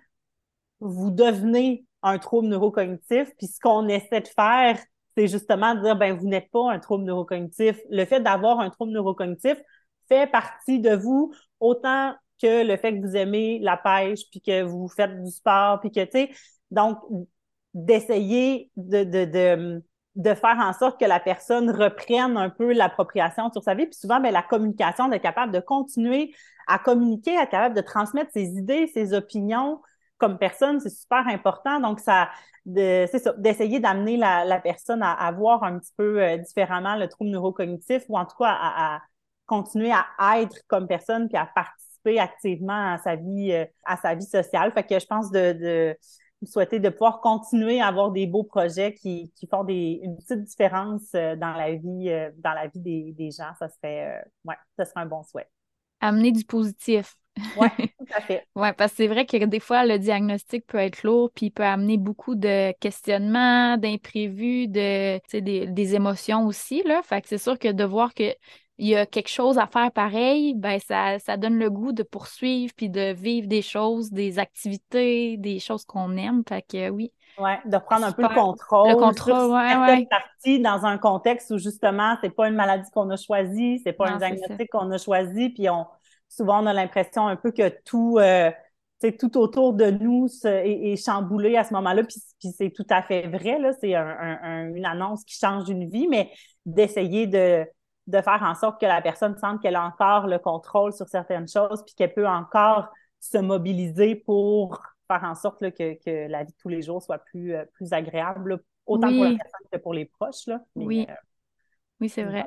vous 0.81 1.11
devenez 1.11 1.87
un 2.03 2.19
trouble 2.19 2.49
neurocognitif, 2.49 3.31
puis 3.37 3.47
ce 3.47 3.61
qu'on 3.61 3.89
essaie 3.89 4.21
de 4.21 4.29
faire, 4.29 4.79
c'est 5.17 5.29
justement 5.29 5.75
de 5.75 5.83
dire, 5.83 5.97
ben, 5.97 6.17
vous 6.17 6.27
n'êtes 6.27 6.51
pas 6.51 6.71
un 6.71 6.79
trouble 6.79 7.05
neurocognitif. 7.05 7.79
Le 7.91 8.05
fait 8.05 8.21
d'avoir 8.21 8.61
un 8.61 8.71
trouble 8.71 8.93
neurocognitif 8.93 9.59
fait 10.09 10.27
partie 10.27 10.81
de 10.81 10.95
vous 10.95 11.33
autant 11.61 12.15
que 12.41 12.67
le 12.67 12.77
fait 12.77 12.99
que 12.99 13.07
vous 13.07 13.17
aimez 13.17 13.59
la 13.61 13.77
pêche, 13.77 14.29
puis 14.31 14.41
que 14.41 14.63
vous 14.63 14.89
faites 14.89 15.23
du 15.23 15.31
sport, 15.31 15.81
puis 15.81 15.91
que, 15.91 16.05
tu 16.05 16.11
sais, 16.13 16.31
donc, 16.71 16.99
d'essayer 17.75 18.71
de, 18.77 19.81
faire 20.35 20.59
en 20.59 20.73
sorte 20.73 20.99
que 21.01 21.07
la 21.07 21.21
personne 21.21 21.71
reprenne 21.71 22.37
un 22.37 22.51
peu 22.51 22.73
l'appropriation 22.73 23.51
sur 23.53 23.63
sa 23.63 23.75
vie. 23.75 23.87
Puis 23.87 23.95
souvent, 23.95 24.21
bien, 24.21 24.31
la 24.31 24.43
communication, 24.43 25.09
d'être 25.09 25.23
capable 25.23 25.53
de 25.53 25.61
continuer 25.61 26.35
à 26.67 26.79
communiquer, 26.79 27.35
être 27.35 27.51
capable 27.51 27.75
de 27.75 27.81
transmettre 27.81 28.31
ses 28.33 28.57
idées, 28.57 28.89
ses 28.89 29.15
opinions 29.15 29.81
comme 30.23 30.39
personne, 30.39 30.79
c'est 30.79 30.89
super 30.89 31.27
important. 31.27 31.81
Donc, 31.81 31.99
ça, 31.99 32.31
c'est 32.65 33.19
ça, 33.19 33.33
d'essayer 33.39 33.81
d'amener 33.81 34.17
la, 34.17 34.45
la, 34.45 34.61
personne 34.61 35.03
à, 35.03 35.33
voir 35.33 35.65
un 35.65 35.81
petit 35.81 35.93
peu 35.97 36.23
euh, 36.23 36.37
différemment 36.37 36.95
le 36.95 37.09
trouble 37.09 37.31
neurocognitif 37.31 38.05
ou 38.09 38.17
en 38.17 38.25
tout 38.25 38.37
cas 38.39 38.57
à, 38.57 39.01
continuer 39.47 39.91
à 39.91 40.41
être 40.41 40.59
comme 40.69 40.87
personne 40.87 41.27
puis 41.27 41.37
à 41.37 41.47
participer 41.47 42.21
activement 42.21 42.93
à 42.93 42.99
sa 42.99 43.17
vie, 43.17 43.51
euh, 43.51 43.65
à 43.85 43.97
sa 43.97 44.15
vie 44.15 44.25
sociale. 44.25 44.71
Fait 44.73 44.85
que 44.85 44.97
je 44.97 45.07
pense 45.07 45.33
de, 45.33 45.53
de 45.53 45.99
souhaiter 46.47 46.79
de 46.79 46.89
pouvoir 46.89 47.21
continuer 47.21 47.81
à 47.81 47.89
avoir 47.89 48.13
des 48.13 48.29
beaux 48.29 48.45
projets 48.45 48.95
qui, 48.95 49.33
qui 49.35 49.49
font 49.49 49.65
des, 49.65 49.99
une 50.05 50.17
petite 50.19 50.45
différence 50.45 51.09
euh, 51.17 51.35
dans 51.35 51.55
la 51.55 51.73
vie, 51.73 52.13
dans 52.39 52.53
la 52.53 52.69
vie 52.69 52.81
des, 52.81 53.13
des 53.19 53.33
gens. 53.33 53.53
Ça 53.59 53.69
serait, 53.69 54.25
ouais, 54.45 54.57
ça 54.79 54.85
serait 54.85 55.01
un 55.01 55.07
bon 55.07 55.25
souhait. 55.25 55.49
Amener 56.01 56.31
du 56.31 56.45
positif. 56.45 57.17
Oui, 57.57 57.69
tout 57.99 58.07
à 58.15 58.21
fait. 58.21 58.47
oui, 58.55 58.69
parce 58.77 58.93
que 58.93 58.97
c'est 58.99 59.07
vrai 59.07 59.27
que 59.27 59.45
des 59.45 59.61
fois, 59.61 59.85
le 59.85 59.99
diagnostic 59.99 60.67
peut 60.67 60.79
être 60.79 61.03
lourd, 61.03 61.31
puis 61.35 61.47
il 61.47 61.51
peut 61.51 61.65
amener 61.65 61.97
beaucoup 61.97 62.35
de 62.35 62.73
questionnements, 62.79 63.77
d'imprévus, 63.77 64.69
de, 64.69 65.21
des, 65.39 65.67
des 65.67 65.95
émotions 65.95 66.47
aussi. 66.47 66.83
Là. 66.85 67.03
Fait 67.03 67.21
que 67.23 67.29
c'est 67.29 67.39
sûr 67.39 67.59
que 67.59 67.69
de 67.73 67.85
voir 67.85 68.15
que 68.15 68.35
il 68.79 68.89
y 68.89 68.97
a 68.97 69.07
quelque 69.07 69.29
chose 69.29 69.59
à 69.59 69.67
faire 69.67 69.93
pareil, 69.93 70.55
ben 70.55 70.79
ça, 70.81 71.19
ça 71.19 71.37
donne 71.37 71.57
le 71.57 71.71
goût 71.71 71.93
de 71.93 72.03
poursuivre 72.03 72.73
puis 72.77 72.89
de 72.89 73.13
vivre 73.13 73.47
des 73.47 73.63
choses, 73.63 74.11
des 74.11 74.39
activités, 74.39 75.37
des 75.37 75.61
choses 75.61 75.85
qu'on 75.85 76.17
aime. 76.17 76.43
Fait 76.49 76.63
que 76.63 76.91
oui. 76.91 77.13
Ouais, 77.39 77.61
de 77.65 77.79
prendre 77.79 78.07
un 78.07 78.13
peu 78.13 78.23
le 78.23 78.29
contrôle. 78.29 78.91
Le 78.91 78.97
contrôle, 78.97 79.51
ouais, 79.53 79.77
ouais. 79.77 80.07
partie 80.07 80.61
dans 80.61 80.85
un 80.85 80.99
contexte 80.99 81.51
où 81.51 81.59
justement, 81.59 82.17
c'est 82.23 82.35
pas 82.35 82.49
une 82.49 82.57
maladie 82.57 82.91
qu'on 82.91 83.09
a 83.11 83.17
choisie, 83.17 83.81
c'est 83.85 83.93
pas 83.93 84.09
un 84.09 84.17
diagnostic 84.17 84.69
qu'on 84.71 84.91
a 84.91 84.99
choisi, 84.99 85.51
puis 85.51 85.69
on 85.71 85.87
souvent 86.33 86.63
on 86.63 86.67
a 86.67 86.73
l'impression 86.73 87.27
un 87.27 87.37
peu 87.37 87.51
que 87.51 87.69
tout 87.85 88.19
euh, 88.19 88.51
tout 89.19 89.37
autour 89.37 89.73
de 89.73 89.91
nous 89.91 90.29
est, 90.45 90.97
chamboulé 91.05 91.57
à 91.57 91.65
ce 91.65 91.75
moment-là, 91.75 92.05
puis, 92.05 92.53
c'est 92.53 92.71
tout 92.71 92.87
à 92.89 93.03
fait 93.03 93.27
vrai, 93.27 93.59
là, 93.59 93.73
c'est 93.73 93.95
une 93.95 94.85
annonce 94.85 95.25
qui 95.25 95.37
change 95.37 95.69
une 95.69 95.91
vie, 95.91 96.07
mais 96.07 96.31
d'essayer 96.67 97.27
de, 97.27 97.67
de 98.07 98.21
faire 98.21 98.43
en 98.43 98.55
sorte 98.55 98.81
que 98.81 98.87
la 98.87 99.03
personne 99.03 99.37
sente 99.39 99.61
qu'elle 99.61 99.75
a 99.75 99.85
encore 99.85 100.29
le 100.29 100.39
contrôle 100.39 100.93
sur 100.93 101.09
certaines 101.09 101.49
choses, 101.49 101.83
puis 101.85 101.97
qu'elle 101.97 102.15
peut 102.15 102.29
encore 102.29 102.91
se 103.19 103.39
mobiliser 103.39 104.15
pour 104.15 104.81
faire 105.09 105.25
en 105.25 105.35
sorte 105.35 105.59
que, 105.71 105.95
que, 105.95 106.29
la 106.29 106.45
vie 106.45 106.53
de 106.53 106.59
tous 106.59 106.69
les 106.69 106.83
jours 106.83 107.03
soit 107.03 107.19
plus, 107.19 107.55
euh, 107.55 107.65
plus 107.75 107.93
agréable, 107.93 108.63
autant 108.87 109.09
pour 109.09 109.25
la 109.25 109.31
personne 109.31 109.67
que 109.71 109.79
pour 109.79 109.95
les 109.95 110.05
proches. 110.05 110.47
Là. 110.47 110.61
oui, 110.77 111.07
euh, 111.09 111.15
oui 112.01 112.09
c'est 112.09 112.25
vrai. 112.25 112.47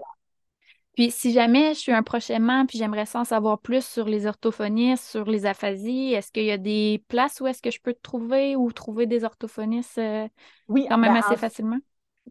Puis 0.95 1.11
si 1.11 1.33
jamais 1.33 1.73
je 1.73 1.79
suis 1.79 1.91
un 1.91 2.03
prochainement, 2.03 2.65
puis 2.65 2.77
j'aimerais 2.77 3.05
en 3.15 3.25
savoir 3.25 3.59
plus 3.59 3.85
sur 3.85 4.05
les 4.07 4.27
orthophonistes, 4.27 5.03
sur 5.03 5.25
les 5.25 5.45
aphasies, 5.45 6.13
est-ce 6.13 6.31
qu'il 6.31 6.45
y 6.45 6.51
a 6.51 6.57
des 6.57 7.03
places 7.09 7.41
où 7.41 7.47
est-ce 7.47 7.61
que 7.61 7.71
je 7.71 7.81
peux 7.81 7.93
te 7.93 8.01
trouver 8.01 8.55
ou 8.55 8.71
trouver 8.71 9.05
des 9.05 9.25
orthophonistes 9.25 9.97
euh, 9.97 10.27
oui, 10.67 10.87
quand 10.89 10.97
même 10.97 11.15
ben, 11.15 11.15
assez 11.15 11.35
facilement? 11.37 11.79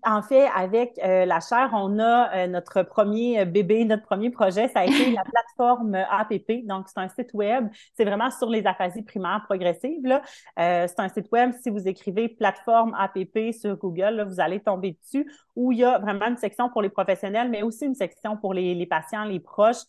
En 0.02 0.22
fait, 0.22 0.48
avec 0.54 0.98
euh, 1.04 1.24
la 1.24 1.40
chaire, 1.40 1.70
on 1.72 1.98
a 1.98 2.34
euh, 2.34 2.46
notre 2.48 2.82
premier 2.82 3.40
euh, 3.40 3.44
bébé, 3.44 3.84
notre 3.84 4.02
premier 4.02 4.28
projet, 4.28 4.68
ça 4.68 4.80
a 4.80 4.84
été 4.84 5.12
la 5.12 5.22
plateforme 5.22 5.94
APP. 5.94 6.66
Donc, 6.66 6.88
c'est 6.88 6.98
un 6.98 7.08
site 7.08 7.32
web. 7.32 7.68
C'est 7.94 8.04
vraiment 8.04 8.30
sur 8.30 8.50
les 8.50 8.66
aphasies 8.66 9.02
primaires 9.02 9.42
progressives. 9.44 10.20
c'est 10.56 10.98
un 11.00 11.08
site 11.08 11.30
web. 11.30 11.52
Si 11.62 11.70
vous 11.70 11.86
écrivez 11.86 12.28
plateforme 12.28 12.94
APP 12.98 13.52
sur 13.52 13.76
Google, 13.76 14.26
vous 14.28 14.40
allez 14.40 14.60
tomber 14.60 14.98
dessus 15.00 15.30
où 15.56 15.70
il 15.70 15.78
y 15.78 15.84
a 15.84 15.98
vraiment 15.98 16.26
une 16.26 16.36
section 16.36 16.68
pour 16.68 16.82
les 16.82 16.88
professionnels, 16.88 17.48
mais 17.48 17.62
aussi 17.62 17.86
une 17.86 17.94
section 17.94 18.36
pour 18.36 18.52
les, 18.52 18.74
les 18.74 18.86
patients, 18.86 19.24
les 19.24 19.40
proches. 19.40 19.84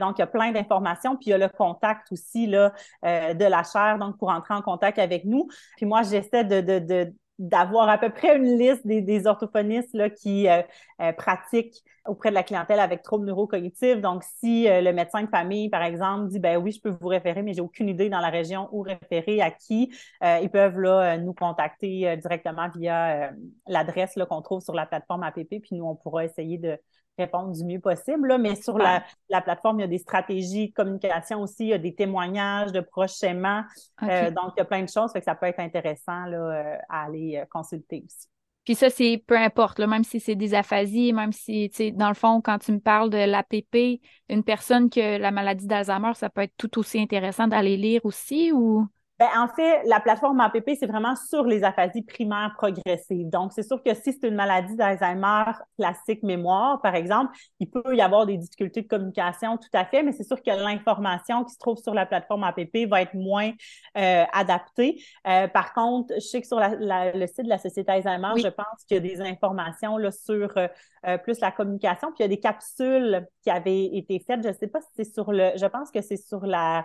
donc, 0.00 0.18
il 0.18 0.20
y 0.20 0.22
a 0.22 0.26
plein 0.26 0.50
d'informations. 0.50 1.16
Puis, 1.16 1.26
il 1.26 1.30
y 1.30 1.32
a 1.34 1.38
le 1.38 1.48
contact 1.48 2.10
aussi 2.10 2.46
là, 2.46 2.72
de 3.02 3.44
la 3.44 3.62
chaire, 3.62 3.98
donc 3.98 4.18
pour 4.18 4.30
entrer 4.30 4.54
en 4.54 4.62
contact 4.62 4.98
avec 4.98 5.24
nous. 5.24 5.48
Puis 5.76 5.86
moi, 5.86 6.02
j'essaie 6.02 6.44
de, 6.44 6.60
de, 6.60 6.78
de 6.80 7.14
d'avoir 7.38 7.88
à 7.88 7.98
peu 7.98 8.10
près 8.10 8.36
une 8.36 8.58
liste 8.58 8.86
des, 8.86 9.00
des 9.00 9.26
orthophonistes 9.26 9.92
là, 9.92 10.08
qui 10.08 10.48
euh, 10.48 10.62
euh, 11.00 11.12
pratiquent 11.12 11.82
auprès 12.06 12.28
de 12.28 12.34
la 12.34 12.42
clientèle 12.42 12.78
avec 12.78 13.02
troubles 13.02 13.26
neurocognitifs. 13.26 14.00
Donc, 14.00 14.22
si 14.38 14.68
euh, 14.68 14.80
le 14.80 14.92
médecin 14.92 15.22
de 15.22 15.28
famille, 15.28 15.68
par 15.68 15.82
exemple, 15.82 16.28
dit 16.28 16.38
ben 16.38 16.58
oui, 16.58 16.70
je 16.70 16.80
peux 16.80 16.90
vous 16.90 17.08
référer, 17.08 17.42
mais 17.42 17.54
j'ai 17.54 17.60
aucune 17.60 17.88
idée 17.88 18.08
dans 18.08 18.20
la 18.20 18.28
région 18.30 18.68
où 18.72 18.82
référer 18.82 19.40
à 19.40 19.50
qui, 19.50 19.92
ils 20.22 20.50
peuvent 20.50 20.78
là 20.78 21.16
nous 21.18 21.34
contacter 21.34 22.16
directement 22.18 22.68
via 22.76 23.32
l'adresse 23.66 24.14
qu'on 24.28 24.42
trouve 24.42 24.60
sur 24.60 24.74
la 24.74 24.86
plateforme 24.86 25.22
APP, 25.22 25.60
puis 25.60 25.70
nous 25.72 25.84
on 25.84 25.96
pourra 25.96 26.24
essayer 26.24 26.58
de 26.58 26.78
répondre 27.18 27.52
du 27.52 27.64
mieux 27.64 27.80
possible. 27.80 28.28
Là, 28.28 28.38
mais 28.38 28.54
sur 28.54 28.78
la, 28.78 29.04
la, 29.28 29.40
plateforme, 29.40 29.80
il 29.80 29.82
y 29.82 29.84
a 29.84 29.88
des 29.88 29.98
stratégies 29.98 30.68
de 30.68 30.74
communication 30.74 31.42
aussi, 31.42 31.64
il 31.64 31.68
y 31.68 31.72
a 31.72 31.78
des 31.78 31.94
témoignages 31.94 32.72
de 32.72 32.80
prochainement. 32.80 33.62
Euh, 34.02 34.30
donc, 34.30 34.52
il 34.56 34.58
y 34.58 34.60
a 34.60 34.64
plein 34.64 34.82
de 34.82 34.88
choses, 34.88 35.12
fait 35.12 35.20
que 35.20 35.24
ça 35.24 35.34
peut 35.34 35.46
être 35.46 35.60
intéressant 35.60 36.26
là, 36.26 36.36
euh, 36.36 36.76
à 36.88 37.04
aller 37.04 37.36
euh, 37.36 37.44
consulter 37.50 38.02
aussi. 38.04 38.28
Puis 38.64 38.74
ça, 38.74 38.88
c'est 38.88 39.22
peu 39.26 39.36
importe, 39.36 39.78
là, 39.78 39.86
même 39.86 40.04
si 40.04 40.20
c'est 40.20 40.36
des 40.36 40.54
aphasies, 40.54 41.12
même 41.12 41.32
si, 41.32 41.68
tu 41.68 41.76
sais, 41.76 41.90
dans 41.90 42.08
le 42.08 42.14
fond, 42.14 42.40
quand 42.40 42.58
tu 42.58 42.72
me 42.72 42.80
parles 42.80 43.10
de 43.10 43.18
l'APP, 43.18 44.00
une 44.30 44.42
personne 44.42 44.88
qui 44.88 45.02
a 45.02 45.18
la 45.18 45.30
maladie 45.30 45.66
d'Alzheimer, 45.66 46.12
ça 46.14 46.30
peut 46.30 46.40
être 46.40 46.54
tout 46.56 46.78
aussi 46.78 46.98
intéressant 46.98 47.46
d'aller 47.46 47.76
lire 47.76 48.00
aussi 48.04 48.52
ou? 48.52 48.86
Ben, 49.20 49.28
en 49.36 49.46
fait, 49.46 49.82
la 49.84 50.00
plateforme 50.00 50.40
APP, 50.40 50.70
c'est 50.76 50.88
vraiment 50.88 51.14
sur 51.14 51.44
les 51.44 51.62
aphasies 51.62 52.02
primaires 52.02 52.52
progressives. 52.56 53.30
Donc, 53.30 53.52
c'est 53.52 53.62
sûr 53.62 53.80
que 53.80 53.94
si 53.94 54.12
c'est 54.12 54.26
une 54.26 54.34
maladie 54.34 54.74
d'Alzheimer 54.74 55.44
classique 55.78 56.24
mémoire, 56.24 56.82
par 56.82 56.96
exemple, 56.96 57.32
il 57.60 57.70
peut 57.70 57.94
y 57.94 58.00
avoir 58.00 58.26
des 58.26 58.36
difficultés 58.36 58.82
de 58.82 58.88
communication, 58.88 59.56
tout 59.56 59.68
à 59.72 59.84
fait, 59.84 60.02
mais 60.02 60.10
c'est 60.10 60.24
sûr 60.24 60.42
que 60.42 60.50
l'information 60.50 61.44
qui 61.44 61.54
se 61.54 61.58
trouve 61.60 61.78
sur 61.78 61.94
la 61.94 62.06
plateforme 62.06 62.42
APP 62.42 62.88
va 62.88 63.02
être 63.02 63.14
moins 63.14 63.52
euh, 63.96 64.24
adaptée. 64.32 65.00
Euh, 65.28 65.46
par 65.46 65.74
contre, 65.74 66.12
je 66.16 66.26
sais 66.26 66.40
que 66.40 66.48
sur 66.48 66.58
le 66.58 67.26
site 67.28 67.44
de 67.44 67.50
la 67.50 67.58
Société 67.58 67.92
Alzheimer, 67.92 68.32
je 68.42 68.48
pense 68.48 68.84
qu'il 68.88 68.96
y 68.96 68.98
a 68.98 69.00
des 69.00 69.20
informations 69.20 69.96
là, 69.96 70.10
sur 70.10 70.52
euh, 70.56 71.18
plus 71.18 71.38
la 71.38 71.52
communication, 71.52 72.08
puis 72.08 72.16
il 72.18 72.22
y 72.22 72.24
a 72.24 72.28
des 72.28 72.40
capsules 72.40 73.28
qui 73.44 73.50
avaient 73.50 73.84
été 73.96 74.18
faites. 74.26 74.42
Je 74.42 74.48
ne 74.48 74.54
sais 74.54 74.66
pas 74.66 74.80
si 74.80 74.88
c'est 74.96 75.14
sur 75.14 75.30
le, 75.30 75.52
je 75.54 75.66
pense 75.66 75.92
que 75.92 76.02
c'est 76.02 76.16
sur 76.16 76.44
la 76.46 76.84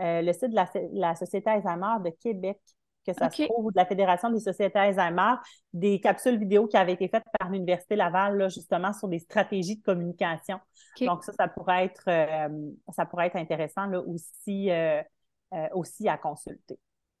euh, 0.00 0.22
le 0.22 0.32
site 0.32 0.50
de 0.50 0.98
la, 0.98 1.14
Société 1.14 1.50
Alzheimer 1.50 2.02
de 2.04 2.10
Québec, 2.10 2.58
que 3.06 3.12
ça 3.12 3.30
se 3.30 3.44
trouve, 3.44 3.66
ou 3.66 3.70
de 3.70 3.76
la 3.76 3.86
Fédération 3.86 4.30
des 4.30 4.40
sociétés 4.40 4.78
Alzheimer, 4.78 5.34
des 5.72 6.00
capsules 6.00 6.38
vidéo 6.38 6.66
qui 6.66 6.76
avaient 6.76 6.92
été 6.92 7.08
faites 7.08 7.24
par 7.38 7.50
l'Université 7.50 7.96
Laval, 7.96 8.36
là, 8.36 8.48
justement, 8.48 8.92
sur 8.92 9.08
des 9.08 9.18
stratégies 9.18 9.76
de 9.76 9.82
communication. 9.82 10.60
Donc, 11.00 11.24
ça, 11.24 11.32
ça 11.32 11.48
pourrait 11.48 11.86
être, 11.86 12.04
euh, 12.08 12.70
ça 12.94 13.06
pourrait 13.06 13.28
être 13.28 13.36
intéressant 13.36 13.86
là, 13.86 14.00
aussi, 14.02 14.70
euh, 14.70 15.02
aussi 15.72 16.08
à 16.08 16.18
consulter. 16.18 16.78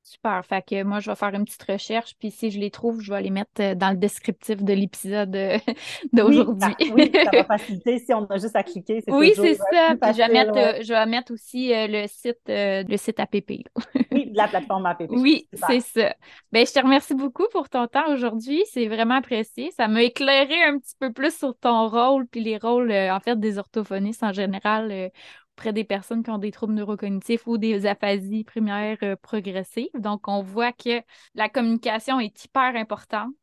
Super. 0.08 0.42
Fait 0.46 0.62
que 0.62 0.82
moi, 0.84 1.00
je 1.00 1.10
vais 1.10 1.16
faire 1.16 1.34
une 1.34 1.44
petite 1.44 1.62
recherche, 1.64 2.14
puis 2.18 2.30
si 2.30 2.50
je 2.50 2.58
les 2.58 2.70
trouve, 2.70 3.02
je 3.02 3.12
vais 3.12 3.20
les 3.20 3.28
mettre 3.28 3.50
euh, 3.60 3.74
dans 3.74 3.90
le 3.90 3.96
descriptif 3.96 4.62
de 4.62 4.72
l'épisode 4.72 5.36
euh, 5.36 5.58
d'aujourd'hui. 6.14 6.74
Oui, 6.92 7.12
ça, 7.12 7.30
va 7.30 7.44
faciliter 7.58 7.98
si 7.98 8.14
on 8.14 8.24
a 8.24 8.38
juste 8.38 8.56
à 8.56 8.62
cliquer. 8.62 9.04
Oui, 9.08 9.34
c'est 9.36 9.54
ça. 9.54 9.96
Puis 10.00 10.12
je, 10.12 10.16
vais 10.16 10.28
mettre, 10.28 10.56
euh, 10.56 10.82
je 10.82 10.94
vais 10.94 11.04
mettre 11.04 11.34
aussi 11.34 11.72
le 11.74 12.06
site, 12.06 12.40
le 12.48 12.96
site 12.96 13.20
APP. 13.20 13.64
oui, 14.12 14.30
de 14.30 14.36
la 14.36 14.48
plateforme 14.48 14.86
APP. 14.86 15.10
Oui, 15.10 15.46
c'est 15.52 15.80
ça. 15.80 16.14
Ben, 16.52 16.66
je 16.66 16.72
te 16.72 16.80
remercie 16.80 17.14
beaucoup 17.14 17.46
pour 17.52 17.68
ton 17.68 17.86
temps 17.86 18.10
aujourd'hui. 18.10 18.62
C'est 18.72 18.86
vraiment 18.86 19.16
apprécié. 19.16 19.70
Ça 19.72 19.88
m'a 19.88 20.02
éclairé 20.02 20.62
un 20.64 20.78
petit 20.78 20.94
peu 20.98 21.12
plus 21.12 21.36
sur 21.36 21.54
ton 21.54 21.90
rôle, 21.90 22.26
puis 22.26 22.40
les 22.40 22.56
rôles, 22.56 22.90
en 22.90 23.20
fait, 23.20 23.38
des 23.38 23.58
orthophonistes 23.58 24.22
en 24.22 24.32
général 24.32 25.10
auprès 25.58 25.72
des 25.72 25.82
personnes 25.82 26.22
qui 26.22 26.30
ont 26.30 26.38
des 26.38 26.52
troubles 26.52 26.74
neurocognitifs 26.74 27.48
ou 27.48 27.58
des 27.58 27.84
aphasies 27.86 28.44
primaires 28.44 28.98
euh, 29.02 29.16
progressives. 29.16 29.88
Donc, 29.98 30.28
on 30.28 30.40
voit 30.40 30.72
que 30.72 31.02
la 31.34 31.48
communication 31.48 32.20
est 32.20 32.44
hyper 32.44 32.76
importante 32.76 33.34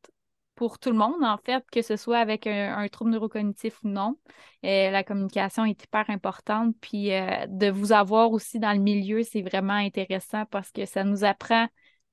pour 0.56 0.80
tout 0.80 0.92
le 0.92 0.96
monde, 0.96 1.22
en 1.22 1.38
fait, 1.38 1.66
que 1.70 1.82
ce 1.82 1.98
soit 1.98 2.20
avec 2.20 2.48
un, 2.48 2.88
trouble 2.88 3.12
neurocognitif 3.12 3.84
ou 3.84 3.90
non. 3.90 4.16
Euh, 4.64 4.92
la 4.92 5.04
communication 5.04 5.66
est 5.66 5.84
hyper 5.84 6.10
importante. 6.10 6.74
Puis 6.80 7.14
euh, 7.14 7.48
de 7.50 7.70
vous 7.70 7.92
avoir 7.92 8.32
aussi 8.32 8.60
dans 8.60 8.72
le 8.72 8.80
milieu, 8.80 9.24
c'est 9.24 9.42
vraiment 9.42 9.74
intéressant 9.74 10.46
parce 10.46 10.72
que 10.72 10.86
ça 10.86 11.04
nous 11.04 11.26
apprend 11.26 11.68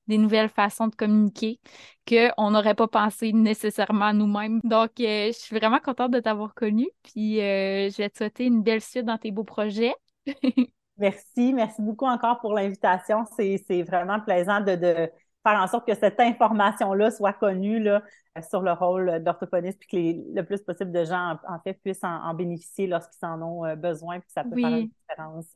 des 0.07 0.17
nouvelles 0.17 0.49
façons 0.49 0.87
de 0.87 0.95
communiquer 0.95 1.59
qu'on 2.07 2.51
n'aurait 2.51 2.75
pas 2.75 2.87
pensé 2.87 3.31
nécessairement 3.33 4.13
nous-mêmes. 4.13 4.59
Donc, 4.63 4.99
euh, 4.99 5.27
je 5.27 5.37
suis 5.37 5.55
vraiment 5.55 5.79
contente 5.79 6.11
de 6.11 6.19
t'avoir 6.19 6.53
connue. 6.53 6.89
Puis, 7.03 7.39
euh, 7.39 7.89
je 7.89 7.97
vais 7.97 8.09
te 8.09 8.17
souhaiter 8.17 8.45
une 8.45 8.61
belle 8.61 8.81
suite 8.81 9.05
dans 9.05 9.17
tes 9.17 9.31
beaux 9.31 9.43
projets. 9.43 9.93
merci. 10.97 11.53
Merci 11.53 11.81
beaucoup 11.81 12.05
encore 12.05 12.39
pour 12.39 12.53
l'invitation. 12.53 13.23
C'est 13.35 13.83
vraiment 13.83 14.19
plaisant 14.19 14.61
de, 14.61 14.75
de, 14.75 15.09
faire 15.45 15.61
en 15.61 15.67
sorte 15.67 15.87
que 15.87 15.95
cette 15.95 16.19
information-là 16.19 17.11
soit 17.11 17.33
connue 17.33 17.79
là, 17.79 18.01
sur 18.49 18.61
le 18.61 18.71
rôle 18.71 19.21
d'orthophoniste, 19.23 19.79
puis 19.79 19.87
que 19.87 20.35
le 20.35 20.45
plus 20.45 20.61
possible 20.61 20.91
de 20.91 21.03
gens, 21.03 21.37
en, 21.47 21.59
fait, 21.59 21.73
puissent 21.75 22.03
en, 22.03 22.33
bénéficier 22.33 22.87
lorsqu'ils 22.87 23.25
en 23.25 23.41
ont 23.41 23.65
euh, 23.65 23.75
besoin, 23.75 24.19
puis 24.19 24.29
ça 24.33 24.43
peut 24.43 24.55
faire 24.55 24.77
une 24.77 24.89
différence 24.89 25.53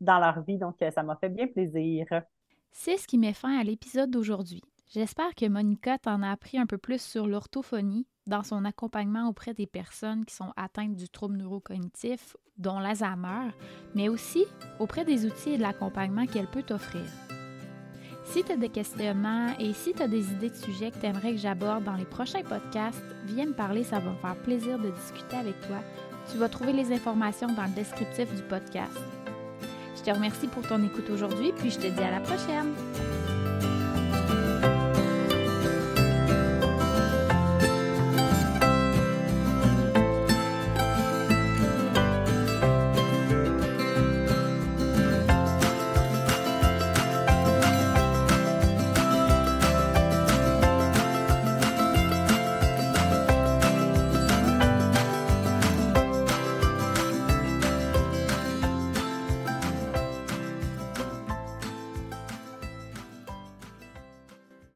dans 0.00 0.18
leur 0.18 0.42
vie. 0.42 0.58
Donc, 0.58 0.76
ça 0.94 1.02
m'a 1.02 1.16
fait 1.16 1.28
bien 1.28 1.46
plaisir. 1.46 2.06
C'est 2.72 2.96
ce 2.96 3.06
qui 3.06 3.18
met 3.18 3.32
fin 3.32 3.58
à 3.58 3.64
l'épisode 3.64 4.10
d'aujourd'hui. 4.10 4.62
J'espère 4.92 5.34
que 5.36 5.46
Monica 5.46 5.98
t'en 5.98 6.22
a 6.22 6.30
appris 6.30 6.58
un 6.58 6.66
peu 6.66 6.78
plus 6.78 7.00
sur 7.00 7.26
l'orthophonie 7.26 8.06
dans 8.26 8.42
son 8.42 8.64
accompagnement 8.64 9.28
auprès 9.28 9.54
des 9.54 9.66
personnes 9.66 10.24
qui 10.24 10.34
sont 10.34 10.52
atteintes 10.56 10.96
du 10.96 11.08
trouble 11.08 11.36
neurocognitif, 11.36 12.36
dont 12.58 12.78
l'Alzheimer, 12.78 13.50
mais 13.94 14.08
aussi 14.08 14.44
auprès 14.78 15.04
des 15.04 15.26
outils 15.26 15.50
et 15.50 15.56
de 15.58 15.62
l'accompagnement 15.62 16.26
qu'elle 16.26 16.50
peut 16.50 16.62
t'offrir. 16.62 17.04
Si 18.24 18.44
tu 18.44 18.52
as 18.52 18.56
des 18.56 18.68
questionnements 18.68 19.56
et 19.58 19.72
si 19.72 19.92
tu 19.92 20.02
as 20.02 20.08
des 20.08 20.30
idées 20.32 20.50
de 20.50 20.54
sujets 20.54 20.90
que 20.90 20.98
tu 21.00 21.06
aimerais 21.06 21.32
que 21.32 21.38
j'aborde 21.38 21.84
dans 21.84 21.96
les 21.96 22.04
prochains 22.04 22.42
podcasts, 22.42 23.02
viens 23.26 23.46
me 23.46 23.54
parler, 23.54 23.82
ça 23.82 23.98
va 23.98 24.12
me 24.12 24.18
faire 24.18 24.40
plaisir 24.42 24.78
de 24.78 24.90
discuter 24.90 25.36
avec 25.36 25.60
toi. 25.62 25.78
Tu 26.30 26.38
vas 26.38 26.48
trouver 26.48 26.72
les 26.72 26.92
informations 26.92 27.52
dans 27.52 27.64
le 27.64 27.74
descriptif 27.74 28.32
du 28.34 28.42
podcast. 28.42 28.96
Je 30.00 30.10
te 30.10 30.16
remercie 30.16 30.46
pour 30.46 30.66
ton 30.66 30.82
écoute 30.82 31.10
aujourd'hui, 31.10 31.52
puis 31.54 31.70
je 31.70 31.78
te 31.78 31.86
dis 31.86 32.02
à 32.02 32.10
la 32.10 32.20
prochaine. 32.20 32.72